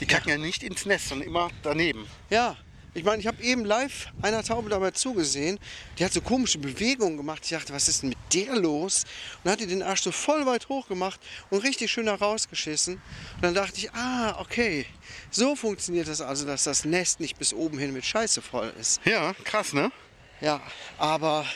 Die 0.00 0.06
kacken 0.06 0.30
ja. 0.30 0.38
nicht 0.38 0.62
ins 0.62 0.86
Nest, 0.86 1.08
sondern 1.08 1.28
immer 1.28 1.50
daneben. 1.62 2.06
ja. 2.30 2.56
Ich 2.92 3.04
meine, 3.04 3.20
ich 3.20 3.26
habe 3.28 3.40
eben 3.42 3.64
live 3.64 4.08
einer 4.20 4.42
Taube 4.42 4.68
dabei 4.68 4.90
zugesehen. 4.90 5.60
Die 5.98 6.04
hat 6.04 6.12
so 6.12 6.20
komische 6.20 6.58
Bewegungen 6.58 7.16
gemacht. 7.16 7.42
Ich 7.44 7.50
dachte, 7.50 7.72
was 7.72 7.86
ist 7.86 8.02
denn 8.02 8.08
mit 8.08 8.18
der 8.34 8.56
los? 8.56 9.04
Und 9.04 9.44
dann 9.44 9.52
hat 9.52 9.60
die 9.60 9.66
den 9.68 9.82
Arsch 9.82 10.02
so 10.02 10.10
voll 10.10 10.44
weit 10.44 10.68
hoch 10.68 10.88
gemacht 10.88 11.20
und 11.50 11.62
richtig 11.62 11.92
schön 11.92 12.06
da 12.06 12.16
rausgeschissen. 12.16 12.94
Und 12.94 13.42
dann 13.42 13.54
dachte 13.54 13.78
ich, 13.78 13.92
ah, 13.92 14.40
okay. 14.40 14.86
So 15.30 15.54
funktioniert 15.54 16.08
das 16.08 16.20
also, 16.20 16.44
dass 16.44 16.64
das 16.64 16.84
Nest 16.84 17.20
nicht 17.20 17.38
bis 17.38 17.54
oben 17.54 17.78
hin 17.78 17.92
mit 17.92 18.04
Scheiße 18.04 18.42
voll 18.42 18.72
ist. 18.80 19.00
Ja, 19.04 19.34
krass, 19.44 19.72
ne? 19.72 19.92
Ja, 20.40 20.60
aber 20.98 21.46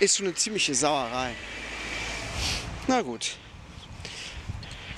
ist 0.00 0.16
schon 0.16 0.26
eine 0.26 0.34
ziemliche 0.34 0.74
Sauerei. 0.74 1.34
Na 2.86 3.02
gut. 3.02 3.36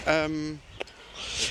Ähm, 0.07 0.61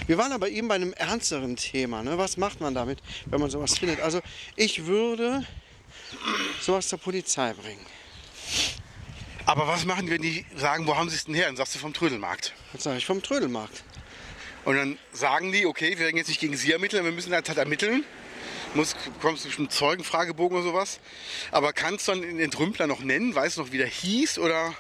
wir 0.08 0.18
waren 0.18 0.32
aber 0.32 0.50
eben 0.50 0.68
bei 0.68 0.76
einem 0.76 0.94
ernsteren 0.94 1.56
Thema. 1.56 2.04
Ne? 2.04 2.18
Was 2.18 2.38
macht 2.38 2.62
man 2.62 2.74
damit, 2.74 3.00
wenn 3.26 3.40
man 3.40 3.50
sowas 3.50 3.78
findet? 3.78 4.00
Also 4.00 4.22
ich 4.56 4.86
würde 4.86 5.46
sowas 6.62 6.88
zur 6.88 7.00
Polizei 7.00 7.54
bringen. 7.54 7.86
Aber 9.46 9.68
was 9.68 9.86
machen 9.86 10.06
die, 10.06 10.12
wenn 10.12 10.22
die 10.22 10.46
sagen, 10.56 10.88
wo 10.88 10.96
haben 10.96 11.10
sie 11.10 11.16
es 11.16 11.26
denn 11.26 11.36
her? 11.36 11.48
Dann 11.48 11.58
sagst 11.58 11.76
du 11.76 11.80
vom 11.80 11.94
Trödelmarkt. 11.94 12.54
Was 12.72 12.84
sage 12.84 12.98
ich 12.98 13.06
vom 13.06 13.22
Trödelmarkt? 13.22 13.84
Und 14.64 14.76
dann 14.78 14.98
sagen 15.12 15.52
die, 15.52 15.66
okay, 15.66 15.92
wir 15.92 16.06
werden 16.06 16.16
jetzt 16.16 16.30
nicht 16.30 16.40
gegen 16.40 16.56
sie 16.56 16.72
ermitteln, 16.72 17.04
wir 17.04 17.12
müssen 17.12 17.34
halt, 17.34 17.50
halt 17.50 17.58
ermitteln. 17.58 18.06
Muss, 18.76 18.96
kommst 19.22 19.44
du 19.44 19.50
bestimmt 19.50 19.72
Zeugenfragebogen 19.72 20.58
oder 20.58 20.66
sowas. 20.66 21.00
Aber 21.52 21.74
kannst 21.74 22.08
du 22.08 22.14
dann 22.14 22.22
den 22.22 22.40
Entrümpler 22.40 22.88
noch 22.88 23.02
nennen? 23.02 23.36
Weißt 23.36 23.58
du 23.58 23.62
noch, 23.62 23.72
wie 23.72 23.78
der 23.78 23.88
hieß? 23.88 24.40
Oder 24.40 24.74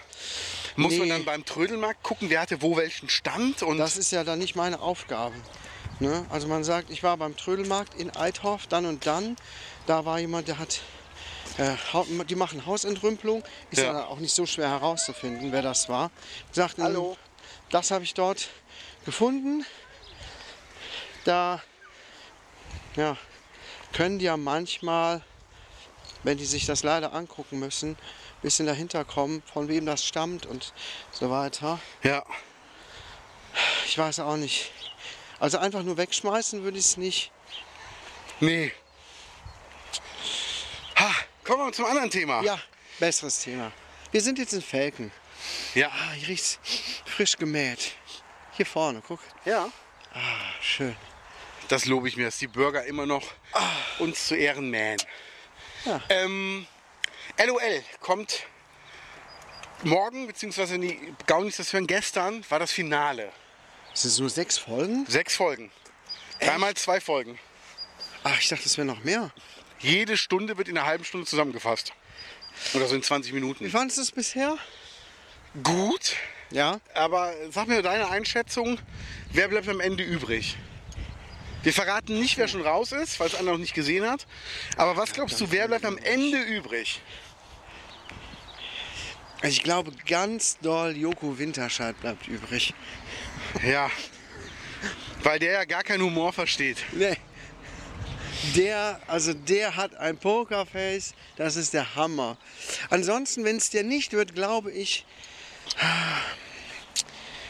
muss 0.76 0.94
man 0.94 1.08
Nee. 1.08 1.14
dann 1.14 1.26
beim 1.26 1.46
Trödelmarkt 1.46 2.04
gucken, 2.04 2.30
wer 2.30 2.42
hatte 2.42 2.62
wo 2.62 2.76
welchen 2.78 3.10
Stand? 3.10 3.64
Und 3.64 3.78
Das 3.78 3.98
ist 3.98 4.12
ja 4.12 4.24
dann 4.24 4.40
nicht 4.40 4.56
meine 4.56 4.80
Aufgabe. 4.80 5.36
Ne? 6.00 6.26
Also 6.30 6.48
man 6.48 6.64
sagt, 6.64 6.90
ich 6.90 7.04
war 7.04 7.18
beim 7.18 7.38
Trödelmarkt 7.38 7.94
in 7.96 8.16
Eithoff, 8.16 8.68
dann 8.68 8.86
und 8.86 9.06
dann. 9.06 9.36
Da 9.86 10.06
war 10.06 10.20
jemand, 10.20 10.48
der 10.48 10.58
hat, 10.60 10.82
äh, 11.58 11.76
die 12.28 12.36
machen 12.36 12.66
Hausentrümpelung. 12.66 13.44
Ist 13.72 13.80
ja. 13.84 13.94
Ja. 13.94 14.06
auch 14.06 14.20
nicht 14.20 14.34
so 14.34 14.46
schwer 14.46 14.70
herauszufinden, 14.70 15.52
wer 15.52 15.62
das 15.62 15.90
war. 15.90 16.10
Sagten, 16.52 16.84
Hallo. 16.84 17.18
das 17.70 17.92
habe 17.92 18.04
ich 18.04 18.14
dort 18.14 18.50
gefunden. 19.06 19.66
Da 21.26 21.62
ja, 22.96 23.18
können 23.94 24.20
die 24.20 24.26
ja 24.26 24.38
manchmal, 24.38 25.22
wenn 26.24 26.38
die 26.38 26.46
sich 26.46 26.66
das 26.66 26.84
leider 26.84 27.14
angucken 27.14 27.60
müssen, 27.60 27.98
bisschen 28.44 28.68
dahinter 28.68 29.04
kommen, 29.06 29.42
von 29.52 29.68
wem 29.68 29.86
das 29.88 30.06
stammt 30.06 30.46
und 30.46 30.74
so 31.12 31.32
weiter. 31.32 31.80
ja, 32.04 32.24
Ich 33.88 33.98
weiß 33.98 34.20
auch 34.20 34.36
nicht. 34.38 34.72
Also 35.40 35.58
einfach 35.58 35.82
nur 35.84 35.98
wegschmeißen 35.98 36.64
würde 36.64 36.78
ich 36.78 36.86
es 36.86 36.98
nicht. 36.98 37.32
Nee. 38.40 38.72
Ha, 40.98 41.12
kommen 41.44 41.66
wir 41.68 41.72
zum 41.74 41.86
anderen 41.86 42.10
Thema. 42.12 42.42
Ja, 42.44 42.60
besseres 43.00 43.40
Thema. 43.40 43.72
Wir 44.12 44.22
sind 44.22 44.38
jetzt 44.40 44.54
in 44.54 44.62
Felken. 44.62 45.12
Ja. 45.76 45.90
Ah, 45.90 46.12
hier 46.14 46.30
riecht's 46.30 46.60
frisch 47.06 47.36
gemäht. 47.38 47.94
Hier 48.56 48.66
vorne, 48.66 49.02
guck. 49.06 49.20
ja. 49.46 49.70
Ah, 50.14 50.20
schön. 50.62 50.96
Das 51.70 51.86
lobe 51.86 52.08
ich 52.08 52.16
mir, 52.18 52.26
dass 52.26 52.38
die 52.38 52.48
Bürger 52.48 52.86
immer 52.86 53.06
noch 53.08 53.24
uns 54.00 54.28
zu 54.28 54.36
Ehren 54.36 54.70
mähen. 54.70 55.02
Ja. 55.86 56.00
Ähm, 56.10 56.68
LOL 57.38 57.84
kommt 58.00 58.46
morgen, 59.84 60.28
beziehungsweise 60.28 60.78
die 60.80 61.14
Gaunis 61.26 61.58
das 61.58 61.74
hören 61.74 61.88
gestern, 61.88 62.46
war 62.50 62.60
das 62.60 62.72
Finale. 62.72 63.32
Sind 63.94 64.12
es 64.12 64.20
nur 64.20 64.30
sechs 64.30 64.58
Folgen? 64.58 65.06
Sechs 65.08 65.36
Folgen. 65.36 65.72
Dreimal 66.40 66.74
zwei 66.76 67.00
Folgen. 67.00 67.40
Ach, 68.24 68.40
ich 68.40 68.48
dachte, 68.50 68.66
es 68.66 68.78
wäre 68.78 68.86
noch 68.86 69.04
mehr. 69.04 69.32
Jede 69.80 70.16
Stunde 70.18 70.58
wird 70.58 70.70
in 70.70 70.78
einer 70.78 70.88
halben 70.88 71.04
Stunde 71.04 71.28
zusammengefasst. 71.28 71.94
Oder 72.74 72.88
so 72.88 72.96
in 72.96 73.04
20 73.04 73.32
Wie 73.32 73.36
Minuten. 73.36 73.70
fandest 73.70 73.98
du 73.98 74.02
es 74.04 74.12
bisher? 74.12 74.58
Gut, 75.64 76.16
Ja. 76.52 76.80
aber 76.94 77.34
sag 77.52 77.68
mir 77.68 77.82
deine 77.82 78.10
Einschätzung, 78.10 78.80
wer 79.32 79.48
bleibt 79.48 79.68
am 79.68 79.80
Ende 79.80 80.04
übrig? 80.04 80.56
Wir 81.64 81.74
verraten 81.74 82.20
nicht, 82.20 82.38
wer 82.38 82.48
schon 82.48 82.62
raus 82.62 82.92
ist, 82.92 83.20
es 83.22 83.36
einer 83.36 83.52
noch 83.52 83.58
nicht 83.58 83.74
gesehen 83.74 84.10
hat. 84.10 84.26
Aber 84.78 84.98
was 84.98 85.14
glaubst 85.14 85.40
du, 85.40 85.50
wer 85.52 85.68
bleibt 85.68 85.86
am 85.86 85.98
Ende 85.98 86.42
übrig? 86.42 87.02
Ich 89.44 89.62
glaube, 89.62 89.92
ganz 90.08 90.58
doll 90.60 90.96
Joko 90.96 91.38
Winterscheid 91.38 92.00
bleibt 92.00 92.28
übrig. 92.28 92.74
Ja, 93.64 93.92
weil 95.24 95.40
der 95.40 95.52
ja 95.52 95.66
gar 95.66 95.84
keinen 95.84 96.02
Humor 96.02 96.32
versteht. 96.34 96.78
Nee. 96.94 97.18
Der, 98.56 99.00
also 99.08 99.34
der 99.34 99.76
hat 99.76 99.96
ein 99.96 100.18
Pokerface, 100.18 101.14
das 101.36 101.56
ist 101.56 101.74
der 101.74 101.96
Hammer. 101.96 102.38
Ansonsten, 102.90 103.44
wenn 103.44 103.58
es 103.58 103.70
der 103.70 103.84
nicht 103.84 104.14
wird, 104.14 104.34
glaube 104.34 104.72
ich. 104.72 105.06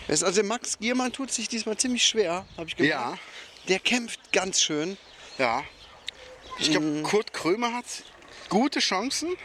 Also 0.07 0.43
Max 0.43 0.77
Giermann 0.77 1.11
tut 1.11 1.31
sich 1.31 1.47
diesmal 1.47 1.77
ziemlich 1.77 2.05
schwer, 2.05 2.45
habe 2.57 2.67
ich 2.67 2.75
gemerkt. 2.75 3.01
Ja. 3.01 3.17
Der 3.67 3.79
kämpft 3.79 4.31
ganz 4.31 4.61
schön. 4.61 4.97
Ja. 5.37 5.63
Ich 6.59 6.69
glaube, 6.69 7.01
Kurt 7.03 7.33
Krömer 7.33 7.73
hat 7.73 7.85
gute 8.49 8.79
Chancen. 8.79 9.35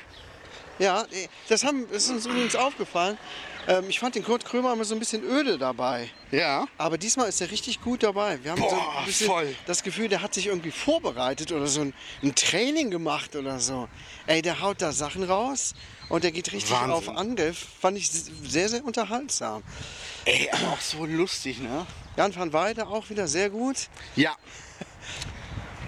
Ja, 0.78 1.02
eh, 1.10 1.28
das, 1.48 1.64
haben, 1.64 1.86
das 1.92 2.04
ist 2.04 2.10
uns 2.10 2.26
übrigens 2.26 2.56
aufgefallen. 2.56 3.18
Ähm, 3.66 3.84
ich 3.88 3.98
fand 4.00 4.14
den 4.14 4.24
Kurt 4.24 4.44
Krömer 4.44 4.72
immer 4.72 4.84
so 4.84 4.94
ein 4.94 4.98
bisschen 4.98 5.22
öde 5.22 5.58
dabei. 5.58 6.08
Ja. 6.30 6.66
Aber 6.78 6.96
diesmal 6.96 7.28
ist 7.28 7.40
er 7.40 7.50
richtig 7.50 7.82
gut 7.82 8.02
dabei. 8.02 8.42
Wir 8.42 8.52
haben 8.52 8.62
so 8.62 8.68
Boah, 8.68 8.98
ein 9.00 9.04
bisschen 9.04 9.26
voll. 9.26 9.54
das 9.66 9.82
Gefühl, 9.82 10.08
der 10.08 10.22
hat 10.22 10.32
sich 10.32 10.46
irgendwie 10.46 10.70
vorbereitet 10.70 11.52
oder 11.52 11.66
so 11.66 11.82
ein, 11.82 11.92
ein 12.22 12.34
Training 12.34 12.90
gemacht 12.90 13.36
oder 13.36 13.60
so. 13.60 13.88
Ey, 14.26 14.40
der 14.40 14.60
haut 14.62 14.80
da 14.80 14.92
Sachen 14.92 15.22
raus 15.24 15.74
und 16.08 16.24
der 16.24 16.32
geht 16.32 16.50
richtig 16.52 16.70
Wahnsinn. 16.70 16.90
auf 16.92 17.08
Angriff. 17.10 17.66
Fand 17.80 17.98
ich 17.98 18.10
sehr, 18.10 18.70
sehr 18.70 18.84
unterhaltsam. 18.84 19.62
Ey, 20.24 20.48
aber 20.50 20.72
auch 20.72 20.80
so 20.80 21.04
lustig, 21.04 21.58
ne? 21.60 21.86
Jan 22.16 22.34
van 22.34 22.52
Weide 22.52 22.86
auch 22.86 23.10
wieder 23.10 23.28
sehr 23.28 23.50
gut. 23.50 23.88
Ja. 24.16 24.34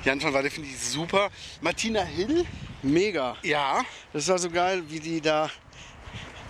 Jan 0.05 0.23
van 0.23 0.33
Weide 0.33 0.51
finde 0.51 0.69
ich 0.71 0.79
super. 0.79 1.31
Martina 1.61 2.03
Hill? 2.03 2.47
Mega. 2.83 3.37
Ja. 3.43 3.85
Das 4.13 4.29
war 4.29 4.39
so 4.39 4.51
geil, 4.51 4.83
wie 4.89 5.01
die 5.01 5.21
da 5.21 5.51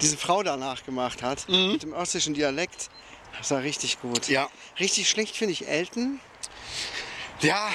diese 0.01 0.17
Frau 0.17 0.43
da 0.43 0.57
nachgemacht 0.57 1.23
hat. 1.23 1.49
Mhm. 1.49 1.73
Mit 1.73 1.83
dem 1.83 1.93
ostischen 1.93 2.35
Dialekt. 2.35 2.91
Das 3.39 3.51
war 3.51 3.63
richtig 3.63 4.01
gut. 4.01 4.29
Ja. 4.29 4.49
Richtig 4.79 5.09
schlecht 5.09 5.37
finde 5.37 5.53
ich 5.53 5.67
Elton. 5.67 6.21
Ja, 7.41 7.71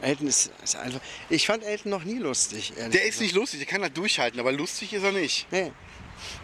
Elton 0.00 0.28
ist, 0.28 0.52
ist 0.62 0.76
einfach. 0.76 1.00
Ich 1.28 1.46
fand 1.46 1.64
Elton 1.64 1.90
noch 1.90 2.04
nie 2.04 2.18
lustig. 2.18 2.72
Der 2.76 2.86
ist 2.86 2.92
gesagt. 2.92 3.20
nicht 3.20 3.34
lustig, 3.34 3.58
der 3.60 3.66
kann 3.66 3.82
das 3.82 3.92
durchhalten, 3.92 4.38
aber 4.38 4.52
lustig 4.52 4.92
ist 4.92 5.02
er 5.02 5.12
nicht. 5.12 5.46
Nee. 5.50 5.72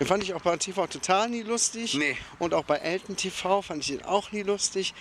Den 0.01 0.07
fand 0.07 0.23
ich 0.23 0.35
auch 0.35 0.41
bei 0.41 0.57
TV 0.57 0.87
total 0.87 1.29
nie 1.29 1.43
lustig. 1.43 1.95
Nee. 1.95 2.17
Und 2.39 2.55
auch 2.55 2.65
bei 2.65 2.77
Elton 2.77 3.17
TV 3.17 3.63
fand 3.63 3.83
ich 3.83 3.93
ihn 3.93 4.03
auch 4.03 4.33
nie 4.33 4.43
lustig. 4.43 4.95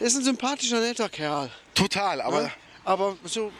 Ist 0.00 0.16
ein 0.16 0.24
sympathischer, 0.24 0.80
netter 0.80 1.08
Kerl. 1.08 1.50
Total, 1.74 2.20
aber 2.20 2.42
ne? 2.42 2.52
Aber 2.84 3.16
so, 3.24 3.52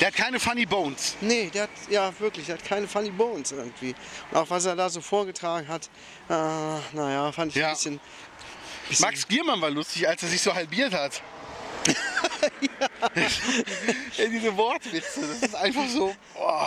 der 0.00 0.08
hat 0.08 0.14
keine 0.14 0.38
funny 0.38 0.66
bones. 0.66 1.16
nee, 1.20 1.50
der 1.52 1.64
hat, 1.64 1.70
ja 1.90 2.12
wirklich, 2.20 2.46
der 2.46 2.56
hat 2.58 2.64
keine 2.64 2.86
funny 2.86 3.10
bones 3.10 3.52
irgendwie. 3.52 3.94
Und 4.30 4.38
auch 4.38 4.48
was 4.50 4.64
er 4.66 4.76
da 4.76 4.88
so 4.88 5.00
vorgetragen 5.00 5.66
hat, 5.68 5.88
äh, 6.28 6.32
naja, 6.96 7.32
fand 7.32 7.50
ich 7.50 7.56
Ja. 7.56 7.68
ein 7.68 7.72
bisschen, 7.74 8.00
bisschen 8.88 9.04
Max 9.06 9.26
Giermann 9.26 9.60
war 9.60 9.70
lustig, 9.70 10.06
als 10.08 10.22
er 10.22 10.28
sich 10.28 10.40
so 10.40 10.54
halbiert 10.54 10.92
hat. 10.92 11.22
ja. 12.60 13.08
diese 14.28 14.56
Wortwitze, 14.56 15.20
das 15.20 15.42
ist 15.42 15.54
einfach 15.54 15.86
so. 15.88 16.14
Oh. 16.34 16.62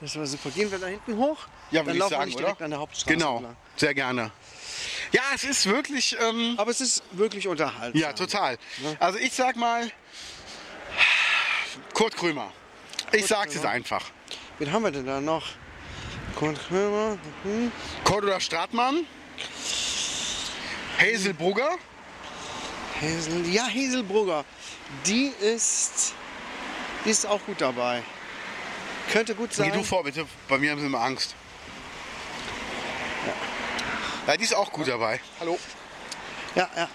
Das 0.00 0.16
war 0.16 0.26
super. 0.26 0.50
Gehen 0.50 0.70
wir 0.70 0.78
da 0.78 0.86
hinten 0.86 1.16
hoch? 1.16 1.38
Ja, 1.70 1.82
würde 1.84 1.92
ich 1.92 1.98
laufen 1.98 2.10
wir 2.12 2.16
sagen, 2.18 2.24
nicht 2.26 2.36
oder? 2.36 2.44
direkt 2.46 2.62
an 2.62 2.70
der 2.70 2.80
Hauptstraße 2.80 3.14
Genau, 3.16 3.36
entlang. 3.36 3.56
sehr 3.76 3.94
gerne. 3.94 4.30
Ja, 5.12 5.22
es 5.34 5.44
ist 5.44 5.66
wirklich. 5.66 6.16
Ähm, 6.20 6.54
Aber 6.58 6.70
es 6.70 6.80
ist 6.80 7.02
wirklich 7.12 7.48
unterhaltsam. 7.48 8.00
ja, 8.00 8.12
total. 8.12 8.58
Also 9.00 9.18
ich 9.18 9.32
sag 9.32 9.56
mal. 9.56 9.90
Kurt 11.94 12.16
Krömer. 12.16 12.52
Ich 13.12 13.26
sag's 13.26 13.54
jetzt 13.54 13.66
einfach. 13.66 14.04
Wen 14.58 14.70
haben 14.72 14.82
wir 14.84 14.90
denn 14.90 15.06
da 15.06 15.20
noch? 15.20 15.46
Kurt 16.36 16.58
Krömer. 16.68 17.18
Mhm. 17.44 17.72
Cordula 18.04 18.40
Stratmann. 18.40 19.06
Hazel 20.98 21.34
Brugger. 21.34 21.78
Hazel, 23.00 23.46
ja, 23.48 23.66
Hazelbrugger. 23.66 24.44
Die 25.06 25.32
ist, 25.40 26.14
die 27.04 27.10
ist 27.10 27.26
auch 27.26 27.40
gut 27.46 27.60
dabei. 27.60 28.02
Könnte 29.12 29.34
gut 29.34 29.52
sein. 29.52 29.70
Geh 29.70 29.78
du 29.78 29.84
vor, 29.84 30.02
bitte. 30.04 30.26
Bei 30.48 30.58
mir 30.58 30.72
haben 30.72 30.80
sie 30.80 30.86
immer 30.86 31.00
Angst. 31.00 31.34
Ja, 34.28 34.36
die 34.36 34.44
ist 34.44 34.54
auch 34.54 34.70
gut 34.70 34.86
dabei. 34.86 35.18
Hallo. 35.40 35.58
Ja, 36.54 36.68
ja. 36.76 36.86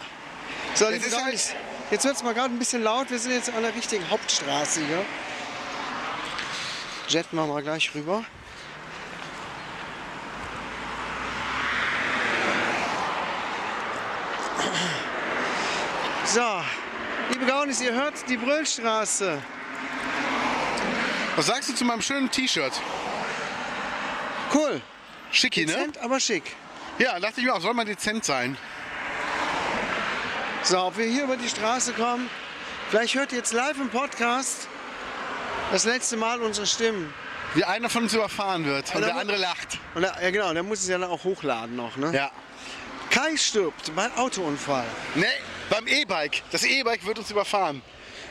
So, 0.76 0.88
liebe 0.88 1.04
ist 1.04 1.20
halt- 1.20 1.56
jetzt 1.90 2.06
wird 2.06 2.16
es 2.16 2.22
mal 2.22 2.36
gerade 2.36 2.54
ein 2.54 2.60
bisschen 2.60 2.84
laut. 2.84 3.10
Wir 3.10 3.18
sind 3.18 3.32
jetzt 3.32 3.50
an 3.52 3.64
der 3.64 3.74
richtigen 3.74 4.08
Hauptstraße 4.08 4.86
hier. 4.86 5.04
Jetten 7.08 7.36
wir 7.36 7.48
mal 7.48 7.64
gleich 7.64 7.90
rüber. 7.96 8.24
So, 16.26 16.64
liebe 17.32 17.48
Gaunis, 17.48 17.82
ihr 17.82 17.94
hört 17.94 18.14
die 18.30 18.38
Brüllstraße. 18.38 19.42
Was 21.36 21.48
sagst 21.48 21.70
du 21.70 21.74
zu 21.74 21.84
meinem 21.84 22.04
schönen 22.04 22.30
T-Shirt? 22.30 22.74
Cool. 24.54 24.82
Schicki, 25.32 25.62
ne? 25.66 25.74
Dezent, 25.74 25.98
aber 25.98 26.20
schick. 26.20 26.56
Ja, 27.00 27.20
dachte 27.20 27.40
ich 27.40 27.46
mir 27.46 27.54
auch, 27.54 27.62
soll 27.62 27.74
mal 27.74 27.86
dezent 27.86 28.24
sein. 28.24 28.58
So, 30.64 30.80
ob 30.80 30.98
wir 30.98 31.06
hier 31.06 31.24
über 31.24 31.38
die 31.38 31.50
Straße 31.50 31.94
kommen. 31.94 32.30
Vielleicht 32.90 33.16
hört 33.16 33.32
ihr 33.32 33.40
jetzt 33.40 33.54
live 33.54 33.78
im 33.80 33.90
Podcast 33.90 34.68
das 35.72 35.86
letzte 35.86 36.18
Mal 36.18 36.42
unsere 36.42 36.68
Stimmen. 36.68 37.12
Wie 37.56 37.64
einer 37.64 37.90
von 37.90 38.04
uns 38.04 38.14
überfahren 38.14 38.66
wird 38.66 38.94
und 38.96 39.02
Ja, 39.02 39.08
der 39.08 39.16
andere 39.18 39.38
lacht. 39.38 39.80
Und 39.94 40.04
der, 40.04 40.16
ja 40.22 40.32
genau, 40.32 40.54
der 40.54 40.64
muss 40.64 40.82
es 40.82 40.88
ja 40.88 40.98
dann 40.98 41.10
auch 41.10 41.24
hochladen 41.24 41.76
noch. 41.76 41.98
Ne? 41.98 42.12
Ja. 42.14 42.32
Kai 43.10 43.38
stirbt 43.38 43.96
bei 43.96 44.10
Autounfall. 44.16 44.86
Ne, 45.16 45.28
beim 45.70 45.88
E-Bike. 45.88 46.42
Das 46.52 46.64
E-Bike 46.64 47.06
wird 47.06 47.20
uns 47.20 47.30
überfahren. 47.30 47.82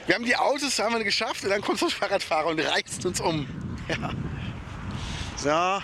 Wir 0.06 0.16
haben 0.16 0.24
die 0.24 0.36
Autos 0.36 0.78
haben 0.80 0.94
wir 0.94 1.04
geschafft 1.04 1.44
und 1.44 1.50
dann 1.50 1.60
kommt 1.60 1.78
so 1.78 1.86
ein 1.86 1.92
Fahrradfahrer 1.92 2.48
und 2.48 2.60
reißt 2.60 3.06
uns 3.06 3.20
um. 3.20 3.46
So, 5.36 5.82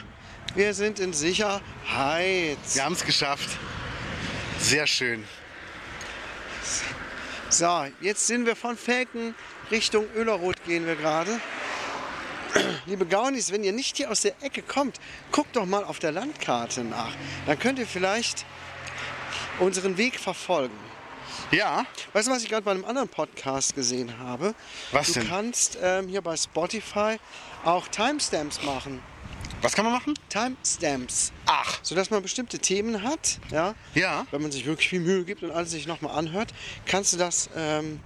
wir 0.55 0.75
sind 0.75 0.99
in 0.99 1.13
Sicherheit. 1.13 2.59
Wir 2.75 2.85
haben 2.85 2.95
es 2.95 3.05
geschafft. 3.05 3.49
Sehr 4.61 4.87
schön. 4.87 5.25
So, 7.49 7.87
jetzt 8.01 8.27
sind 8.27 8.47
wir 8.47 8.57
von 8.57 8.77
Felken 8.77 9.35
Richtung 9.71 10.07
Öleroth 10.15 10.63
gehen 10.65 10.87
wir 10.87 10.97
gerade. 10.97 11.41
Liebe 12.87 13.07
Gaunis, 13.07 13.53
wenn 13.53 13.63
ihr 13.63 13.73
nicht 13.73 13.97
hier 13.99 14.11
aus 14.11 14.23
der 14.23 14.33
Ecke 14.43 14.63
kommt, 14.63 14.99
guckt 15.31 15.55
doch 15.57 15.67
mal 15.67 15.85
auf 15.85 15.99
der 15.99 16.13
Landkarte 16.13 16.85
nach. 16.85 17.13
Dann 17.47 17.59
könnt 17.59 17.79
ihr 17.79 17.87
vielleicht 17.87 18.47
unseren 19.59 19.97
Weg 19.97 20.19
verfolgen. 20.19 20.77
Ja, 21.51 21.87
Weißt 22.13 22.29
du, 22.29 22.33
was 22.33 22.43
ich 22.43 22.49
gerade 22.49 22.63
bei 22.63 22.71
einem 22.71 22.85
anderen 22.85 23.09
Podcast 23.09 23.75
gesehen 23.75 24.19
habe? 24.19 24.55
Was 24.93 25.09
du 25.09 25.21
denn? 25.21 25.29
kannst 25.29 25.79
ähm, 25.83 26.09
hier 26.09 26.21
bei 26.23 26.37
Spotify 26.37 27.19
auch 27.65 27.87
Timestamps 27.89 28.63
machen. 28.63 29.03
Was 29.63 29.73
kann 29.73 29.85
man 29.85 29.95
machen? 29.95 30.15
Timestamps. 30.29 31.33
Ach, 31.47 31.79
Sodass 31.83 32.11
man 32.11 32.23
bestimmte 32.23 32.59
Themen 32.59 33.03
hat, 33.03 33.39
ja. 33.51 33.75
ja. 33.95 34.27
Wenn 34.31 34.43
man 34.43 34.53
sich 34.53 34.65
wirklich 34.67 34.89
viel 34.89 35.01
Mühe 35.01 35.25
gibt 35.25 35.43
und 35.43 35.51
alles 35.51 35.73
sich 35.73 35.87
nochmal 35.87 36.17
anhört, 36.17 36.55
kannst 36.87 37.13
du 37.13 37.17
das 37.17 37.51
ähm, 37.57 38.01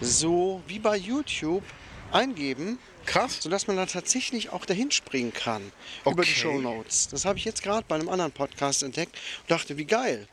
so 0.00 0.62
wie 0.66 0.78
bei 0.78 0.96
YouTube 0.96 1.64
eingeben, 2.12 2.78
Krass. 3.06 3.38
sodass 3.40 3.66
man 3.66 3.76
da 3.76 3.86
tatsächlich 3.86 4.50
auch 4.50 4.66
dahin 4.66 4.90
springen 4.90 5.32
kann 5.32 5.62
über 6.04 6.24
die 6.24 6.30
Okay. 6.30 6.40
Show 6.40 6.58
Notes. 6.60 7.08
Das 7.08 7.24
habe 7.24 7.38
ich 7.38 7.44
jetzt 7.44 7.62
gerade 7.62 7.84
bei 7.88 7.94
einem 7.94 8.08
anderen 8.08 8.32
Podcast 8.32 8.82
entdeckt 8.82 9.16
und 9.42 9.50
dachte, 9.50 9.76
wie 9.78 9.84
geil. 9.86 10.28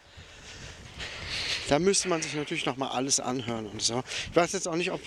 Da 1.70 1.80
müsste 1.80 2.10
man 2.10 2.22
sich 2.22 2.34
natürlich 2.36 2.66
noch 2.66 2.78
mal 2.78 2.90
alles 2.90 3.20
anhören 3.20 3.66
und 3.66 3.82
so. 3.82 4.04
Ich 4.30 4.36
weiß 4.36 4.52
jetzt 4.54 4.68
auch 4.68 4.76
nicht, 4.76 4.92
ob. 4.92 5.02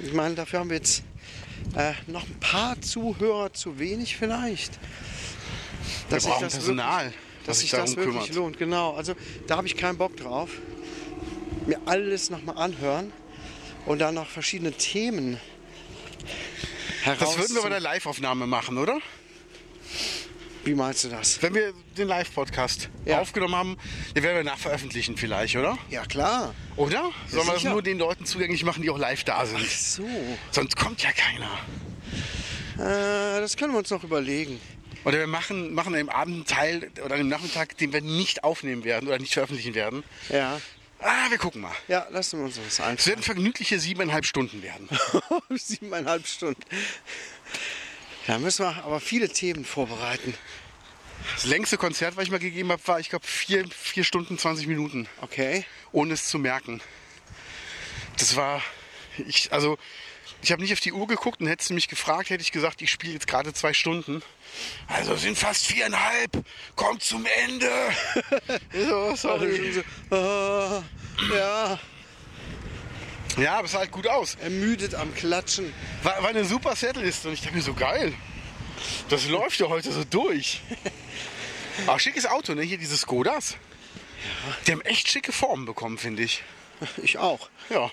Ich 0.00 0.12
meine, 0.12 0.34
dafür 0.34 0.60
haben 0.60 0.68
wir 0.70 0.76
jetzt 0.76 1.02
äh, 1.76 1.92
noch 2.06 2.24
ein 2.24 2.40
paar 2.40 2.80
Zuhörer 2.80 3.52
zu 3.52 3.78
wenig 3.78 4.16
vielleicht. 4.16 4.72
Wir 4.74 4.80
Dass 6.10 6.22
sich 6.24 6.32
brauchen 6.32 6.44
das 6.44 6.52
Personal, 6.54 7.04
wirklich, 7.06 7.20
das 7.38 7.46
dass 7.46 7.58
sich 7.60 7.70
das 7.70 7.96
wirklich 7.96 8.14
kümmert. 8.14 8.34
lohnt. 8.34 8.58
Genau. 8.58 8.94
Also 8.94 9.14
da 9.46 9.56
habe 9.56 9.66
ich 9.66 9.76
keinen 9.76 9.98
Bock 9.98 10.16
drauf. 10.16 10.50
Mir 11.66 11.80
alles 11.86 12.30
noch 12.30 12.42
mal 12.42 12.52
anhören 12.52 13.12
und 13.86 13.98
dann 13.98 14.14
noch 14.14 14.28
verschiedene 14.28 14.72
Themen 14.72 15.40
heraus. 17.02 17.18
Das 17.20 17.38
würden 17.38 17.54
wir 17.56 17.62
bei 17.62 17.68
der 17.70 17.80
Live-Aufnahme 17.80 18.46
machen, 18.46 18.78
oder? 18.78 18.98
Wie 20.66 20.74
meinst 20.74 21.04
du 21.04 21.08
das? 21.08 21.40
Wenn 21.42 21.54
wir 21.54 21.72
den 21.96 22.08
Live-Podcast 22.08 22.88
Ja. 23.04 23.20
aufgenommen 23.20 23.54
haben, 23.54 23.76
den 24.16 24.24
werden 24.24 24.36
wir 24.38 24.42
nachveröffentlichen 24.42 25.16
vielleicht, 25.16 25.54
oder? 25.54 25.78
Ja 25.90 26.04
klar. 26.04 26.56
Oder? 26.74 27.12
Sollen 27.28 27.46
wir 27.46 27.54
das 27.54 27.62
nur 27.62 27.82
den 27.82 27.98
Leuten 27.98 28.26
zugänglich 28.26 28.64
machen, 28.64 28.82
die 28.82 28.90
auch 28.90 28.98
live 28.98 29.22
da 29.22 29.46
sind? 29.46 29.64
So. 29.70 30.02
Sonst 30.50 30.76
kommt 30.76 31.04
ja 31.04 31.10
keiner. 31.12 31.56
Äh, 32.78 33.40
das 33.40 33.56
können 33.56 33.74
wir 33.74 33.78
uns 33.78 33.90
noch 33.90 34.02
überlegen. 34.02 34.60
Oder 35.04 35.18
wir 35.20 35.28
machen, 35.28 35.72
machen 35.72 35.94
einen 35.94 36.08
Abendteil 36.08 36.90
oder 37.04 37.14
einen 37.14 37.28
Nachmittag, 37.28 37.78
den 37.78 37.92
wir 37.92 38.00
nicht 38.00 38.42
aufnehmen 38.42 38.82
werden 38.82 39.06
oder 39.06 39.20
nicht 39.20 39.34
veröffentlichen 39.34 39.74
werden. 39.76 40.02
Ja. 40.30 40.60
Ah, 40.98 41.30
wir 41.30 41.38
gucken 41.38 41.60
mal. 41.60 41.70
Ja, 41.86 42.08
lassen 42.10 42.40
wir 42.40 42.46
uns 42.46 42.56
das 42.56 42.66
Es 42.66 42.80
einfach. 42.80 43.06
werden 43.06 43.22
vergnügliche 43.22 43.78
siebeneinhalb 43.78 44.24
Stunden 44.26 44.64
werden. 44.64 44.88
Siebeneinhalb 45.54 46.26
Stunden. 46.26 46.60
Da 48.26 48.38
müssen 48.38 48.64
wir 48.64 48.84
aber 48.84 49.00
viele 49.00 49.28
Themen 49.28 49.64
vorbereiten. 49.64 50.34
Das 51.34 51.44
längste 51.44 51.76
Konzert, 51.76 52.16
was 52.16 52.24
ich 52.24 52.30
mal 52.30 52.38
gegeben 52.38 52.70
habe, 52.72 52.82
war, 52.86 53.00
ich 53.00 53.08
glaube, 53.08 53.26
vier, 53.26 53.64
vier 53.68 54.04
Stunden, 54.04 54.38
20 54.38 54.66
Minuten, 54.66 55.08
Okay. 55.20 55.64
ohne 55.92 56.14
es 56.14 56.26
zu 56.26 56.38
merken. 56.38 56.80
Das 58.18 58.36
war, 58.36 58.62
ich, 59.26 59.52
also, 59.52 59.78
ich 60.42 60.52
habe 60.52 60.62
nicht 60.62 60.72
auf 60.72 60.80
die 60.80 60.92
Uhr 60.92 61.06
geguckt 61.06 61.40
und 61.40 61.46
hättest 61.46 61.70
du 61.70 61.74
mich 61.74 61.88
gefragt, 61.88 62.30
hätte 62.30 62.42
ich 62.42 62.52
gesagt, 62.52 62.82
ich 62.82 62.90
spiele 62.90 63.14
jetzt 63.14 63.26
gerade 63.26 63.52
zwei 63.52 63.72
Stunden. 63.72 64.22
Also 64.86 65.14
es 65.14 65.22
sind 65.22 65.38
fast 65.38 65.66
viereinhalb. 65.66 66.30
Kommt 66.76 67.02
zum 67.02 67.26
Ende. 67.44 67.70
so, 68.72 69.16
sorry. 69.16 69.82
Ah, 70.10 70.82
ja, 71.34 71.78
Ja, 73.36 73.58
aber 73.58 73.66
es 73.66 73.72
sah 73.72 73.80
halt 73.80 73.90
gut 73.90 74.06
aus. 74.06 74.36
ermüdet 74.36 74.94
am 74.94 75.14
Klatschen. 75.14 75.72
War, 76.02 76.22
war 76.22 76.30
eine 76.30 76.44
super 76.44 76.74
Setliste 76.74 77.28
und 77.28 77.34
ich 77.34 77.42
dachte 77.42 77.54
mir 77.54 77.62
so 77.62 77.74
geil. 77.74 78.14
Das 79.08 79.26
läuft 79.28 79.60
ja 79.60 79.68
heute 79.68 79.92
so 79.92 80.04
durch. 80.04 80.62
Aber 81.86 81.98
schickes 82.00 82.26
Auto, 82.26 82.54
ne? 82.54 82.62
Hier 82.62 82.78
diese 82.78 82.96
Skodas. 82.96 83.56
Die 84.66 84.72
haben 84.72 84.80
echt 84.82 85.08
schicke 85.08 85.32
Formen 85.32 85.66
bekommen, 85.66 85.98
finde 85.98 86.22
ich. 86.22 86.42
Ich 87.02 87.18
auch. 87.18 87.48
Ja. 87.70 87.90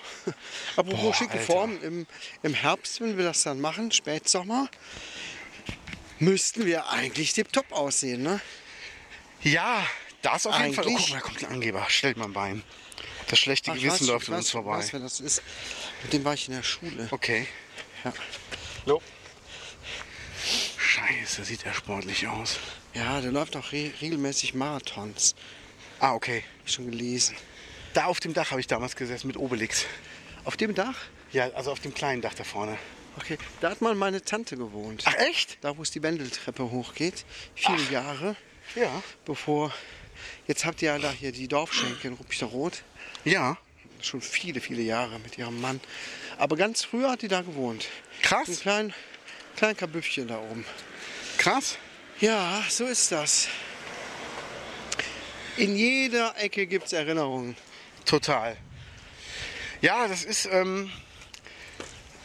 Apropos 0.76 1.00
Boah, 1.00 1.14
schicke 1.14 1.32
Alter. 1.32 1.44
Formen, 1.44 1.82
im, 1.82 2.06
im 2.42 2.54
Herbst, 2.54 3.00
wenn 3.00 3.16
wir 3.16 3.24
das 3.24 3.42
dann 3.42 3.60
machen, 3.60 3.92
Spätsommer, 3.92 4.68
müssten 6.18 6.66
wir 6.66 6.88
eigentlich 6.90 7.32
tipptopp 7.32 7.72
aussehen, 7.72 8.22
ne? 8.22 8.40
Ja, 9.42 9.86
das 10.22 10.46
auf 10.46 10.58
jeden 10.58 10.74
Fall. 10.74 10.86
Oh, 10.86 10.96
guck 10.96 11.10
mal, 11.10 11.16
da 11.16 11.20
kommt 11.20 11.44
ein 11.44 11.52
Angeber. 11.52 11.84
Stellt 11.88 12.16
mal 12.16 12.26
ein 12.26 12.32
Bein. 12.32 12.62
Das 13.28 13.38
schlechte 13.38 13.70
Ach, 13.72 13.76
ich 13.76 13.82
Gewissen 13.84 14.04
weiß- 14.06 14.10
läuft 14.10 14.22
ich 14.24 14.28
an 14.30 14.36
uns 14.36 14.48
weiß- 14.48 14.52
vorbei. 14.52 14.78
weiß, 14.78 14.92
wer 14.92 15.00
das 15.00 15.20
ist. 15.20 15.42
Mit 16.02 16.12
dem 16.12 16.24
war 16.24 16.34
ich 16.34 16.48
in 16.48 16.54
der 16.54 16.62
Schule. 16.62 17.08
Okay. 17.10 17.46
Ja. 18.04 18.12
So. 18.86 19.00
Scheiße, 20.76 21.44
sieht 21.44 21.64
er 21.64 21.74
sportlich 21.74 22.26
aus. 22.28 22.58
Ja, 22.94 23.20
der 23.20 23.32
läuft 23.32 23.56
auch 23.56 23.72
re 23.72 23.90
regelmäßig 24.00 24.54
Marathons. 24.54 25.34
Ah, 25.98 26.12
okay. 26.14 26.44
Hab 26.60 26.66
ich 26.66 26.72
schon 26.72 26.90
gelesen. 26.90 27.34
Da 27.94 28.04
auf 28.06 28.20
dem 28.20 28.34
Dach 28.34 28.50
habe 28.50 28.60
ich 28.60 28.66
damals 28.66 28.94
gesessen 28.96 29.26
mit 29.28 29.36
Obelix. 29.36 29.86
Auf 30.44 30.56
dem 30.56 30.74
Dach? 30.74 30.96
Ja, 31.32 31.50
also 31.52 31.72
auf 31.72 31.80
dem 31.80 31.94
kleinen 31.94 32.20
Dach 32.22 32.34
da 32.34 32.44
vorne. 32.44 32.78
Okay, 33.16 33.38
da 33.60 33.70
hat 33.70 33.80
mal 33.80 33.94
meine 33.94 34.22
Tante 34.22 34.56
gewohnt. 34.56 35.04
Ach, 35.06 35.14
echt? 35.14 35.58
Da, 35.62 35.76
wo 35.76 35.82
es 35.82 35.90
die 35.92 36.02
Wendeltreppe 36.02 36.70
hochgeht. 36.70 37.24
Viele 37.54 37.82
Jahre, 37.90 38.36
Ja. 38.74 39.02
bevor... 39.24 39.72
Jetzt 40.46 40.64
habt 40.64 40.80
ihr 40.82 40.88
ja 40.92 40.98
da 40.98 41.10
hier 41.10 41.32
die 41.32 41.48
Dorfschenke 41.48 42.08
in 42.08 42.14
Ruppichterrot. 42.14 42.82
Ja. 43.24 43.56
Schon 44.00 44.20
viele, 44.20 44.60
viele 44.60 44.82
Jahre 44.82 45.18
mit 45.20 45.38
ihrem 45.38 45.60
Mann. 45.60 45.80
Aber 46.36 46.56
ganz 46.56 46.84
früher 46.84 47.10
hat 47.10 47.22
die 47.22 47.28
da 47.28 47.40
gewohnt. 47.40 47.88
Ein 48.18 48.22
Krass. 48.22 48.60
klein, 48.60 48.94
klein 49.56 49.76
Kabüffchen 49.76 50.28
da 50.28 50.38
oben. 50.38 50.64
Krass. 51.38 51.78
Ja, 52.20 52.62
so 52.68 52.84
ist 52.84 53.10
das. 53.12 53.48
In 55.56 55.76
jeder 55.76 56.34
Ecke 56.38 56.66
gibt 56.66 56.86
es 56.86 56.92
Erinnerungen. 56.92 57.56
Total. 58.04 58.56
Ja, 59.80 60.08
das 60.08 60.24
ist 60.24 60.46
ähm, 60.46 60.90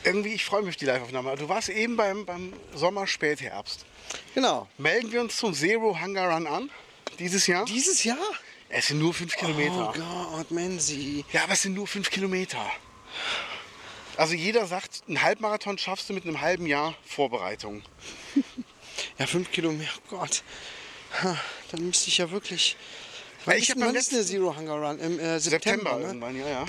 irgendwie, 0.04 0.34
ich 0.34 0.46
freue 0.46 0.62
mich 0.62 0.70
auf 0.70 0.76
die 0.78 0.86
Live-Aufnahme. 0.86 1.36
Du 1.36 1.48
warst 1.50 1.70
eben 1.70 1.96
beim, 1.96 2.26
beim 2.26 2.54
Sommer-Spätherbst. 2.74 3.86
Genau. 4.34 4.68
Melden 4.78 5.12
wir 5.12 5.22
uns 5.22 5.38
zum 5.38 5.54
Zero 5.54 6.00
Hunger 6.02 6.30
Run 6.30 6.48
an 6.48 6.70
dieses 7.20 7.48
Jahr? 7.48 7.66
Dieses 7.66 8.04
Jahr? 8.04 8.18
Es 8.70 8.88
sind 8.88 9.00
nur 9.00 9.14
fünf 9.14 9.36
Kilometer. 9.36 9.94
Oh 9.96 10.36
Gott, 10.38 10.52
Menzi. 10.52 11.26
Ja, 11.34 11.44
aber 11.44 11.54
es 11.54 11.64
sind 11.64 11.74
nur 11.74 11.88
fünf 11.88 12.10
Kilometer. 12.12 12.64
Also 14.18 14.34
jeder 14.36 14.68
sagt, 14.68 15.02
einen 15.08 15.22
Halbmarathon 15.22 15.78
schaffst 15.78 16.10
du 16.10 16.14
mit 16.14 16.26
einem 16.26 16.42
halben 16.42 16.66
Jahr 16.66 16.96
Vorbereitung. 17.06 17.82
Ja, 19.18 19.26
fünf 19.28 19.50
Kilometer. 19.52 19.90
Oh 20.12 20.18
Gott. 20.18 20.44
Ha, 21.24 21.38
Dann 21.72 21.86
müsste 21.88 22.10
ich 22.10 22.18
ja 22.18 22.30
wirklich. 22.32 22.76
Wann 23.46 23.56
ich 23.56 23.64
ist, 23.64 23.70
hab 23.70 23.76
denn- 23.78 23.86
beim 23.86 23.94
letzten- 23.96 24.22
Zero 24.26 24.54
Hunger 24.56 24.74
Run? 24.74 25.00
Im 25.00 25.18
äh, 25.20 25.40
September. 25.40 25.92
September, 25.92 25.96
ne? 26.00 26.06
irgendwann, 26.06 26.38
ja, 26.38 26.48
ja. 26.50 26.66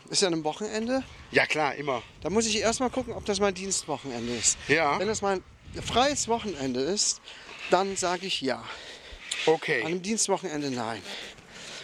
Ist 0.10 0.22
ja 0.22 0.28
ein 0.28 0.44
Wochenende. 0.44 1.02
Ja, 1.32 1.44
klar, 1.46 1.74
immer. 1.74 2.02
Da 2.20 2.30
muss 2.30 2.46
ich 2.46 2.56
erstmal 2.60 2.88
gucken, 2.90 3.12
ob 3.14 3.24
das 3.24 3.40
mein 3.40 3.54
Dienstwochenende 3.54 4.32
ist. 4.32 4.58
Ja. 4.68 4.96
Wenn 5.00 5.08
das 5.08 5.22
mein 5.22 5.42
freies 5.84 6.28
Wochenende 6.28 6.80
ist, 6.80 7.20
dann 7.70 7.96
sage 7.96 8.26
ich 8.26 8.40
ja. 8.40 8.58
An 8.58 8.64
Okay. 9.54 9.82
einem 9.82 10.00
Dienstwochenende 10.02 10.70
nein. 10.70 11.02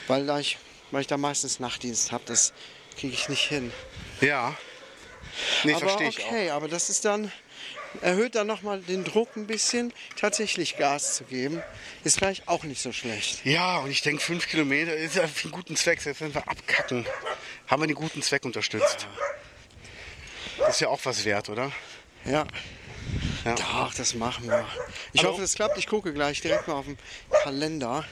Weil, 0.09 0.27
da 0.27 0.41
ich, 0.41 0.59
weil 0.91 1.03
ich 1.03 1.07
da 1.07 1.17
meistens 1.17 1.61
Nachtdienst 1.61 2.13
habe, 2.13 2.25
das 2.27 2.53
kriege 2.99 3.15
ich 3.15 3.29
nicht 3.29 3.47
hin. 3.49 3.73
Ja. 4.21 4.57
Nee, 5.65 5.75
aber 5.75 5.81
verstehe 5.81 6.09
ich 6.09 6.21
auch. 6.23 6.27
okay, 6.27 6.51
aber 6.51 6.69
das 6.69 6.91
ist 6.91 7.05
dann, 7.05 7.31
erhöht 8.01 8.35
dann 8.35 8.47
nochmal 8.47 8.81
den 8.81 9.05
Druck 9.05 9.37
ein 9.37 9.47
bisschen, 9.47 9.93
tatsächlich 10.17 10.77
Gas 10.77 11.15
zu 11.17 11.25
geben. 11.25 11.63
Ist 12.05 12.19
vielleicht 12.19 12.49
auch 12.49 12.65
nicht 12.65 12.83
so 12.83 12.93
schlecht. 12.93 13.45
Ja, 13.45 13.79
und 13.79 13.91
ich 13.91 14.03
denke, 14.03 14.23
fünf 14.23 14.49
Kilometer 14.49 14.97
ist 14.97 15.15
ja 15.15 15.27
für 15.27 15.45
einen 15.45 15.53
guten 15.53 15.77
Zweck. 15.77 16.01
Selbst 16.01 16.21
wenn 16.21 16.35
wir 16.35 16.49
abkacken, 16.49 17.07
haben 17.69 17.83
wir 17.83 17.87
den 17.87 17.95
guten 17.95 18.23
Zweck 18.23 18.45
unterstützt. 18.45 19.07
Das 20.59 20.71
ist 20.77 20.81
ja 20.81 20.89
auch 20.89 21.01
was 21.05 21.25
wert, 21.25 21.49
oder? 21.49 21.71
Ja. 22.25 22.47
Ja. 23.45 23.55
Doch, 23.55 23.95
das 23.95 24.15
machen 24.15 24.49
wir. 24.49 24.67
Ich 25.13 25.21
Hallo? 25.21 25.33
hoffe, 25.33 25.43
das 25.43 25.55
klappt. 25.55 25.79
Ich 25.79 25.87
gucke 25.87 26.13
gleich 26.13 26.41
direkt 26.41 26.67
mal 26.69 26.75
auf 26.75 26.87
den 26.87 26.99
Kalender. 27.43 28.05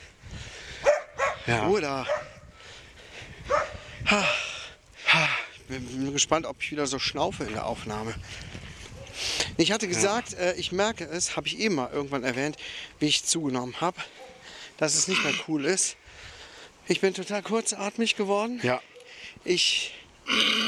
Ja. 1.47 1.69
Oder. 1.69 2.07
Ha. 4.11 4.25
Ha. 5.13 5.29
Ich 5.55 5.63
bin, 5.63 6.13
gespannt, 6.13 6.47
ob 6.47 6.63
ich 6.63 6.71
wieder 6.71 6.87
so 6.87 6.99
schnaufe 6.99 7.45
in 7.45 7.53
der 7.53 7.67
Aufnahme. 7.67 8.15
Ich 9.57 9.73
hatte 9.73 9.89
gesagt, 9.89 10.35
äh, 10.35 10.55
ich 10.55 10.73
merke 10.73 11.05
es, 11.05 11.37
habe 11.37 11.47
ich 11.47 11.59
eben 11.59 11.77
mal 11.77 11.91
irgendwann 11.93 12.25
erwähnt, 12.25 12.57
wie 12.99 13.07
ich 13.07 13.25
zugenommen 13.25 13.81
habe, 13.81 13.97
dass 14.77 14.95
es 14.95 15.09
nicht 15.09 15.25
mehr 15.25 15.35
cool 15.49 15.65
ist. 15.65 15.97
Ich 16.89 17.01
bin 17.01 17.15
total 17.15 17.43
kurzatmig 17.43 18.17
geworden. 18.17 18.61
Ja. 18.63 18.81
Ich 19.45 19.95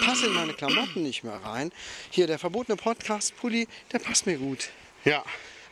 passe 0.04 0.26
in 0.26 0.34
meine 0.34 0.54
Klamotten 0.54 1.02
nicht 1.02 1.24
mehr 1.24 1.40
rein. 1.44 1.72
Hier, 2.10 2.26
der 2.26 2.38
verbotene 2.38 2.76
Podcast-Pulli, 2.76 3.68
der 3.92 3.98
passt 3.98 4.26
mir 4.26 4.38
gut. 4.38 4.70
Ja. 5.04 5.24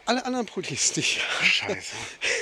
Alle 0.06 0.24
anderen 0.24 0.46
Pullis, 0.46 0.92
die, 0.92 1.02
Scheiße. 1.02 1.96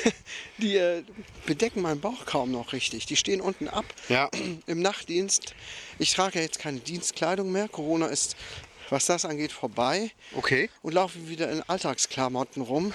die 0.58 0.76
äh, 0.76 1.02
bedecken 1.46 1.80
meinen 1.80 2.00
Bauch 2.00 2.26
kaum 2.26 2.52
noch 2.52 2.72
richtig. 2.74 3.06
Die 3.06 3.16
stehen 3.16 3.40
unten 3.40 3.68
ab 3.68 3.86
Ja. 4.08 4.30
im 4.66 4.80
Nachtdienst. 4.80 5.54
Ich 5.98 6.12
trage 6.12 6.38
ja 6.38 6.44
jetzt 6.44 6.58
keine 6.58 6.80
Dienstkleidung 6.80 7.50
mehr. 7.50 7.68
Corona 7.68 8.06
ist, 8.06 8.36
was 8.90 9.06
das 9.06 9.24
angeht, 9.24 9.50
vorbei. 9.50 10.10
Okay. 10.34 10.68
Und 10.82 10.92
laufe 10.92 11.28
wieder 11.28 11.50
in 11.50 11.62
Alltagsklamotten 11.62 12.62
rum. 12.62 12.92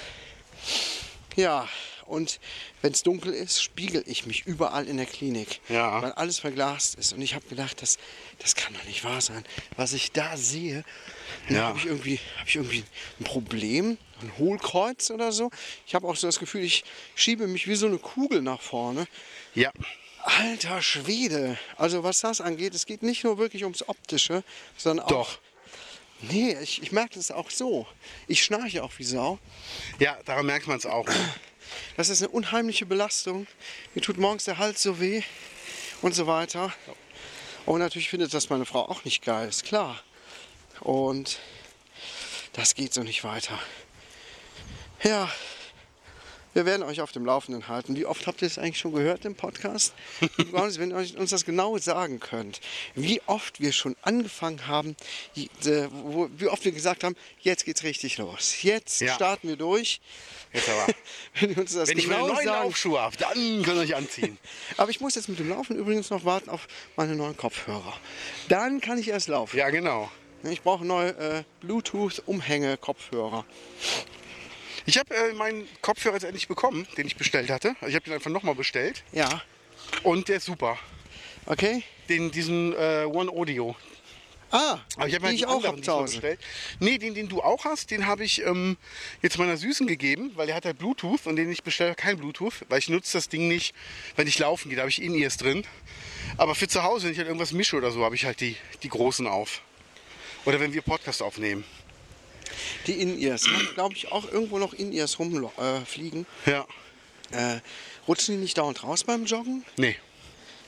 Ja, 1.36 1.68
und 2.06 2.40
wenn 2.82 2.92
es 2.92 3.04
dunkel 3.04 3.34
ist, 3.34 3.62
spiegel 3.64 4.04
ich 4.06 4.26
mich 4.26 4.46
überall 4.46 4.88
in 4.88 4.98
der 4.98 5.06
Klinik. 5.06 5.62
Ja. 5.70 6.02
Weil 6.02 6.12
alles 6.14 6.40
verglast 6.40 6.96
ist. 6.96 7.14
Und 7.14 7.22
ich 7.22 7.36
habe 7.36 7.46
gedacht, 7.48 7.82
das, 7.82 7.98
das 8.40 8.56
kann 8.56 8.74
doch 8.74 8.84
nicht 8.86 9.04
wahr 9.04 9.22
sein. 9.22 9.44
Was 9.78 9.94
ich 9.94 10.12
da 10.12 10.38
sehe, 10.38 10.84
Ja. 11.50 11.56
ja. 11.56 11.64
habe 11.70 11.80
ich, 11.80 11.86
irgendwie, 11.86 12.20
hab 12.40 12.48
ich 12.48 12.56
irgendwie 12.56 12.84
ein 13.20 13.24
Problem, 13.24 13.98
ein 14.22 14.38
Hohlkreuz 14.38 15.12
oder 15.12 15.32
so. 15.32 15.50
Ich 15.86 15.96
habe 15.96 16.08
auch 16.08 16.16
so 16.16 16.28
das 16.28 16.40
Gefühl, 16.40 16.64
ich 16.64 16.84
schiebe 17.16 17.48
mich 17.48 17.68
wie 17.68 17.76
so 17.76 17.88
eine 17.88 17.98
Kugel 17.98 18.42
nach 18.42 18.62
vorne. 18.62 19.08
Ja. 19.56 19.72
Alter 20.24 20.82
Schwede. 20.82 21.58
Also 21.78 22.04
was 22.04 22.22
das 22.22 22.42
angeht, 22.42 22.76
es 22.76 22.86
geht 22.86 23.04
nicht 23.04 23.24
nur 23.24 23.38
wirklich 23.38 23.64
ums 23.64 23.88
Optische, 23.88 24.44
sondern 24.78 25.06
auch... 25.06 25.10
Doch. 25.10 25.40
Nee, 26.22 26.58
ich, 26.62 26.82
ich 26.82 26.92
merke 26.92 27.16
das 27.16 27.32
auch 27.32 27.50
so. 27.50 27.88
Ich 28.28 28.44
schnarche 28.44 28.84
auch 28.84 28.92
wie 28.98 29.06
Sau. 29.06 29.40
Ja, 30.00 30.18
daran 30.26 30.46
merkt 30.46 30.68
man 30.68 30.78
es 30.78 30.86
auch. 30.86 31.08
Das 31.96 32.10
ist 32.10 32.22
eine 32.22 32.30
unheimliche 32.30 32.86
Belastung. 32.86 33.48
Mir 33.96 34.02
tut 34.02 34.18
morgens 34.18 34.44
der 34.44 34.58
Hals 34.58 34.84
so 34.84 35.00
weh. 35.00 35.24
und 36.02 36.16
so 36.16 36.28
weiter. 36.28 36.74
Und 37.66 37.80
natürlich 37.80 38.10
findet 38.10 38.34
das 38.34 38.50
meine 38.50 38.66
Frau 38.66 38.88
auch 38.88 39.04
nicht 39.04 39.24
geil, 39.24 39.48
ist 39.50 39.64
klar. 39.64 40.02
Und 40.80 41.40
das 42.54 42.76
geht 42.76 42.94
so 42.94 43.04
nicht 43.04 43.24
weiter. 43.24 43.60
Ja, 45.10 45.28
wir 46.54 46.68
werden 46.68 46.84
euch 46.84 47.02
auf 47.02 47.12
dem 47.12 47.26
Laufenden 47.26 47.68
halten. 47.68 47.96
Wie 47.96 48.06
oft 48.06 48.28
habt 48.28 48.44
ihr 48.44 48.46
es 48.46 48.60
eigentlich 48.60 48.78
schon 48.78 48.94
gehört 48.94 49.26
im 49.26 49.34
Podcast? 49.34 49.96
Wenn 50.52 50.92
ihr 50.92 50.98
uns 51.20 51.32
das 51.32 51.46
genau 51.46 51.80
sagen 51.80 52.20
könnt, 52.20 52.62
wie 52.94 53.20
oft 53.26 53.60
wir 53.60 53.72
schon 53.72 53.96
angefangen 54.04 54.68
haben, 54.68 54.96
äh, 55.36 55.48
wie 55.66 56.46
oft 56.46 56.64
wir 56.64 56.74
gesagt 56.74 57.04
haben, 57.04 57.16
jetzt 57.42 57.66
geht's 57.66 57.82
richtig 57.82 58.20
los. 58.20 58.62
Jetzt 58.62 59.02
Ja. 59.02 59.16
starten 59.16 59.48
wir 59.48 59.56
durch. 59.56 60.00
Jetzt 60.54 60.70
aber. 60.70 60.94
Wenn 61.40 61.50
ihr 61.54 61.58
uns 61.58 61.74
das 61.74 61.90
Wenn 61.90 61.98
ich 61.98 62.04
genau 62.04 62.20
meine 62.28 62.34
neuen 62.34 62.46
sagen 62.46 62.64
Laufschuhe 62.66 63.02
habe, 63.02 63.18
dann 63.18 63.64
könnt 63.64 63.78
ihr 63.78 63.82
euch 63.82 63.96
anziehen. 63.96 64.38
Aber 64.78 64.92
ich 64.92 65.02
muss 65.02 65.16
jetzt 65.16 65.28
mit 65.28 65.40
dem 65.40 65.50
Laufen 65.50 65.76
übrigens 65.76 66.12
noch 66.12 66.24
warten 66.24 66.52
auf 66.52 66.68
meine 66.96 67.16
neuen 67.16 67.36
Kopfhörer. 67.36 67.98
Dann 68.48 68.80
kann 68.80 69.00
ich 69.00 69.08
erst 69.08 69.28
laufen. 69.28 69.58
Ja, 69.58 69.72
genau. 69.72 70.12
Ich 70.44 70.62
brauche 70.62 70.86
neue 70.86 71.10
äh, 71.18 71.44
Bluetooth-Umhänge-Kopfhörer. 71.62 73.44
Ich 74.86 74.98
habe 74.98 75.14
äh, 75.16 75.34
meinen 75.34 75.68
Kopfhörer 75.82 76.16
jetzt 76.16 76.24
endlich 76.24 76.48
bekommen, 76.48 76.88
den 76.98 77.08
ich 77.08 77.16
bestellt 77.16 77.50
hatte. 77.50 77.70
Also 77.82 77.88
ich 77.88 77.96
habe 77.96 78.06
den 78.06 78.14
einfach 78.14 78.32
nochmal 78.32 78.56
bestellt. 78.56 79.04
Ja, 79.12 79.42
Und 80.04 80.28
der 80.28 80.38
ist 80.38 80.46
super. 80.46 80.78
okay. 81.46 81.84
Den, 82.10 82.32
diesen 82.32 82.74
äh, 82.74 83.06
One 83.06 83.30
Audio. 83.32 83.76
Ah, 84.52 84.80
Aber 84.96 85.08
ich 85.08 85.14
habe 85.14 85.28
halt 85.28 85.36
ich 85.36 85.46
auch 85.46 85.58
anderen 85.58 85.84
zu 85.84 85.92
Hause. 85.92 86.14
bestellt. 86.16 86.40
Nee, 86.80 86.98
den, 86.98 87.14
den 87.14 87.30
du 87.30 87.40
auch 87.44 87.66
hast, 87.66 87.92
den 87.92 88.08
habe 88.08 88.24
ich 88.24 88.42
ähm, 88.44 88.78
jetzt 89.22 89.38
meiner 89.38 89.58
Süßen 89.58 89.86
gegeben, 89.86 90.32
weil 90.34 90.48
der 90.48 90.56
hat 90.56 90.66
halt 90.66 90.80
Bluetooth 90.80 91.28
und 91.28 91.36
den 91.36 91.52
ich 91.52 91.62
bestelle 91.62 91.94
kein 91.94 92.18
Bluetooth, 92.18 92.66
weil 92.68 92.80
ich 92.80 92.90
nutze 92.90 93.16
das 93.16 93.30
Ding 93.30 93.48
nicht, 93.48 93.76
wenn 94.16 94.26
ich 94.28 94.40
laufen 94.40 94.70
gehe, 94.70 94.76
da 94.76 94.82
habe 94.82 94.90
ich 94.90 95.04
In-Ears 95.04 95.38
drin. 95.38 95.64
Aber 96.38 96.56
für 96.56 96.68
zu 96.68 96.82
Hause, 96.82 97.06
wenn 97.06 97.12
ich 97.12 97.20
halt 97.20 97.28
irgendwas 97.28 97.52
mische 97.52 97.76
oder 97.78 97.92
so, 97.92 98.04
habe 98.04 98.16
ich 98.16 98.26
halt 98.26 98.40
die, 98.42 98.56
die 98.82 98.90
großen 98.90 99.28
auf. 99.28 99.62
Oder 100.46 100.60
wenn 100.60 100.74
wir 100.74 100.82
Podcast 100.82 101.22
aufnehmen. 101.22 101.64
Die 102.88 102.94
In-Ears. 103.02 103.46
glaube 103.74 103.96
ich, 103.96 104.12
auch 104.12 104.32
irgendwo 104.32 104.58
noch 104.58 104.74
In-Ears 104.74 105.20
rumfliegen. 105.20 105.52
Äh, 105.58 105.86
fliegen. 105.86 106.26
Ja. 106.46 106.66
äh, 107.32 107.60
rutschen 108.08 108.36
die 108.36 108.42
nicht 108.42 108.58
dauernd 108.58 108.84
raus 108.84 109.04
beim 109.04 109.26
Joggen? 109.26 109.66
Nee. 109.78 109.96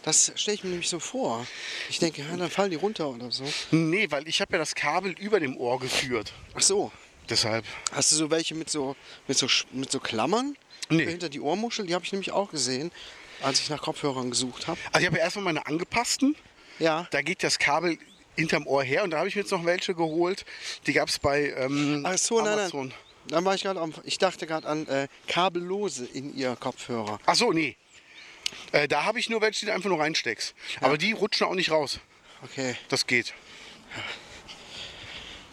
Das 0.03 0.31
stelle 0.35 0.55
ich 0.55 0.63
mir 0.63 0.71
nämlich 0.71 0.89
so 0.89 0.99
vor. 0.99 1.45
Ich 1.89 1.99
denke, 1.99 2.23
ja, 2.23 2.35
dann 2.35 2.49
fallen 2.49 2.71
die 2.71 2.75
runter 2.75 3.07
oder 3.09 3.31
so. 3.31 3.43
Nee, 3.69 4.09
weil 4.09 4.27
ich 4.27 4.41
habe 4.41 4.53
ja 4.53 4.57
das 4.59 4.73
Kabel 4.73 5.11
über 5.11 5.39
dem 5.39 5.55
Ohr 5.57 5.79
geführt. 5.79 6.33
Ach 6.55 6.61
so. 6.61 6.91
Deshalb. 7.29 7.65
Hast 7.91 8.11
du 8.11 8.15
so 8.15 8.31
welche 8.31 8.55
mit 8.55 8.69
so, 8.69 8.95
mit 9.27 9.37
so, 9.37 9.47
mit 9.71 9.91
so 9.91 9.99
Klammern? 9.99 10.57
Nee. 10.89 11.05
Hinter 11.05 11.29
die 11.29 11.39
Ohrmuschel? 11.39 11.85
Die 11.85 11.93
habe 11.93 12.03
ich 12.03 12.11
nämlich 12.11 12.31
auch 12.31 12.49
gesehen, 12.49 12.91
als 13.41 13.61
ich 13.61 13.69
nach 13.69 13.81
Kopfhörern 13.81 14.31
gesucht 14.31 14.67
habe. 14.67 14.79
Also 14.91 15.01
ich 15.01 15.05
habe 15.07 15.17
ja 15.17 15.23
erstmal 15.23 15.45
meine 15.45 15.65
angepassten. 15.65 16.35
Ja. 16.79 17.07
Da 17.11 17.21
geht 17.21 17.43
das 17.43 17.59
Kabel 17.59 17.97
hinterm 18.41 18.67
Ohr 18.67 18.83
her 18.83 19.03
und 19.03 19.11
da 19.11 19.17
habe 19.19 19.27
ich 19.27 19.35
mir 19.35 19.41
jetzt 19.41 19.51
noch 19.51 19.65
welche 19.65 19.95
geholt. 19.95 20.45
Die 20.85 20.93
gab 20.93 21.09
es 21.09 21.19
bei 21.19 21.53
ähm, 21.57 22.03
Ach 22.05 22.17
so, 22.17 22.41
nein, 22.41 22.59
Amazon. 22.59 22.87
nein. 22.89 22.97
Dann 23.27 23.45
war 23.45 23.55
ich 23.55 23.61
gerade. 23.63 23.79
Ich 24.03 24.17
dachte 24.17 24.47
gerade 24.47 24.67
an 24.67 24.87
äh, 24.87 25.07
kabellose 25.27 26.05
in 26.05 26.35
ihr 26.35 26.55
Kopfhörer. 26.55 27.19
Ach 27.25 27.35
so, 27.35 27.51
nee. 27.51 27.77
Äh, 28.71 28.87
da 28.87 29.03
habe 29.05 29.19
ich 29.19 29.29
nur 29.29 29.41
welche, 29.41 29.61
die 29.61 29.65
du 29.67 29.73
einfach 29.73 29.89
nur 29.89 29.99
reinsteckst. 29.99 30.55
Aber 30.81 30.97
die 30.97 31.11
rutschen 31.13 31.47
auch 31.47 31.53
nicht 31.55 31.71
raus. 31.71 31.99
Okay. 32.43 32.75
Das 32.89 33.05
geht. 33.07 33.33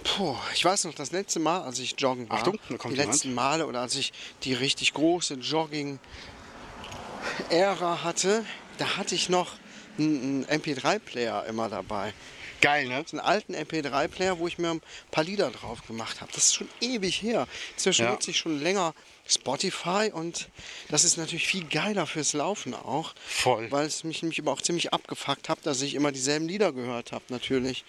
Puh, 0.04 0.36
ich 0.54 0.64
weiß 0.64 0.84
noch, 0.84 0.94
das 0.94 1.10
letzte 1.12 1.40
Mal, 1.40 1.60
als 1.62 1.78
ich 1.80 1.94
joggen 1.98 2.30
war, 2.30 2.38
Achtung, 2.38 2.58
da 2.68 2.76
kommt 2.76 2.94
die 2.94 2.98
jemand. 2.98 3.16
letzten 3.16 3.34
Male 3.34 3.66
oder 3.66 3.80
als 3.80 3.96
ich 3.96 4.12
die 4.44 4.54
richtig 4.54 4.94
große 4.94 5.34
Jogging-Ära 5.34 5.98
hatte, 8.04 8.44
da 8.78 8.96
hatte 8.96 9.14
ich 9.14 9.28
noch 9.28 9.52
einen, 9.98 10.44
einen 10.50 10.62
MP3-Player 10.62 11.44
immer 11.46 11.68
dabei. 11.68 12.14
Geil, 12.60 12.88
ne? 12.88 13.04
So 13.06 13.16
einen 13.18 13.26
alten 13.26 13.54
MP3-Player, 13.54 14.38
wo 14.38 14.48
ich 14.48 14.58
mir 14.58 14.70
ein 14.70 14.82
paar 15.10 15.24
Lieder 15.24 15.50
drauf 15.50 15.86
gemacht 15.86 16.20
habe. 16.20 16.30
Das 16.34 16.44
ist 16.44 16.54
schon 16.54 16.68
ewig 16.80 17.22
her. 17.22 17.46
Inzwischen 17.74 18.04
Ja. 18.06 18.10
nutze 18.12 18.30
ich 18.32 18.38
schon 18.38 18.60
länger 18.60 18.94
Spotify 19.26 20.10
und 20.12 20.48
das 20.88 21.04
ist 21.04 21.18
natürlich 21.18 21.46
viel 21.46 21.64
geiler 21.64 22.06
fürs 22.06 22.32
Laufen 22.32 22.74
auch. 22.74 23.14
Voll. 23.26 23.70
Weil 23.70 23.86
es 23.86 24.02
mich 24.02 24.22
nämlich 24.22 24.40
aber 24.40 24.52
auch 24.52 24.62
ziemlich 24.62 24.92
abgefuckt 24.92 25.48
hat, 25.48 25.58
dass 25.64 25.82
ich 25.82 25.94
immer 25.94 26.10
dieselben 26.12 26.48
Lieder 26.48 26.72
gehört 26.72 27.12
habe, 27.12 27.24
natürlich. 27.28 27.84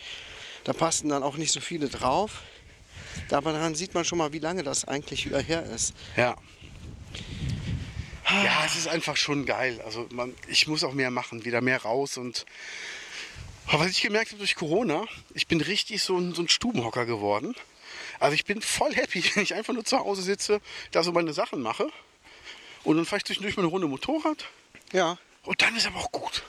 Da 0.65 0.73
passten 0.73 1.09
dann 1.09 1.23
auch 1.23 1.37
nicht 1.37 1.51
so 1.51 1.61
viele 1.61 1.87
drauf. 1.89 2.41
Aber 3.31 3.53
daran 3.53 3.73
sieht 3.75 3.93
man 3.93 4.05
schon 4.05 4.17
mal, 4.17 4.33
wie 4.33 4.39
lange 4.39 4.63
das 4.63 4.85
eigentlich 4.85 5.25
wieder 5.25 5.39
her 5.39 5.63
ist. 5.63 5.93
Ja. 6.15 6.35
Ja, 8.43 8.63
es 8.65 8.75
ist 8.75 8.87
einfach 8.87 9.17
schon 9.17 9.45
geil. 9.45 9.81
Also 9.83 10.07
man, 10.11 10.35
ich 10.47 10.67
muss 10.67 10.83
auch 10.83 10.93
mehr 10.93 11.09
machen, 11.09 11.45
wieder 11.45 11.61
mehr 11.61 11.81
raus 11.81 12.17
und 12.17 12.45
aber 13.69 13.81
was 13.85 13.91
ich 13.91 14.01
gemerkt 14.01 14.31
habe 14.31 14.39
durch 14.39 14.55
Corona, 14.55 15.05
ich 15.33 15.47
bin 15.47 15.61
richtig 15.61 16.01
so 16.01 16.17
ein, 16.17 16.33
so 16.33 16.41
ein 16.41 16.49
Stubenhocker 16.49 17.05
geworden. 17.05 17.55
Also 18.19 18.33
ich 18.33 18.45
bin 18.45 18.61
voll 18.61 18.93
happy, 18.95 19.23
wenn 19.35 19.43
ich 19.43 19.53
einfach 19.53 19.73
nur 19.73 19.85
zu 19.85 19.99
Hause 19.99 20.21
sitze, 20.23 20.59
da 20.91 21.03
so 21.03 21.11
meine 21.11 21.33
Sachen 21.33 21.61
mache 21.61 21.89
und 22.83 22.97
dann 22.97 23.05
fahre 23.05 23.17
ich 23.17 23.25
zwischendurch 23.25 23.57
mal 23.57 23.63
eine 23.63 23.71
Runde 23.71 23.87
Motorrad 23.87 24.45
Ja, 24.91 25.17
und 25.43 25.61
dann 25.61 25.75
ist 25.75 25.85
aber 25.87 25.99
auch 25.99 26.11
gut. 26.11 26.43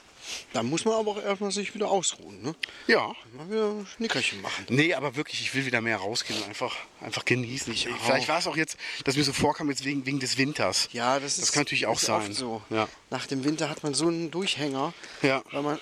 Da 0.53 0.63
muss 0.63 0.85
man 0.85 0.95
aber 0.95 1.13
auch 1.13 1.23
erstmal 1.23 1.51
sich 1.51 1.75
wieder 1.75 1.91
ausruhen. 1.91 2.43
Ne? 2.43 2.55
Ja. 2.87 3.15
Mal 3.37 3.51
wieder 3.51 3.69
ein 3.71 3.87
Nickerchen 3.99 4.41
machen. 4.41 4.67
Nee, 4.69 4.95
aber 4.95 5.17
wirklich, 5.17 5.41
ich 5.41 5.55
will 5.55 5.67
wieder 5.67 5.81
mehr 5.81 5.97
rausgehen 5.99 6.41
und 6.41 6.49
einfach, 6.49 6.77
einfach 7.01 7.25
genießen. 7.25 7.73
Ich, 7.73 7.89
vielleicht 8.05 8.29
war 8.29 8.39
es 8.39 8.47
auch 8.47 8.57
jetzt, 8.57 8.77
dass 9.05 9.17
mir 9.17 9.25
so 9.25 9.33
vorkam, 9.33 9.71
jetzt 9.71 9.85
wegen, 9.85 10.05
wegen 10.07 10.21
des 10.21 10.39
Winters. 10.39 10.89
Ja, 10.93 11.19
das 11.21 11.33
ist 11.39 11.43
Das 11.43 11.53
kann 11.53 11.63
natürlich 11.63 11.87
auch 11.87 11.99
sein. 11.99 12.33
So. 12.33 12.63
Ja. 12.71 12.89
Nach 13.11 13.27
dem 13.27 13.45
Winter 13.45 13.69
hat 13.69 13.83
man 13.83 13.95
so 13.95 14.07
einen 14.09 14.31
Durchhänger, 14.31 14.93
Ja. 15.23 15.43
weil 15.53 15.63
man 15.63 15.79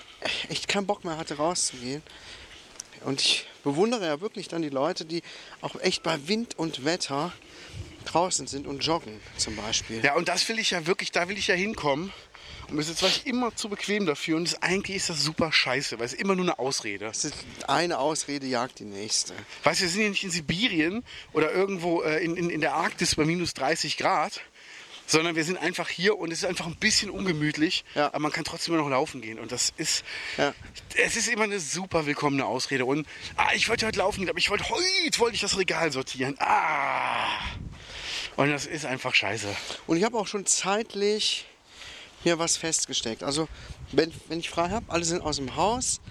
echt 0.49 0.67
keinen 0.67 0.85
Bock 0.87 1.03
mehr 1.05 1.17
hatte, 1.17 1.37
rauszugehen. 1.37 2.03
Und 3.05 3.21
ich 3.21 3.47
bewundere 3.63 4.05
ja 4.05 4.21
wirklich 4.21 4.47
dann 4.47 4.61
die 4.61 4.69
Leute, 4.69 5.05
die 5.05 5.21
auch 5.61 5.79
echt 5.79 6.03
bei 6.03 6.27
Wind 6.27 6.57
und 6.57 6.83
Wetter 6.85 7.31
draußen 8.05 8.47
sind 8.47 8.67
und 8.67 8.83
joggen 8.83 9.19
zum 9.37 9.55
Beispiel. 9.55 10.03
Ja, 10.03 10.15
und 10.15 10.27
das 10.27 10.47
will 10.49 10.59
ich 10.59 10.71
ja 10.71 10.85
wirklich, 10.87 11.11
da 11.11 11.29
will 11.29 11.37
ich 11.37 11.47
ja 11.47 11.55
hinkommen. 11.55 12.11
Und 12.69 12.77
bis 12.77 13.01
war 13.01 13.09
ich 13.09 13.25
immer 13.25 13.55
zu 13.55 13.69
bequem 13.69 14.05
dafür 14.05 14.37
und 14.37 14.45
das, 14.51 14.61
eigentlich 14.61 14.97
ist 14.97 15.09
das 15.09 15.23
super 15.23 15.51
scheiße, 15.51 15.97
weil 15.99 16.05
es 16.05 16.13
ist 16.13 16.21
immer 16.21 16.35
nur 16.35 16.45
eine 16.45 16.59
Ausrede. 16.59 17.05
Ist 17.05 17.33
eine 17.67 17.97
Ausrede 17.99 18.45
jagt 18.47 18.79
die 18.79 18.85
nächste. 18.85 19.33
Weißt 19.63 19.79
du, 19.81 19.83
wir 19.85 19.89
sind 19.89 20.01
ja 20.03 20.09
nicht 20.09 20.23
in 20.23 20.31
Sibirien 20.31 21.03
oder 21.33 21.51
irgendwo 21.51 22.01
äh, 22.03 22.23
in, 22.23 22.35
in, 22.35 22.49
in 22.49 22.61
der 22.61 22.75
Arktis 22.75 23.15
bei 23.15 23.25
minus 23.25 23.53
30 23.55 23.97
Grad, 23.97 24.41
sondern 25.07 25.35
wir 25.35 25.43
sind 25.43 25.57
einfach 25.57 25.89
hier 25.89 26.19
und 26.19 26.31
es 26.31 26.39
ist 26.39 26.45
einfach 26.45 26.67
ein 26.67 26.75
bisschen 26.75 27.09
ungemütlich, 27.09 27.83
Ja. 27.95 28.07
aber 28.07 28.19
man 28.19 28.31
kann 28.31 28.43
trotzdem 28.43 28.75
immer 28.75 28.83
noch 28.83 28.89
laufen 28.91 29.21
gehen. 29.21 29.39
Und 29.39 29.51
das 29.51 29.73
ist, 29.77 30.03
Ja. 30.37 30.53
es 30.95 31.15
ist 31.15 31.27
immer 31.29 31.45
eine 31.45 31.59
super 31.59 32.05
willkommene 32.05 32.45
Ausrede. 32.45 32.85
Und 32.85 33.07
ah, 33.35 33.49
ich 33.55 33.67
wollte 33.69 33.87
heute 33.87 33.97
laufen 33.97 34.19
gehen, 34.19 34.29
aber 34.29 34.37
ich 34.37 34.51
wollte 34.51 34.69
heute 34.69 35.19
wollte 35.19 35.33
ich 35.33 35.41
das 35.41 35.57
Regal 35.57 35.91
sortieren. 35.91 36.35
Ah! 36.39 37.39
Und 38.35 38.49
das 38.51 38.67
ist 38.67 38.85
einfach 38.85 39.15
scheiße. 39.15 39.47
Und 39.87 39.97
ich 39.97 40.03
habe 40.03 40.17
auch 40.17 40.27
schon 40.27 40.45
zeitlich 40.45 41.47
mir 42.23 42.39
was 42.39 42.57
festgesteckt. 42.57 43.23
Also 43.23 43.47
wenn, 43.91 44.13
wenn 44.27 44.39
ich 44.39 44.49
frei 44.49 44.69
habe, 44.69 44.85
alle 44.89 45.03
sind 45.03 45.21
aus 45.21 45.37
dem 45.37 45.55
Haus, 45.55 46.01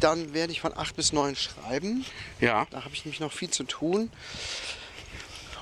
dann 0.00 0.32
werde 0.34 0.52
ich 0.52 0.60
von 0.60 0.76
8 0.76 0.96
bis 0.96 1.12
9 1.12 1.36
schreiben. 1.36 2.04
Ja. 2.40 2.66
Da 2.70 2.84
habe 2.84 2.94
ich 2.94 3.04
nämlich 3.04 3.20
noch 3.20 3.32
viel 3.32 3.50
zu 3.50 3.64
tun. 3.64 4.10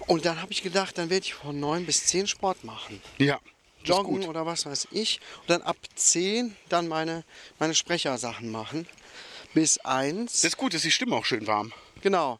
Und 0.07 0.24
dann 0.24 0.41
habe 0.41 0.53
ich 0.53 0.62
gedacht, 0.62 0.99
dann 0.99 1.11
werde 1.11 1.26
ich 1.26 1.34
von 1.34 1.59
9 1.59 1.87
bis 1.87 2.07
10 2.07 2.28
Sport 2.28 2.64
machen. 2.64 3.01
Ja. 3.18 3.41
Joggen 3.84 4.24
oder 4.24 4.47
was 4.47 4.66
weiß 4.66 4.89
ich. 4.91 5.20
Und 5.43 5.51
dann 5.51 5.62
ab 5.62 5.76
10 5.95 6.57
dann 6.68 6.89
meine, 6.89 7.24
meine 7.59 7.74
Sprechersachen 7.74 8.51
machen. 8.51 8.87
Bis 9.55 9.78
1. 9.78 10.32
Das 10.32 10.45
ist 10.45 10.57
gut, 10.57 10.74
ist 10.74 10.84
die 10.84 10.91
Stimme 10.91 11.16
auch 11.16 11.24
schön 11.24 11.47
warm. 11.47 11.72
Genau. 12.03 12.38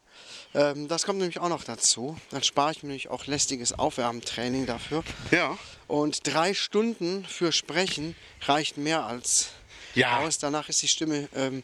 Ähm, 0.53 0.87
das 0.87 1.03
kommt 1.03 1.19
nämlich 1.19 1.39
auch 1.39 1.49
noch 1.49 1.63
dazu. 1.63 2.17
Dann 2.29 2.43
spare 2.43 2.71
ich 2.71 2.83
mir 2.83 2.89
nämlich 2.89 3.09
auch 3.09 3.25
lästiges 3.25 3.77
Aufwärmtraining 3.77 4.65
dafür. 4.65 5.03
Ja. 5.31 5.57
Und 5.87 6.25
drei 6.31 6.53
Stunden 6.53 7.25
für 7.25 7.51
Sprechen 7.51 8.15
reicht 8.45 8.77
mehr 8.77 9.05
als 9.05 9.49
Ja. 9.95 10.19
aus. 10.19 10.37
Danach 10.37 10.69
ist 10.69 10.81
die 10.81 10.87
Stimme 10.87 11.27
ähm, 11.35 11.63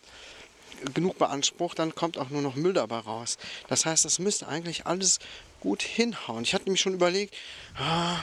genug 0.93 1.17
beansprucht, 1.17 1.79
dann 1.79 1.95
kommt 1.95 2.17
auch 2.17 2.29
nur 2.29 2.41
noch 2.41 2.55
Müll 2.55 2.73
dabei 2.73 2.97
raus. 2.99 3.37
Das 3.69 3.85
heißt, 3.85 4.03
das 4.05 4.19
müsste 4.19 4.47
eigentlich 4.47 4.85
alles 4.85 5.19
gut 5.61 5.81
hinhauen. 5.81 6.43
Ich 6.43 6.53
hatte 6.53 6.65
nämlich 6.65 6.81
schon 6.81 6.93
überlegt, 6.93 7.35
ah, 7.77 8.17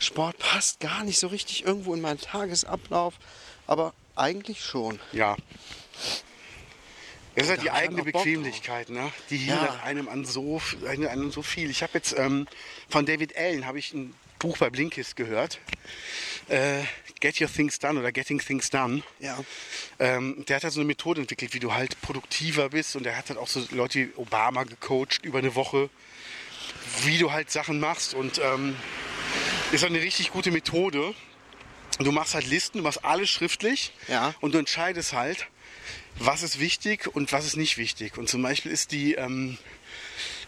Sport 0.00 0.38
passt 0.38 0.80
gar 0.80 1.04
nicht 1.04 1.18
so 1.20 1.28
richtig 1.28 1.64
irgendwo 1.64 1.94
in 1.94 2.00
meinen 2.00 2.18
Tagesablauf, 2.20 3.14
aber 3.66 3.92
eigentlich 4.16 4.60
schon. 4.64 4.98
Ja. 5.12 5.36
Es 7.36 7.44
ist 7.44 7.50
halt 7.50 7.62
die 7.62 7.70
eigene 7.70 8.02
Bequemlichkeit, 8.04 8.90
ne? 8.90 9.10
die 9.30 9.44
Ja. 9.46 9.54
hindert 9.58 9.82
einem 9.84 10.08
an 10.08 10.24
so, 10.24 10.60
einem 10.88 11.08
an 11.08 11.30
so 11.30 11.42
viel. 11.42 11.68
Ich 11.70 11.82
habe 11.82 11.92
jetzt 11.94 12.16
ähm, 12.16 12.46
von 12.88 13.06
David 13.06 13.36
Allen 13.36 13.66
habe 13.66 13.78
ich 13.78 13.92
ein 13.92 14.14
Buch 14.38 14.58
bei 14.58 14.70
Blinkist 14.70 15.16
gehört. 15.16 15.58
Äh, 16.48 16.82
Get 17.20 17.40
Your 17.40 17.50
Things 17.52 17.78
Done 17.78 17.98
oder 17.98 18.12
Getting 18.12 18.38
Things 18.38 18.68
Done. 18.70 19.02
Ja. 19.18 19.38
Ähm, 19.98 20.44
der 20.46 20.56
hat 20.56 20.64
halt 20.64 20.74
so 20.74 20.80
eine 20.80 20.86
Methode 20.86 21.22
entwickelt, 21.22 21.54
wie 21.54 21.60
du 21.60 21.72
halt 21.72 22.00
produktiver 22.02 22.68
bist. 22.68 22.94
Und 22.96 23.04
der 23.04 23.16
hat 23.16 23.30
halt 23.30 23.38
auch 23.38 23.48
so 23.48 23.66
Leute 23.70 24.00
wie 24.00 24.12
Obama 24.16 24.64
gecoacht 24.64 25.24
über 25.24 25.38
eine 25.38 25.54
Woche, 25.54 25.88
wie 27.02 27.18
du 27.18 27.32
halt 27.32 27.50
Sachen 27.50 27.80
machst. 27.80 28.12
Und 28.14 28.38
ähm, 28.44 28.76
ist 29.72 29.82
halt 29.82 29.92
eine 29.92 30.02
richtig 30.02 30.30
gute 30.30 30.50
Methode. 30.50 31.14
du 31.98 32.12
machst 32.12 32.34
halt 32.34 32.46
Listen, 32.46 32.78
du 32.78 32.84
machst 32.84 33.04
alles 33.04 33.30
schriftlich 33.30 33.92
Ja. 34.08 34.34
und 34.40 34.52
du 34.54 34.58
entscheidest 34.58 35.14
halt, 35.14 35.46
was 36.18 36.42
ist 36.42 36.60
wichtig 36.60 37.14
und 37.14 37.32
was 37.32 37.46
ist 37.46 37.56
nicht 37.56 37.78
wichtig. 37.78 38.18
Und 38.18 38.28
zum 38.28 38.42
Beispiel 38.42 38.72
ist 38.72 38.92
die, 38.92 39.14
ähm, 39.14 39.58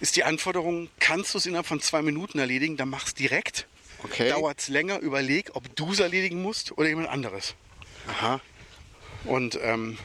ist 0.00 0.16
die 0.16 0.24
Anforderung, 0.24 0.88
kannst 1.00 1.34
du 1.34 1.38
es 1.38 1.46
innerhalb 1.46 1.66
von 1.66 1.80
zwei 1.80 2.02
Minuten 2.02 2.38
erledigen, 2.38 2.76
dann 2.76 2.88
mach's 2.88 3.14
direkt. 3.14 3.66
Okay. 4.02 4.28
Dauert 4.28 4.60
es 4.60 4.68
länger, 4.68 4.98
überleg, 4.98 5.50
ob 5.54 5.74
du 5.74 5.92
es 5.92 6.00
erledigen 6.00 6.42
musst 6.42 6.76
oder 6.76 6.88
jemand 6.88 7.08
anderes. 7.08 7.54
Aha. 8.08 8.40
Und 9.24 9.58
ähm, 9.62 9.98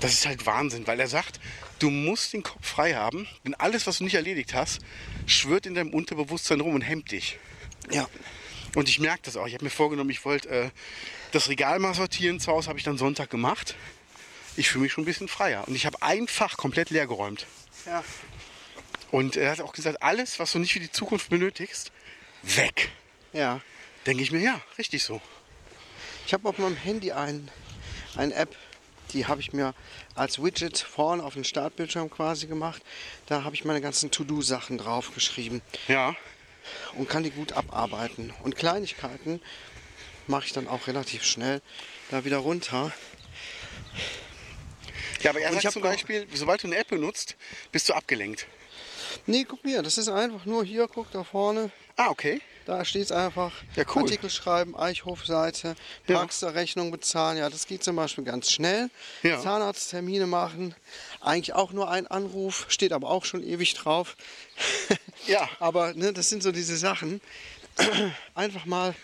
das 0.00 0.12
ist 0.12 0.26
halt 0.26 0.46
Wahnsinn, 0.46 0.86
weil 0.86 1.00
er 1.00 1.08
sagt, 1.08 1.40
du 1.78 1.90
musst 1.90 2.32
den 2.32 2.42
Kopf 2.42 2.66
frei 2.66 2.94
haben, 2.94 3.26
denn 3.44 3.54
alles, 3.54 3.86
was 3.86 3.98
du 3.98 4.04
nicht 4.04 4.14
erledigt 4.14 4.54
hast, 4.54 4.80
schwört 5.26 5.66
in 5.66 5.74
deinem 5.74 5.92
Unterbewusstsein 5.92 6.60
rum 6.60 6.74
und 6.74 6.82
hemmt 6.82 7.10
dich. 7.10 7.38
Ja. 7.90 8.08
Und 8.74 8.88
ich 8.88 8.98
merke 8.98 9.22
das 9.24 9.36
auch. 9.36 9.46
Ich 9.46 9.54
habe 9.54 9.64
mir 9.64 9.70
vorgenommen, 9.70 10.10
ich 10.10 10.24
wollte 10.24 10.48
äh, 10.48 10.70
das 11.32 11.48
Regal 11.48 11.78
mal 11.78 11.94
sortieren. 11.94 12.40
Zu 12.40 12.52
Hause 12.52 12.68
habe 12.68 12.78
ich 12.78 12.84
dann 12.84 12.98
Sonntag 12.98 13.30
gemacht. 13.30 13.76
Ich 14.56 14.68
fühle 14.70 14.82
mich 14.82 14.92
schon 14.92 15.02
ein 15.02 15.06
bisschen 15.06 15.28
freier. 15.28 15.66
Und 15.66 15.74
ich 15.74 15.86
habe 15.86 16.00
einfach 16.02 16.56
komplett 16.56 16.90
leer 16.90 17.06
geräumt. 17.06 17.46
Ja. 17.86 18.04
Und 19.10 19.36
er 19.36 19.50
hat 19.52 19.60
auch 19.60 19.72
gesagt, 19.72 20.02
alles, 20.02 20.38
was 20.38 20.52
du 20.52 20.58
nicht 20.58 20.72
für 20.72 20.80
die 20.80 20.90
Zukunft 20.90 21.28
benötigst, 21.30 21.92
weg. 22.42 22.90
Ja. 23.32 23.60
Denke 24.06 24.22
ich 24.22 24.32
mir, 24.32 24.40
ja, 24.40 24.60
richtig 24.78 25.02
so. 25.02 25.20
Ich 26.26 26.32
habe 26.32 26.48
auf 26.48 26.58
meinem 26.58 26.76
Handy 26.76 27.12
ein, 27.12 27.50
eine 28.16 28.34
App, 28.34 28.54
die 29.12 29.26
habe 29.26 29.40
ich 29.40 29.52
mir 29.52 29.74
als 30.14 30.42
Widget 30.42 30.78
vorne 30.78 31.22
auf 31.22 31.34
den 31.34 31.44
Startbildschirm 31.44 32.10
quasi 32.10 32.46
gemacht. 32.46 32.82
Da 33.26 33.44
habe 33.44 33.54
ich 33.54 33.64
meine 33.64 33.80
ganzen 33.80 34.10
To-Do-Sachen 34.10 34.78
draufgeschrieben 34.78 35.62
Ja. 35.88 36.16
und 36.94 37.08
kann 37.08 37.22
die 37.22 37.30
gut 37.30 37.52
abarbeiten. 37.52 38.32
Und 38.42 38.56
Kleinigkeiten 38.56 39.40
mache 40.26 40.46
ich 40.46 40.52
dann 40.52 40.66
auch 40.68 40.86
relativ 40.86 41.24
schnell 41.24 41.60
da 42.10 42.24
wieder 42.24 42.38
runter. 42.38 42.92
Ja, 45.24 45.30
aber 45.30 45.40
er 45.40 45.50
Und 45.50 45.56
ich 45.56 45.62
sagt 45.62 45.72
zum 45.72 45.82
Beispiel, 45.82 46.26
sobald 46.34 46.62
du 46.62 46.66
eine 46.68 46.76
App 46.76 46.88
benutzt, 46.88 47.34
bist 47.72 47.88
du 47.88 47.94
abgelenkt. 47.94 48.46
Nee, 49.26 49.44
guck 49.48 49.64
mir, 49.64 49.82
das 49.82 49.96
ist 49.98 50.08
einfach 50.08 50.44
nur 50.44 50.64
hier, 50.64 50.86
guck 50.86 51.10
da 51.10 51.24
vorne. 51.24 51.70
Ah, 51.96 52.10
okay. 52.10 52.40
Da 52.66 52.84
steht 52.84 53.04
es 53.04 53.12
einfach. 53.12 53.52
Ja, 53.76 53.84
cool. 53.94 54.02
Artikel 54.02 54.30
schreiben, 54.30 54.74
Eichhofseite. 54.76 55.76
Praxisrechnung 56.06 56.90
bezahlen. 56.90 57.36
Ja, 57.36 57.50
das 57.50 57.66
geht 57.66 57.84
zum 57.84 57.96
Beispiel 57.96 58.24
ganz 58.24 58.50
schnell. 58.50 58.88
Ja. 59.22 59.40
Zahnarzttermine 59.40 60.26
machen. 60.26 60.74
Eigentlich 61.20 61.54
auch 61.54 61.72
nur 61.72 61.90
ein 61.90 62.06
Anruf, 62.06 62.66
steht 62.68 62.92
aber 62.92 63.10
auch 63.10 63.24
schon 63.24 63.42
ewig 63.42 63.74
drauf. 63.74 64.16
Ja. 65.26 65.48
aber 65.58 65.94
ne, 65.94 66.12
das 66.12 66.28
sind 66.28 66.42
so 66.42 66.52
diese 66.52 66.76
Sachen. 66.76 67.22
Einfach 68.34 68.66
mal. 68.66 68.94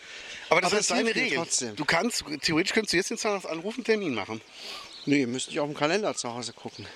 Aber 0.50 0.60
das 0.60 0.72
Aber 0.72 0.80
ist 0.80 0.90
es 0.90 0.96
hilft 0.96 1.16
deine 1.16 1.24
Regel. 1.24 1.38
trotzdem. 1.38 1.76
Du 1.76 1.86
kannst, 1.86 2.24
theoretisch 2.42 2.74
könntest 2.74 2.92
du 2.92 2.98
jetzt 2.98 3.08
den 3.08 3.16
Zahnarzt 3.16 3.46
anrufen, 3.46 3.78
einen 3.78 3.84
Termin 3.84 4.14
machen. 4.14 4.42
Nee, 5.06 5.26
müsste 5.26 5.50
ich 5.50 5.60
auf 5.60 5.68
dem 5.68 5.76
Kalender 5.76 6.14
zu 6.14 6.32
Hause 6.32 6.52
gucken. 6.52 6.86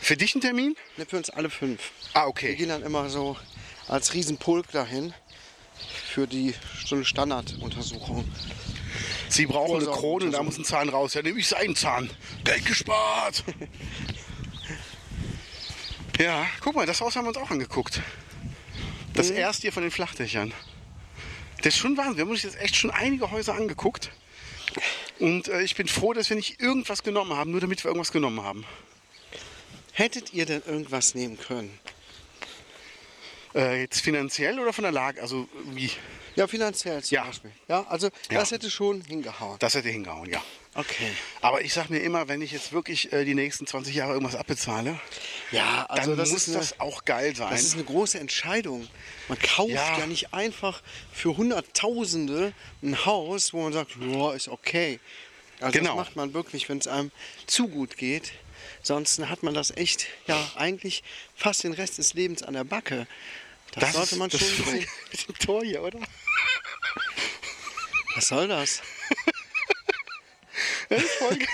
Für 0.00 0.16
dich 0.16 0.34
ein 0.34 0.40
Termin? 0.40 0.76
Ne, 0.96 1.06
für 1.06 1.16
uns 1.16 1.30
alle 1.30 1.50
fünf. 1.50 1.90
Ah, 2.14 2.22
Wir 2.22 2.28
okay. 2.28 2.54
gehen 2.56 2.68
dann 2.68 2.82
immer 2.82 3.08
so 3.08 3.36
als 3.88 4.14
Riesenpulk 4.14 4.70
dahin 4.72 5.14
für 6.10 6.26
die 6.26 6.54
Stunde 6.78 7.04
Standarduntersuchung. 7.04 8.24
Sie 9.28 9.46
brauchen 9.46 9.76
eine 9.76 9.86
Krone 9.86 10.30
da 10.30 10.42
muss 10.42 10.58
ein 10.58 10.64
Zahn 10.64 10.88
raus. 10.90 11.14
Ja, 11.14 11.22
nehme 11.22 11.40
ich 11.40 11.48
seinen 11.48 11.74
Zahn. 11.74 12.10
Geld 12.44 12.66
gespart. 12.66 13.42
ja, 16.18 16.46
guck 16.60 16.74
mal, 16.74 16.86
das 16.86 17.00
Haus 17.00 17.16
haben 17.16 17.24
wir 17.24 17.28
uns 17.28 17.38
auch 17.38 17.50
angeguckt. 17.50 18.00
Das 19.14 19.30
Mhm. 19.30 19.36
erste 19.36 19.62
hier 19.62 19.72
von 19.72 19.82
den 19.82 19.90
Flachdächern. 19.90 20.52
Das 21.58 21.74
ist 21.74 21.78
schon 21.78 21.96
Wahnsinn. 21.96 22.16
Wir 22.16 22.24
haben 22.24 22.30
uns 22.30 22.42
jetzt 22.42 22.60
echt 22.60 22.76
schon 22.76 22.90
einige 22.90 23.30
Häuser 23.30 23.54
angeguckt. 23.54 24.10
Und 25.22 25.46
äh, 25.46 25.62
ich 25.62 25.76
bin 25.76 25.86
froh, 25.86 26.12
dass 26.12 26.28
wir 26.30 26.36
nicht 26.36 26.60
irgendwas 26.60 27.04
genommen 27.04 27.36
haben, 27.36 27.52
nur 27.52 27.60
damit 27.60 27.84
wir 27.84 27.90
irgendwas 27.90 28.10
genommen 28.10 28.42
haben. 28.42 28.64
Hättet 29.92 30.32
ihr 30.32 30.46
denn 30.46 30.62
irgendwas 30.66 31.14
nehmen 31.14 31.38
können? 31.38 31.78
Äh, 33.54 33.82
jetzt 33.82 34.00
finanziell 34.00 34.58
oder 34.58 34.72
von 34.72 34.82
der 34.82 34.90
Lage? 34.90 35.22
Also 35.22 35.48
wie? 35.74 35.92
Ja, 36.34 36.48
finanziell 36.48 37.04
zum 37.04 37.14
Ja. 37.14 37.24
Beispiel. 37.24 37.52
Ja, 37.68 37.86
also 37.88 38.08
Ja. 38.30 38.40
das 38.40 38.50
hätte 38.50 38.68
schon 38.68 39.00
hingehauen. 39.02 39.60
Das 39.60 39.76
hätte 39.76 39.90
hingehauen, 39.90 40.28
ja. 40.28 40.42
Okay. 40.74 41.12
Aber 41.42 41.60
ich 41.60 41.74
sag 41.74 41.90
mir 41.90 41.98
immer, 41.98 42.28
wenn 42.28 42.40
ich 42.40 42.50
jetzt 42.52 42.72
wirklich 42.72 43.12
äh, 43.12 43.24
die 43.26 43.34
nächsten 43.34 43.66
20 43.66 43.94
Jahre 43.94 44.14
irgendwas 44.14 44.36
abbezahle, 44.36 44.98
Ja, 45.50 45.84
also 45.86 46.10
dann 46.10 46.18
das 46.18 46.30
muss 46.30 46.48
eine, 46.48 46.56
das 46.58 46.80
auch 46.80 47.04
geil 47.04 47.36
sein. 47.36 47.50
das 47.50 47.62
ist 47.62 47.74
eine 47.74 47.84
große 47.84 48.18
Entscheidung. 48.18 48.88
Man 49.28 49.38
kauft 49.38 49.70
ja. 49.70 49.98
Ja. 49.98 50.06
nicht 50.06 50.32
einfach 50.32 50.82
für 51.12 51.36
Hunderttausende 51.36 52.54
ein 52.82 53.04
Haus, 53.04 53.52
wo 53.52 53.62
man 53.62 53.72
sagt, 53.74 53.90
ja, 54.00 54.32
ist 54.32 54.48
okay. 54.48 54.98
Also 55.60 55.78
Genau. 55.78 55.96
das 55.96 56.06
macht 56.06 56.16
man 56.16 56.32
wirklich, 56.32 56.68
wenn 56.70 56.78
es 56.78 56.86
einem 56.88 57.10
zu 57.46 57.68
gut 57.68 57.98
geht. 57.98 58.32
Sonst 58.82 59.18
hat 59.20 59.42
man 59.42 59.52
das 59.54 59.70
echt, 59.76 60.06
ja, 60.26 60.50
eigentlich 60.56 61.02
fast 61.36 61.64
den 61.64 61.72
Rest 61.74 61.98
des 61.98 62.14
Lebens 62.14 62.42
an 62.42 62.54
der 62.54 62.64
Backe. 62.64 63.06
Das, 63.74 63.92
sollte 63.92 64.14
ist- 64.14 64.18
man 64.18 64.30
das 64.30 64.40
schon 64.40 64.48
ist 64.48 64.56
voll 64.64 64.72
sehen. 64.72 64.88
mit 65.12 65.28
dem 65.28 65.38
Tor 65.38 65.62
hier, 65.64 65.82
oder? 65.82 66.00
Was 68.14 68.28
soll 68.28 68.48
das? 68.48 68.80
Das 70.88 71.02
ist 71.02 71.12
voll 71.12 71.36
geil. 71.36 71.48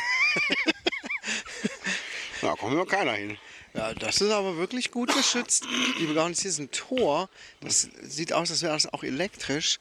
Da 2.41 2.55
kommt 2.55 2.77
ja 2.77 2.85
keiner 2.85 3.13
hin. 3.13 3.37
Ja, 3.75 3.95
das 3.95 4.21
ist 4.21 4.31
aber 4.31 4.57
wirklich 4.57 4.91
gut 4.91 5.15
geschützt. 5.15 5.67
Liebe 5.99 6.15
Gaunis, 6.15 6.41
hier 6.41 6.51
ist 6.51 6.59
ein 6.59 6.71
Tor. 6.71 7.29
Das 7.61 7.89
sieht 8.03 8.33
aus, 8.33 8.51
als 8.51 8.63
wäre 8.63 8.73
das 8.73 8.93
auch 8.93 9.05
elektrisch. 9.05 9.79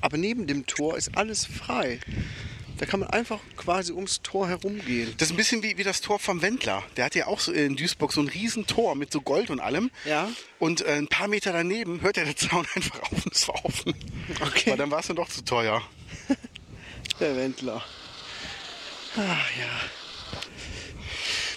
Aber 0.00 0.16
neben 0.16 0.46
dem 0.46 0.66
Tor 0.66 0.96
ist 0.96 1.16
alles 1.16 1.44
frei. 1.44 2.00
Da 2.78 2.86
kann 2.86 3.00
man 3.00 3.10
einfach 3.10 3.40
quasi 3.58 3.92
ums 3.92 4.22
Tor 4.22 4.48
herumgehen. 4.48 5.12
Das 5.18 5.28
ist 5.28 5.34
ein 5.34 5.36
bisschen 5.36 5.62
wie, 5.62 5.76
wie 5.76 5.84
das 5.84 6.00
Tor 6.00 6.18
vom 6.18 6.40
Wendler. 6.40 6.82
Der 6.96 7.04
hatte 7.04 7.18
ja 7.18 7.26
auch 7.26 7.38
so 7.38 7.52
in 7.52 7.76
Duisburg 7.76 8.10
so 8.10 8.22
ein 8.22 8.28
riesen 8.28 8.66
Tor 8.66 8.94
mit 8.94 9.12
so 9.12 9.20
Gold 9.20 9.50
und 9.50 9.60
allem. 9.60 9.90
Ja. 10.06 10.30
Und 10.58 10.80
äh, 10.80 10.94
ein 10.94 11.06
paar 11.06 11.28
Meter 11.28 11.52
daneben 11.52 12.00
hört 12.00 12.16
der 12.16 12.34
Zaun 12.34 12.66
einfach 12.74 13.02
auf 13.02 13.26
und 13.26 13.48
war 13.48 13.64
offen. 13.66 13.94
Okay. 14.40 14.70
Weil 14.70 14.78
dann 14.78 14.90
war 14.90 15.00
es 15.00 15.08
dann 15.08 15.16
doch 15.16 15.28
zu 15.28 15.44
teuer. 15.44 15.82
Der 17.20 17.36
Wendler. 17.36 17.84
Ach 19.16 19.50
ja. 19.58 19.80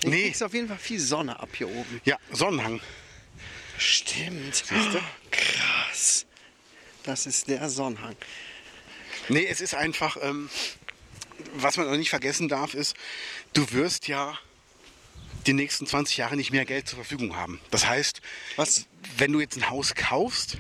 Du 0.02 0.10
Nee. 0.10 0.24
kriegst 0.26 0.44
auf 0.44 0.54
jeden 0.54 0.68
Fall 0.68 0.78
viel 0.78 1.00
Sonne 1.00 1.40
ab 1.40 1.50
hier 1.58 1.70
oben. 1.70 2.02
Ja, 2.04 2.18
Sonnenhang. 2.32 2.82
Stimmt. 3.78 4.64
Oh, 4.72 5.00
krass. 5.32 6.26
Das 7.04 7.26
ist 7.26 7.48
der 7.48 7.70
Sonnenhang. 7.70 8.16
Nee, 9.30 9.46
es 9.46 9.62
ist 9.62 9.76
einfach, 9.76 10.18
ähm, 10.22 10.50
was 11.56 11.78
man 11.78 11.88
noch 11.88 11.96
nicht 11.98 12.10
vergessen 12.10 12.50
darf, 12.50 12.74
ist, 12.74 12.96
du 13.54 13.72
wirst 13.72 14.08
ja 14.08 14.38
die 15.48 15.54
nächsten 15.54 15.86
20 15.88 16.18
Jahre 16.18 16.36
nicht 16.36 16.52
mehr 16.52 16.66
Geld 16.66 16.88
zur 16.88 16.98
Verfügung 16.98 17.36
haben. 17.36 17.60
Das 17.72 17.86
heißt, 17.86 18.22
Was? 18.58 18.86
wenn 19.18 19.32
du 19.32 19.40
jetzt 19.40 19.56
ein 19.58 19.70
Haus 19.70 19.96
kaufst, 19.96 20.58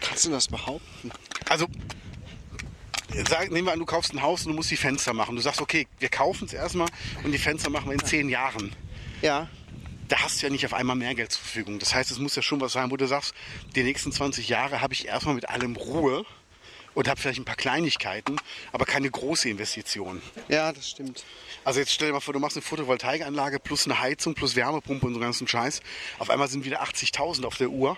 Kannst 0.00 0.24
du 0.26 0.30
das 0.30 0.48
behaupten? 0.48 1.10
also 1.48 1.66
sag, 3.28 3.50
nehmen 3.50 3.66
wir 3.66 3.72
an, 3.72 3.78
du 3.78 3.86
kaufst 3.86 4.12
ein 4.12 4.22
Haus 4.22 4.44
und 4.44 4.52
du 4.52 4.56
musst 4.56 4.70
die 4.70 4.76
Fenster 4.76 5.12
machen. 5.12 5.36
Du 5.36 5.42
sagst, 5.42 5.60
okay, 5.60 5.86
wir 5.98 6.08
kaufen 6.08 6.46
es 6.46 6.52
erstmal 6.52 6.88
und 7.24 7.32
die 7.32 7.38
Fenster 7.38 7.70
machen 7.70 7.86
wir 7.86 7.94
in 7.94 8.04
10 8.04 8.28
Jahren. 8.28 8.74
Ja. 9.20 9.48
Da 10.08 10.18
hast 10.20 10.42
du 10.42 10.46
ja 10.46 10.52
nicht 10.52 10.66
auf 10.66 10.74
einmal 10.74 10.96
mehr 10.96 11.14
Geld 11.14 11.32
zur 11.32 11.42
Verfügung. 11.42 11.78
Das 11.78 11.94
heißt, 11.94 12.10
es 12.10 12.18
muss 12.18 12.36
ja 12.36 12.42
schon 12.42 12.60
was 12.60 12.72
sein, 12.72 12.90
wo 12.90 12.96
du 12.96 13.06
sagst, 13.06 13.34
die 13.74 13.82
nächsten 13.82 14.12
20 14.12 14.48
Jahre 14.48 14.80
habe 14.80 14.92
ich 14.92 15.06
erstmal 15.06 15.34
mit 15.34 15.48
allem 15.48 15.76
Ruhe 15.76 16.24
und 16.94 17.08
habe 17.08 17.20
vielleicht 17.20 17.40
ein 17.40 17.44
paar 17.44 17.56
Kleinigkeiten, 17.56 18.36
aber 18.72 18.84
keine 18.84 19.10
große 19.10 19.48
Investition. 19.48 20.20
Ja, 20.48 20.72
das 20.72 20.90
stimmt. 20.90 21.24
Also 21.64 21.80
jetzt 21.80 21.92
stell 21.92 22.08
dir 22.08 22.14
mal 22.14 22.20
vor, 22.20 22.34
du 22.34 22.40
machst 22.40 22.56
eine 22.56 22.62
Photovoltaikanlage 22.62 23.60
plus 23.60 23.86
eine 23.86 24.00
Heizung 24.00 24.34
plus 24.34 24.56
Wärmepumpe 24.56 25.06
und 25.06 25.14
so 25.14 25.20
ganzen 25.20 25.48
Scheiß. 25.48 25.80
Auf 26.18 26.28
einmal 26.28 26.48
sind 26.48 26.64
wieder 26.64 26.82
80.000 26.82 27.44
auf 27.44 27.56
der 27.56 27.70
Uhr. 27.70 27.96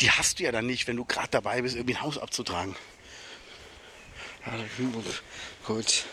Die 0.00 0.10
hast 0.10 0.38
du 0.38 0.44
ja 0.44 0.52
dann 0.52 0.66
nicht, 0.66 0.86
wenn 0.86 0.96
du 0.96 1.04
gerade 1.04 1.28
dabei 1.30 1.60
bist, 1.62 1.76
irgendwie 1.76 1.96
ein 1.96 2.02
Haus 2.02 2.16
abzutragen. 2.18 2.74
Gut. 5.66 6.04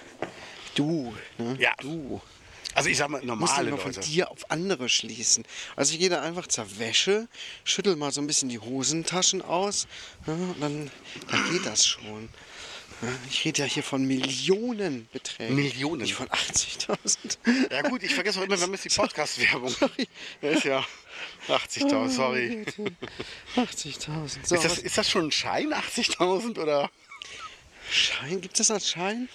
Du, 0.76 1.14
ne? 1.38 1.56
Ja. 1.60 1.74
Du. 1.80 2.22
Also 2.74 2.90
ich 2.90 2.98
sag 2.98 3.10
mal, 3.10 3.18
musst 3.18 3.26
normale 3.28 3.72
du 3.72 3.76
immer 3.76 3.78
von 3.82 3.92
dir 4.04 4.30
auf 4.30 4.52
andere 4.52 4.88
schließen. 4.88 5.44
Also 5.76 5.94
ich 5.94 6.00
gehe 6.00 6.10
da 6.10 6.22
einfach 6.22 6.46
zur 6.46 6.78
Wäsche, 6.78 7.28
schüttel 7.64 7.96
mal 7.96 8.12
so 8.12 8.22
ein 8.22 8.28
bisschen 8.28 8.50
die 8.50 8.60
Hosentaschen 8.60 9.42
aus, 9.42 9.88
ja, 10.28 10.34
und 10.34 10.62
dann, 10.62 10.92
dann 11.32 11.52
geht 11.52 11.66
das 11.66 11.88
schon. 11.88 12.30
Ja, 13.02 13.08
Ich 13.30 13.46
rede 13.46 13.64
ja 13.64 13.68
hier 13.68 13.82
von 13.82 14.06
Millionenbeträgen. 14.06 15.56
Millionen. 15.56 16.02
Nicht 16.04 16.14
von 16.14 16.28
80.000. 16.28 17.38
Ja 17.72 17.82
gut, 17.84 18.04
ich 18.04 18.14
vergesse 18.14 18.40
auch 18.40 18.44
immer, 18.44 18.60
wir 18.60 18.68
jetzt 18.72 18.86
die 18.86 18.90
Podcast-Werbung. 18.96 19.76
Ja, 20.42 20.50
ist 20.50 20.64
ja 20.64 20.86
80.000, 21.48 22.10
sorry. 22.10 22.66
80.000. 23.56 24.38
So, 24.44 24.56
Ist 24.56 24.64
das, 24.66 24.78
ist 24.78 24.98
das 24.98 25.10
schon 25.10 25.26
ein 25.28 25.32
Schein, 25.32 25.74
80.000 25.74 26.60
oder? 26.60 26.92
Schein? 27.92 28.42
Gibt 28.42 28.60
es 28.60 28.68
das 28.68 28.72
als 28.72 28.90
Schein? 28.90 29.30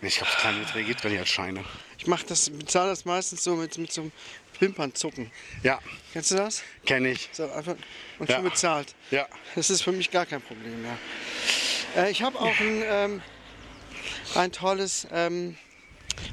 Ich 0.00 0.16
glaube, 0.16 0.32
kleine 0.38 0.58
Beträge 0.60 0.86
gibt 0.88 1.04
es 1.04 1.10
nicht 1.10 1.18
als 1.20 1.28
Scheine. 1.28 1.64
Ich 1.98 2.06
mach 2.06 2.22
das, 2.22 2.50
bezahle 2.50 2.90
das 2.90 3.04
meistens 3.04 3.42
so 3.42 3.56
mit, 3.56 3.76
mit 3.78 3.92
so 3.92 4.02
einem 4.02 4.12
Wimpernzucken. 4.60 5.30
Ja, 5.62 5.80
Kennst 6.12 6.30
du 6.30 6.36
das? 6.36 6.62
kenne 6.86 7.10
ich. 7.10 7.28
So 7.32 7.50
einfach 7.50 7.74
und 8.18 8.28
Ja. 8.28 8.36
schon 8.36 8.44
bezahlt. 8.44 8.94
Ja. 9.10 9.26
Das 9.56 9.70
ist 9.70 9.82
für 9.82 9.92
mich 9.92 10.10
gar 10.10 10.26
kein 10.26 10.40
Problem 10.40 10.82
mehr. 10.82 10.98
Äh, 11.96 12.10
ich 12.10 12.22
habe 12.22 12.38
auch 12.38 12.58
ein, 12.60 12.82
ähm, 12.84 13.22
ein 14.36 14.52
tolles, 14.52 15.06
ähm, 15.10 15.56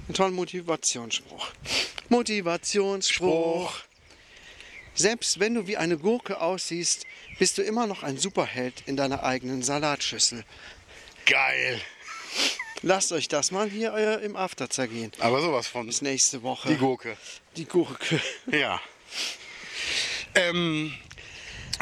einen 0.08 0.14
tollen 0.14 0.34
Motivationsspruch. 0.34 1.52
Motivationsspruch. 2.10 3.74
Selbst 4.94 5.40
wenn 5.40 5.56
du 5.56 5.68
wie 5.68 5.78
eine 5.78 5.98
Gurke 5.98 6.40
aussiehst, 6.40 7.06
bist 7.38 7.58
du 7.58 7.64
immer 7.64 7.86
noch 7.88 8.04
ein 8.04 8.18
Superheld 8.18 8.84
in 8.86 8.96
deiner 8.96 9.24
eigenen 9.24 9.62
Salatschüssel. 9.62 10.46
Geil. 11.26 11.82
Lasst 12.82 13.12
euch 13.12 13.28
das 13.28 13.52
mal 13.52 13.68
hier 13.70 13.94
äh, 13.96 14.24
im 14.24 14.36
After 14.36 14.70
zergehen. 14.70 15.12
Aber 15.20 15.42
sowas 15.42 15.68
von. 15.68 15.88
Bis 15.88 16.02
nächste 16.02 16.44
Woche. 16.44 16.70
Die 16.70 16.78
Gurke. 16.78 17.18
Die 17.58 17.66
Gurke. 17.66 18.22
Ja. 18.52 18.80
Ähm, 20.36 20.94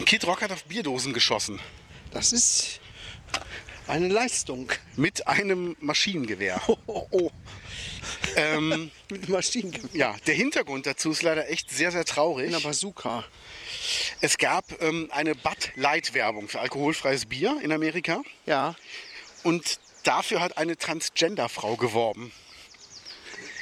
Kid 0.05 0.25
Rock 0.25 0.43
hat 0.43 0.51
auf 0.51 0.63
Bierdosen 0.65 1.11
geschossen. 1.11 1.59
Das 2.11 2.31
ist 2.31 2.79
eine 3.87 4.07
Leistung. 4.07 4.71
Mit 4.95 5.27
einem 5.27 5.75
Maschinengewehr. 5.79 6.61
Oh, 6.67 6.77
oh, 6.85 7.07
oh. 7.11 7.31
ähm, 8.35 8.91
Mit 9.09 9.27
Maschinengewehr. 9.27 9.89
ja, 9.93 10.15
der 10.27 10.35
Hintergrund 10.35 10.85
dazu 10.85 11.11
ist 11.11 11.21
leider 11.23 11.49
echt 11.49 11.69
sehr, 11.69 11.91
sehr 11.91 12.05
traurig. 12.05 12.45
In 12.45 12.51
der 12.53 12.59
Bazooka. 12.59 13.25
Es 14.21 14.37
gab 14.37 14.81
ähm, 14.81 15.09
eine 15.11 15.35
Bud 15.35 15.71
Light 15.75 16.13
Werbung 16.13 16.47
für 16.47 16.61
alkoholfreies 16.61 17.25
Bier 17.25 17.59
in 17.61 17.71
Amerika. 17.71 18.21
Ja. 18.45 18.75
Und 19.43 19.79
dafür 20.03 20.41
hat 20.41 20.57
eine 20.57 20.77
Transgender-Frau 20.77 21.75
geworben. 21.75 22.31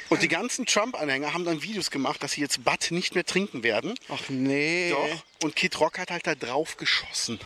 Und 0.08 0.22
die 0.22 0.28
ganzen 0.28 0.66
Trump-Anhänger 0.66 1.32
haben 1.32 1.44
dann 1.44 1.62
Videos 1.62 1.90
gemacht, 1.90 2.22
dass 2.22 2.32
sie 2.32 2.42
jetzt 2.42 2.64
Bud 2.64 2.90
nicht 2.90 3.14
mehr 3.14 3.24
trinken 3.24 3.62
werden. 3.62 3.94
Ach 4.08 4.28
nee. 4.28 4.90
Doch. 4.90 5.24
Und 5.44 5.56
Kid 5.56 5.78
Rock 5.80 5.98
hat 5.98 6.10
halt 6.10 6.26
da 6.26 6.34
drauf 6.34 6.76
geschossen. 6.76 7.40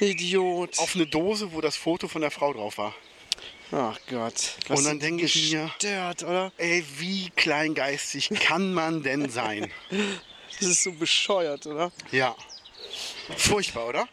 Idiot. 0.00 0.78
Auf 0.78 0.94
eine 0.96 1.06
Dose, 1.06 1.52
wo 1.52 1.60
das 1.60 1.76
Foto 1.76 2.08
von 2.08 2.20
der 2.20 2.30
Frau 2.30 2.52
drauf 2.52 2.76
war. 2.78 2.94
Ach 3.72 3.98
Gott. 4.08 4.56
Und 4.68 4.84
dann 4.84 5.00
denke 5.00 5.24
ich 5.24 5.52
mir- 5.52 5.64
Gestört, 5.78 6.22
oder? 6.24 6.52
Ey, 6.58 6.84
wie 6.98 7.30
kleingeistig 7.30 8.28
kann 8.40 8.74
man 8.74 9.02
denn 9.02 9.30
sein? 9.30 9.70
Das 10.60 10.68
ist 10.68 10.84
so 10.84 10.92
bescheuert, 10.92 11.66
oder? 11.66 11.90
Ja. 12.12 12.36
Furchtbar, 13.36 13.88
oder? 13.88 14.08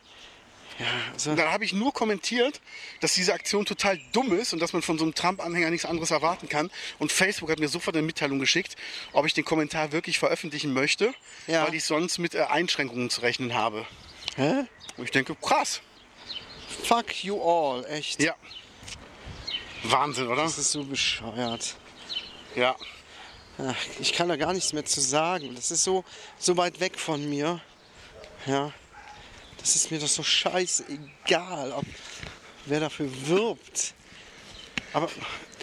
Ja, 0.80 0.86
also, 1.14 1.32
Und 1.32 1.38
dann 1.38 1.52
habe 1.52 1.64
ich 1.66 1.74
nur 1.74 1.94
kommentiert, 1.94 2.60
dass 3.02 3.14
diese 3.14 3.34
Aktion 3.34 3.66
total 3.66 4.00
dumm 4.14 4.32
ist 4.38 4.54
und 4.54 4.60
dass 4.60 4.74
man 4.74 4.82
von 4.82 4.98
so 4.98 5.04
einem 5.04 5.14
Trump-Anhänger 5.14 5.70
nichts 5.70 5.86
anderes 5.86 6.12
erwarten 6.12 6.50
kann. 6.50 6.72
Und 6.98 7.12
Facebook 7.12 7.50
hat 7.52 7.60
mir 7.60 7.68
sofort 7.68 7.96
eine 7.96 8.06
Mitteilung 8.06 8.40
geschickt, 8.40 8.76
ob 9.14 9.26
ich 9.26 9.34
den 9.34 9.46
Kommentar 9.46 9.92
wirklich 9.92 10.18
veröffentlichen 10.18 10.74
möchte, 10.74 11.14
Ja. 11.48 11.68
weil 11.68 11.76
ich 11.76 11.84
sonst 11.84 12.18
mit 12.18 12.34
äh, 12.36 12.44
Einschränkungen 12.44 13.10
zu 13.10 13.22
rechnen 13.22 13.54
habe. 13.54 13.86
hä? 14.38 14.66
Und 14.98 15.04
ich 15.06 15.12
denke, 15.12 15.36
krass. 15.36 15.82
Fuck 16.84 17.24
you 17.24 17.40
all, 17.42 17.86
echt. 17.86 18.22
Ja. 18.22 18.34
Wahnsinn, 19.84 20.28
oder? 20.28 20.44
Das 20.44 20.58
ist 20.58 20.72
so 20.72 20.84
bescheuert. 20.84 21.76
Ja. 22.56 22.76
Ach, 23.58 23.76
ich 24.00 24.14
kann 24.14 24.30
da 24.30 24.36
gar 24.38 24.54
nichts 24.54 24.74
mehr 24.74 24.86
zu 24.86 25.02
sagen. 25.02 25.54
Das 25.56 25.70
ist 25.72 25.84
so, 25.84 26.04
so 26.40 26.58
weit 26.58 26.80
weg 26.80 26.98
von 27.00 27.30
mir. 27.30 27.60
Ja. 28.46 28.72
Das 29.62 29.76
ist 29.76 29.92
mir 29.92 30.00
doch 30.00 30.08
so 30.08 30.24
scheißegal, 30.24 31.72
ob 31.72 31.86
wer 32.66 32.80
dafür 32.80 33.10
wirbt. 33.28 33.94
Aber, 34.94 35.10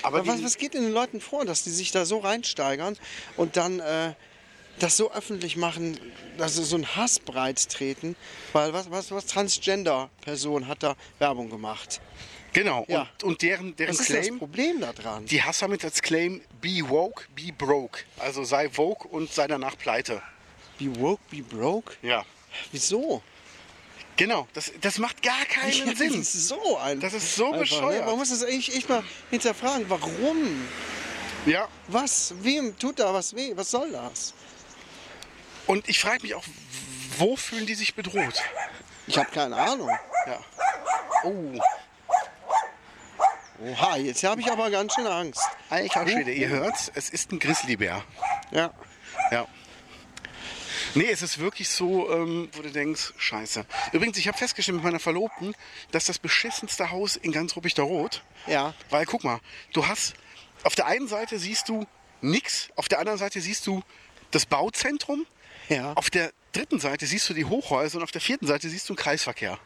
Aber 0.03 0.19
aber 0.19 0.27
was, 0.27 0.43
was 0.43 0.57
geht 0.57 0.75
in 0.75 0.83
den 0.83 0.93
Leuten 0.93 1.21
vor, 1.21 1.45
dass 1.45 1.65
die 1.65 1.71
sich 1.71 1.91
da 1.91 2.05
so 2.05 2.19
reinsteigern 2.19 2.97
und 3.37 3.57
dann 3.57 3.81
äh, 3.81 4.15
das 4.79 4.97
so 4.97 5.13
öffentlich 5.13 5.57
machen, 5.57 5.99
dass 6.39 6.55
sie 6.55 6.65
so 6.65 6.77
einen 6.77 6.97
Hass 6.97 7.19
breit 7.19 7.69
treten? 7.69 8.17
Weil 8.53 8.73
was, 8.73 8.91
was, 8.91 9.11
was 9.11 9.27
Transgender-Person 9.27 10.69
hat 10.69 10.83
da 10.83 10.97
Werbung 11.19 11.51
gemacht? 11.51 12.01
Genau. 12.53 12.87
Ja. 12.89 13.03
Und, 13.03 13.25
und 13.25 13.43
deren, 13.43 13.77
deren 13.77 13.91
Was 13.91 14.01
ist 14.01 14.11
das 14.11 14.21
Claim, 14.21 14.39
Problem 14.39 14.81
da 14.81 14.93
dran? 14.93 15.27
die 15.27 15.43
Hass 15.43 15.61
haben 15.61 15.73
jetzt 15.73 15.85
als 15.85 16.01
Claim, 16.01 16.41
be 16.61 16.89
woke, 16.89 17.25
be 17.35 17.53
broke. 17.53 18.05
Also 18.19 18.45
sei 18.45 18.71
woke 18.75 19.07
und 19.09 19.33
sei 19.33 19.47
danach 19.47 19.77
pleite. 19.77 20.23
Be 20.79 20.99
woke, 20.99 21.21
be 21.31 21.43
broke? 21.43 21.95
Ja. 22.03 22.25
Wieso? 22.73 23.23
Genau. 24.19 24.49
Das, 24.53 24.73
das 24.81 24.99
macht 24.99 25.23
gar 25.23 25.45
keinen 25.47 25.89
Ja, 25.89 25.95
Sinn. 25.95 26.21
Das 26.21 26.35
ist 26.35 26.49
so 26.49 26.77
ein. 26.77 27.01
Das 27.01 27.15
ist 27.15 27.37
so 27.37 27.47
einfach, 27.47 27.61
bescheuert. 27.61 28.01
Ne? 28.05 28.11
Man 28.11 28.19
muss 28.19 28.31
das 28.31 28.43
echt, 28.43 28.75
echt 28.75 28.89
mal 28.89 29.03
hinterfragen. 29.31 29.89
Warum? 29.89 30.69
Ja. 31.47 31.69
Was? 31.87 32.35
Wem 32.43 32.77
tut 32.79 32.99
da 32.99 33.15
was 33.15 33.35
weh? 33.35 33.53
Was 33.55 33.71
soll 33.71 33.93
das? 33.93 34.35
Und 35.67 35.89
ich 35.89 36.01
frage 36.01 36.23
mich 36.23 36.35
auch, 36.35 36.45
wo 37.17 37.37
fühlen 37.37 37.65
die 37.65 37.75
sich 37.75 37.95
bedroht? 37.95 38.43
Ich 39.07 39.17
habe 39.17 39.31
keine 39.31 39.57
Ahnung. 39.57 39.91
Ja. 40.27 40.41
Oh, 41.25 41.59
Oha, 43.61 43.97
jetzt 43.97 44.23
habe 44.25 44.41
ich 44.41 44.51
aber 44.51 44.71
ganz 44.71 44.95
schön 44.95 45.07
Angst. 45.07 45.43
alter 45.69 46.07
Schwede, 46.07 46.33
ihr 46.33 46.49
hört's, 46.49 46.91
es 46.95 47.11
ist 47.11 47.33
ein 47.33 47.39
Grizzlybär. 47.41 48.05
Ja. 48.53 48.73
Ja. 49.33 49.47
Nee, 50.95 51.11
es 51.11 51.23
ist 51.23 51.39
wirklich 51.39 51.69
so, 51.69 52.11
ähm, 52.13 52.49
wo 52.53 52.63
du 52.63 52.71
denkst, 52.71 53.13
scheiße. 53.19 53.65
Übrigens, 53.93 54.17
ich 54.19 54.27
habe 54.29 54.37
festgestellt 54.39 54.77
mit 54.77 54.85
meiner 54.85 55.01
Verlobten, 55.01 55.55
dass 55.91 56.07
das 56.07 56.19
beschissenste 56.19 56.91
Haus 56.91 57.17
in 57.17 57.33
ganz 57.33 57.55
Ruppichter 57.57 57.83
Rot, 57.83 58.23
Ja. 58.47 58.75
weil 58.91 59.05
guck 59.07 59.25
mal, 59.25 59.41
du 59.73 59.87
hast, 59.87 60.15
auf 60.65 60.75
der 60.75 60.87
einen 60.87 61.09
Seite 61.09 61.39
siehst 61.39 61.69
du 61.69 61.87
nix, 62.21 62.69
auf 62.77 62.89
der 62.89 62.99
anderen 63.01 63.19
Seite 63.19 63.41
siehst 63.41 63.67
du 63.67 63.83
das 64.31 64.47
Bauzentrum, 64.47 65.27
Ja. 65.69 65.93
auf 65.95 66.11
der 66.11 66.33
dritten 66.53 66.81
Seite 66.81 67.07
siehst 67.07 67.29
du 67.29 67.35
die 67.35 67.45
Hochhäuser 67.45 67.99
und 67.99 68.05
auf 68.05 68.11
der 68.11 68.21
vierten 68.21 68.47
Seite 68.47 68.69
siehst 68.69 68.89
du 68.89 68.95
einen 68.95 68.99
Kreisverkehr. 68.99 69.59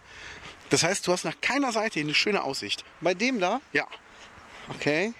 Das 0.70 0.82
heißt, 0.82 1.06
du 1.06 1.12
hast 1.12 1.24
nach 1.24 1.40
keiner 1.40 1.72
Seite 1.72 2.00
eine 2.00 2.14
schöne 2.14 2.42
Aussicht. 2.42 2.84
Bei 3.00 3.14
dem 3.14 3.38
da? 3.40 3.60
Ja. 3.72 3.86
Okay. 4.68 5.12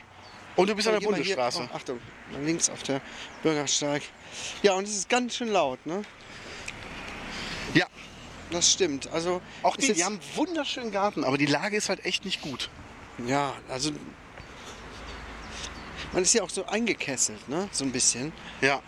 Und 0.57 0.69
du 0.69 0.75
bist 0.75 0.87
an 0.89 0.93
der 1.01 1.01
mal 1.11 1.17
hier- 1.17 1.37
Bundesstraße. 1.37 1.69
Oh, 1.73 1.77
Achtung, 1.77 2.01
links 2.45 2.69
auf 2.69 2.83
der 2.83 3.01
Bürgersteig. 3.43 4.03
Ja, 4.63 4.75
und 4.75 4.85
es 4.85 4.97
ist 4.97 5.09
ganz 5.09 5.37
schön 5.37 5.49
laut, 5.49 5.85
ne? 5.87 6.03
Ja. 7.75 7.87
Das 8.51 8.71
stimmt. 8.71 9.09
Also 9.13 9.41
Auch 9.63 9.77
die, 9.77 9.93
die 9.95 10.05
haben 10.05 10.21
einen 10.21 10.37
wunderschönen 10.37 10.93
Garten, 10.93 11.25
aber 11.25 11.39
die 11.39 11.47
Lage 11.47 11.77
ist 11.77 11.89
halt 11.89 12.05
echt 12.05 12.25
nicht 12.27 12.43
gut. 12.43 12.69
Ja, 13.27 13.55
also 13.69 13.93
man 16.13 16.23
ist 16.23 16.35
ja 16.35 16.43
auch 16.43 16.51
so 16.51 16.67
eingekesselt, 16.67 17.49
ne? 17.49 17.69
So 17.73 17.85
ein 17.85 17.93
bisschen. 17.93 18.31
Ja. 18.61 18.83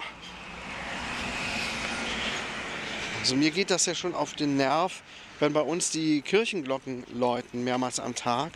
Also 3.20 3.36
mir 3.36 3.50
geht 3.50 3.70
das 3.70 3.86
ja 3.86 3.94
schon 3.94 4.14
auf 4.14 4.34
den 4.34 4.58
Nerv, 4.58 5.02
wenn 5.40 5.54
bei 5.54 5.62
uns 5.62 5.90
die 5.90 6.20
Kirchenglocken 6.20 7.04
läuten 7.14 7.64
mehrmals 7.64 8.00
am 8.00 8.14
Tag. 8.14 8.52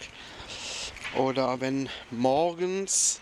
Oder 1.17 1.61
wenn 1.61 1.89
morgens 2.11 3.21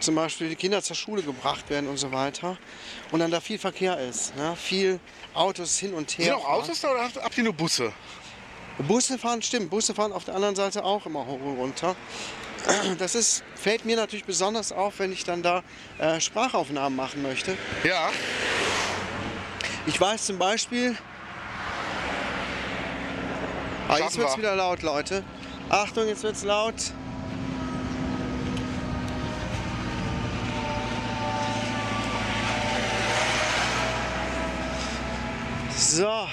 zum 0.00 0.14
Beispiel 0.14 0.48
die 0.48 0.56
Kinder 0.56 0.82
zur 0.82 0.96
Schule 0.96 1.22
gebracht 1.22 1.68
werden 1.70 1.88
und 1.88 1.96
so 1.96 2.12
weiter. 2.12 2.56
Und 3.10 3.20
dann 3.20 3.30
da 3.30 3.40
viel 3.40 3.58
Verkehr 3.58 3.98
ist. 3.98 4.36
Ne? 4.36 4.54
Viel 4.56 5.00
Autos 5.34 5.78
hin 5.78 5.94
und 5.94 6.18
her. 6.18 6.26
Sind 6.26 6.34
auch. 6.34 6.48
Autos 6.48 6.80
da 6.80 6.90
oder 6.90 7.10
habt 7.22 7.38
ihr 7.38 7.44
nur 7.44 7.52
Busse? 7.52 7.92
Busse 8.78 9.18
fahren, 9.18 9.40
stimmt. 9.40 9.70
Busse 9.70 9.94
fahren 9.94 10.12
auf 10.12 10.24
der 10.24 10.34
anderen 10.34 10.56
Seite 10.56 10.84
auch 10.84 11.06
immer 11.06 11.26
hoch 11.26 11.40
und 11.40 11.58
runter. 11.58 11.96
Das 12.98 13.14
ist, 13.14 13.44
fällt 13.56 13.84
mir 13.84 13.94
natürlich 13.94 14.24
besonders 14.24 14.72
auf, 14.72 14.98
wenn 14.98 15.12
ich 15.12 15.24
dann 15.24 15.42
da 15.42 15.62
äh, 15.98 16.18
Sprachaufnahmen 16.18 16.96
machen 16.96 17.20
möchte. 17.20 17.58
Ja. 17.82 18.10
Ich 19.86 20.00
weiß 20.00 20.24
zum 20.24 20.38
Beispiel. 20.38 20.96
Ah, 23.86 23.98
jetzt 23.98 24.16
wird 24.16 24.30
es 24.30 24.38
wieder 24.38 24.56
laut, 24.56 24.80
Leute. 24.80 25.22
Achtung, 25.68 26.06
jetzt 26.08 26.22
wird 26.22 26.36
es 26.36 26.42
laut. 26.42 26.74
So. 35.76 36.26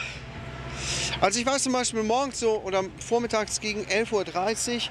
Also 1.21 1.39
ich 1.39 1.45
weiß 1.45 1.61
zum 1.61 1.73
Beispiel 1.73 2.01
morgens 2.01 2.39
so 2.39 2.63
oder 2.63 2.83
vormittags 2.97 3.61
gegen 3.61 3.83
11.30 3.85 4.75
Uhr 4.75 4.81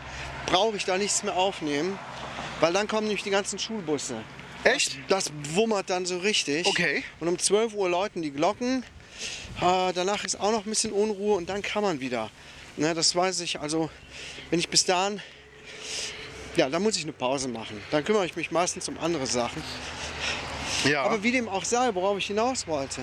brauche 0.46 0.76
ich 0.76 0.84
da 0.84 0.96
nichts 0.96 1.24
mehr 1.24 1.34
aufnehmen, 1.34 1.98
weil 2.60 2.72
dann 2.72 2.86
kommen 2.86 3.08
nämlich 3.08 3.24
die 3.24 3.30
ganzen 3.30 3.58
Schulbusse. 3.58 4.22
Echt? 4.62 4.96
Das 5.08 5.32
wummert 5.54 5.90
dann 5.90 6.06
so 6.06 6.18
richtig. 6.18 6.68
Okay. 6.68 7.02
Und 7.18 7.26
um 7.26 7.36
12 7.36 7.74
Uhr 7.74 7.90
läuten 7.90 8.22
die 8.22 8.30
Glocken. 8.30 8.84
Äh, 9.60 9.92
danach 9.92 10.24
ist 10.24 10.38
auch 10.38 10.52
noch 10.52 10.64
ein 10.64 10.70
bisschen 10.70 10.92
Unruhe 10.92 11.34
und 11.34 11.48
dann 11.48 11.62
kann 11.62 11.82
man 11.82 11.98
wieder. 11.98 12.30
Ne, 12.76 12.94
das 12.94 13.16
weiß 13.16 13.40
ich. 13.40 13.58
Also, 13.58 13.90
wenn 14.50 14.60
ich 14.60 14.68
bis 14.68 14.84
dahin. 14.84 15.20
Ja, 16.54 16.68
dann 16.68 16.82
muss 16.82 16.96
ich 16.96 17.02
eine 17.02 17.12
Pause 17.12 17.48
machen. 17.48 17.80
Dann 17.90 18.04
kümmere 18.04 18.26
ich 18.26 18.36
mich 18.36 18.52
meistens 18.52 18.88
um 18.88 18.98
andere 18.98 19.26
Sachen. 19.26 19.62
Ja. 20.84 21.02
Aber 21.02 21.22
wie 21.24 21.32
dem 21.32 21.48
auch 21.48 21.64
sei, 21.64 21.92
worauf 21.92 22.18
ich 22.18 22.26
hinaus 22.26 22.68
wollte. 22.68 23.02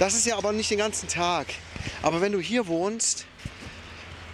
Das 0.00 0.14
ist 0.14 0.26
ja 0.26 0.36
aber 0.36 0.52
nicht 0.52 0.70
den 0.70 0.78
ganzen 0.78 1.08
Tag. 1.08 1.46
Aber 2.02 2.20
wenn 2.20 2.32
du 2.32 2.40
hier 2.40 2.66
wohnst, 2.66 3.26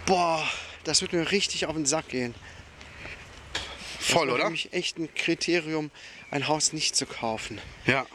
boah, 0.05 0.47
das 0.83 1.01
wird 1.01 1.13
mir 1.13 1.31
richtig 1.31 1.65
auf 1.65 1.75
den 1.75 1.85
Sack 1.85 2.09
gehen. 2.09 2.35
Voll, 3.99 4.27
das 4.27 4.35
oder? 4.35 4.45
für 4.45 4.51
mich 4.51 4.71
echt 4.73 4.97
ein 4.99 5.13
Kriterium, 5.13 5.89
ein 6.29 6.47
Haus 6.47 6.73
nicht 6.73 6.95
zu 6.95 7.05
kaufen. 7.05 7.59
Ja. 7.87 8.05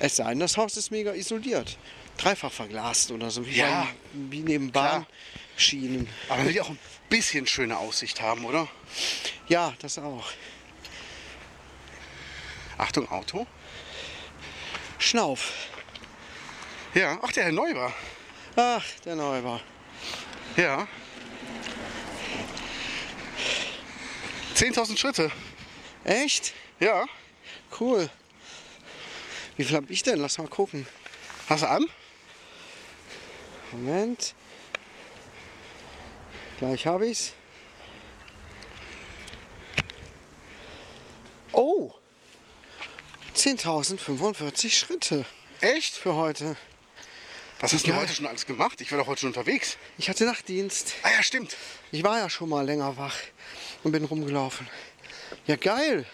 Es 0.00 0.16
sei 0.16 0.30
denn, 0.30 0.40
das 0.40 0.56
Haus 0.56 0.76
ist 0.76 0.90
mega 0.90 1.12
isoliert. 1.12 1.76
Dreifach 2.16 2.52
verglast 2.52 3.10
oder 3.10 3.30
so. 3.30 3.46
Wie, 3.46 3.56
Ja, 3.56 3.88
beim, 4.12 4.32
wie 4.32 4.40
neben 4.40 4.72
Bahn, 4.72 5.06
Schienen. 5.56 6.08
Aber 6.28 6.38
man 6.38 6.48
will 6.48 6.54
ja 6.54 6.62
auch 6.62 6.70
ein 6.70 6.78
bisschen 7.08 7.46
schöne 7.46 7.76
Aussicht 7.76 8.20
haben, 8.22 8.44
oder? 8.44 8.68
Ja, 9.48 9.74
das 9.80 9.98
auch. 9.98 10.30
Achtung, 12.78 13.08
Auto. 13.10 13.46
Schnauf. 14.98 15.52
Ja, 16.98 17.16
ach, 17.22 17.30
der 17.30 17.44
Herr 17.44 17.52
Neuber. 17.52 17.92
Ach, 18.56 18.84
der 19.04 19.14
Neubau. 19.14 19.60
Ja. 20.56 20.88
10.000 24.56 24.98
Schritte. 24.98 25.30
Echt? 26.02 26.54
Ja. 26.80 27.06
Cool. 27.78 28.10
Wie 29.56 29.62
viel 29.62 29.76
hab 29.76 29.88
ich 29.88 30.02
denn? 30.02 30.18
Lass 30.18 30.38
mal 30.38 30.48
gucken. 30.48 30.88
Hast 31.48 31.62
du 31.62 31.68
an? 31.68 31.86
Moment. 33.70 34.34
Gleich 36.58 36.84
habe 36.84 37.06
ich's. 37.06 37.32
Oh! 41.52 41.92
10.045 43.36 44.70
Schritte 44.70 45.24
Echt? 45.60 45.94
für 45.94 46.16
heute. 46.16 46.56
Was 47.60 47.72
hast 47.72 47.86
du 47.86 47.90
Geil. 47.90 48.00
heute 48.00 48.14
schon 48.14 48.26
alles 48.26 48.46
gemacht? 48.46 48.80
Ich 48.80 48.90
war 48.92 48.98
doch 48.98 49.06
heute 49.08 49.20
schon 49.22 49.30
unterwegs. 49.30 49.76
Ich 49.98 50.08
hatte 50.08 50.24
Nachtdienst. 50.24 50.94
Ah 51.02 51.10
ja, 51.10 51.22
stimmt. 51.22 51.56
Ich 51.90 52.04
war 52.04 52.18
ja 52.18 52.30
schon 52.30 52.48
mal 52.48 52.64
länger 52.64 52.96
wach 52.96 53.16
und 53.82 53.92
bin 53.92 54.04
rumgelaufen. 54.04 54.68
Ja, 55.46 55.56
geil. 55.56 56.06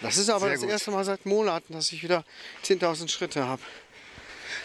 Das 0.00 0.16
ist 0.16 0.30
aber 0.30 0.40
Sehr 0.46 0.50
das 0.52 0.60
gut. 0.62 0.70
erste 0.70 0.90
Mal 0.90 1.04
seit 1.04 1.26
Monaten, 1.26 1.74
dass 1.74 1.92
ich 1.92 2.02
wieder 2.02 2.24
10.000 2.64 3.08
Schritte 3.10 3.46
habe. 3.46 3.60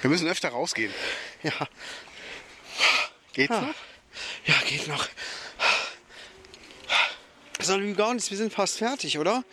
Wir 0.01 0.09
müssen 0.09 0.27
öfter 0.27 0.49
rausgehen. 0.49 0.93
Ja, 1.43 1.51
Geht's 3.33 3.51
Ah. 3.53 3.61
noch? 3.61 3.75
ja, 4.45 4.55
geht 4.65 4.87
noch. 4.87 5.07
So, 7.59 7.75
Lügarnis, 7.75 8.29
wir 8.31 8.37
sind 8.37 8.53
fast 8.53 8.77
fertig, 8.77 9.17
oder? 9.19 9.43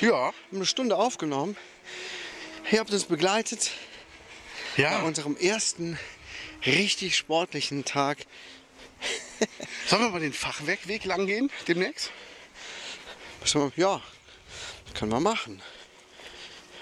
Ja. 0.00 0.08
Wir 0.10 0.14
haben 0.16 0.34
eine 0.52 0.66
Stunde 0.66 0.96
aufgenommen. 0.96 1.56
Ihr 2.70 2.80
habt 2.80 2.90
uns 2.92 3.04
begleitet 3.04 3.70
bei 4.78 4.84
Ja. 4.84 5.00
unserem 5.02 5.36
ersten 5.36 5.98
richtig 6.64 7.16
sportlichen 7.16 7.84
Tag. 7.84 8.18
Sollen 9.88 10.02
wir 10.02 10.10
mal 10.10 10.20
den 10.20 10.32
Fachwerkweg 10.32 11.04
lang 11.04 11.26
gehen 11.26 11.50
demnächst? 11.66 12.10
Ja, 13.76 14.02
können 14.94 15.10
wir 15.10 15.20
machen. 15.20 15.62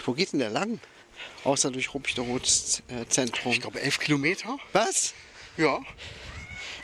Wo 0.05 0.13
geht 0.13 0.33
denn 0.33 0.41
der 0.41 0.51
lang? 0.51 0.81
Außer 1.45 1.71
durch 1.71 1.95
Ruppichteroths 1.95 2.83
äh, 2.89 3.07
Zentrum. 3.09 3.53
Ich 3.53 3.61
glaube 3.61 3.81
11 3.81 4.01
Kilometer. 4.01 4.59
Was? 4.73 5.15
Ja. 5.57 5.81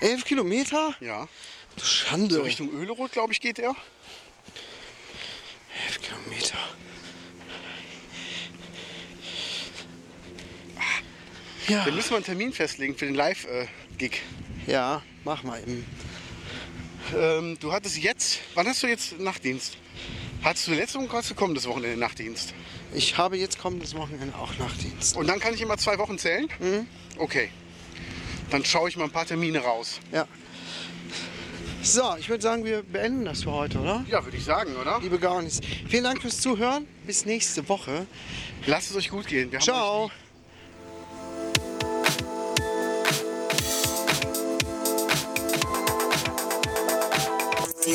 Elf 0.01 0.25
Kilometer? 0.25 0.95
Ja. 1.01 1.29
Schande. 1.83 2.37
So 2.37 2.43
Richtung 2.43 2.73
Öleroth, 2.73 3.13
glaube 3.13 3.33
ich, 3.33 3.41
geht 3.41 3.59
er. 3.59 3.75
Elf 5.87 6.01
Kilometer. 6.01 6.59
Ja, 11.69 11.87
Wir 11.87 11.93
müssen 11.93 12.11
mal 12.11 12.17
einen 12.17 12.25
Termin 12.25 12.53
festlegen 12.53 12.97
für 12.97 13.07
den 13.07 13.15
Live-Gig. 13.15 14.23
ja, 14.67 15.03
mach 15.25 15.43
mal 15.43 15.61
eben. 15.61 15.87
Ähm, 17.17 17.57
du 17.61 17.73
hattest 17.73 17.99
jetzt, 17.99 18.41
wann 18.55 18.67
hast 18.67 18.83
du 18.83 18.87
jetzt 18.87 19.19
Nachtdienst? 19.19 19.77
Hattest 20.43 20.67
du 20.67 20.73
letzte 20.73 20.99
Woche, 20.99 21.17
hast 21.17 21.31
du 21.31 21.35
kommendes 21.35 21.67
Wochenende 21.67 21.97
Nachtdienst? 21.99 22.55
Ich 22.95 23.17
habe 23.17 23.37
jetzt 23.39 23.59
kommendes 23.59 23.95
Wochenende 23.95 24.35
auch 24.37 24.57
Nachtdienst. 24.59 25.17
Und 25.17 25.27
dann 25.29 25.39
kann 25.39 25.55
ich 25.55 25.61
immer 25.61 25.77
zwei 25.79 25.99
Wochen 25.99 26.19
zählen? 26.19 26.49
Okay. 27.19 27.51
Dann 28.51 28.65
schaue 28.65 28.89
ich 28.89 28.97
mal 28.97 29.05
ein 29.05 29.11
paar 29.11 29.27
Termine 29.27 29.61
raus. 29.61 30.01
Ja. 30.11 30.27
So, 31.83 32.15
ich 32.19 32.29
würde 32.29 32.43
sagen, 32.43 32.65
wir 32.65 32.83
beenden 32.83 33.25
das 33.25 33.43
für 33.43 33.53
heute, 33.53 33.79
oder? 33.79 34.05
Ja, 34.09 34.25
würde 34.25 34.37
ich 34.37 34.45
sagen, 34.45 34.77
oder? 34.77 35.01
Liebe 35.03 35.19
Gaunis, 35.19 35.61
vielen 35.89 36.05
Dank 36.05 36.23
fürs 36.23 36.41
Zuhören. 36.41 36.87
Bis 37.07 37.25
nächste 37.25 37.69
Woche. 37.69 38.07
Lasst 38.67 38.91
es 38.91 38.97
euch 38.97 39.11
gut 39.11 39.27
gehen. 39.27 39.51
Ciao. 39.61 40.11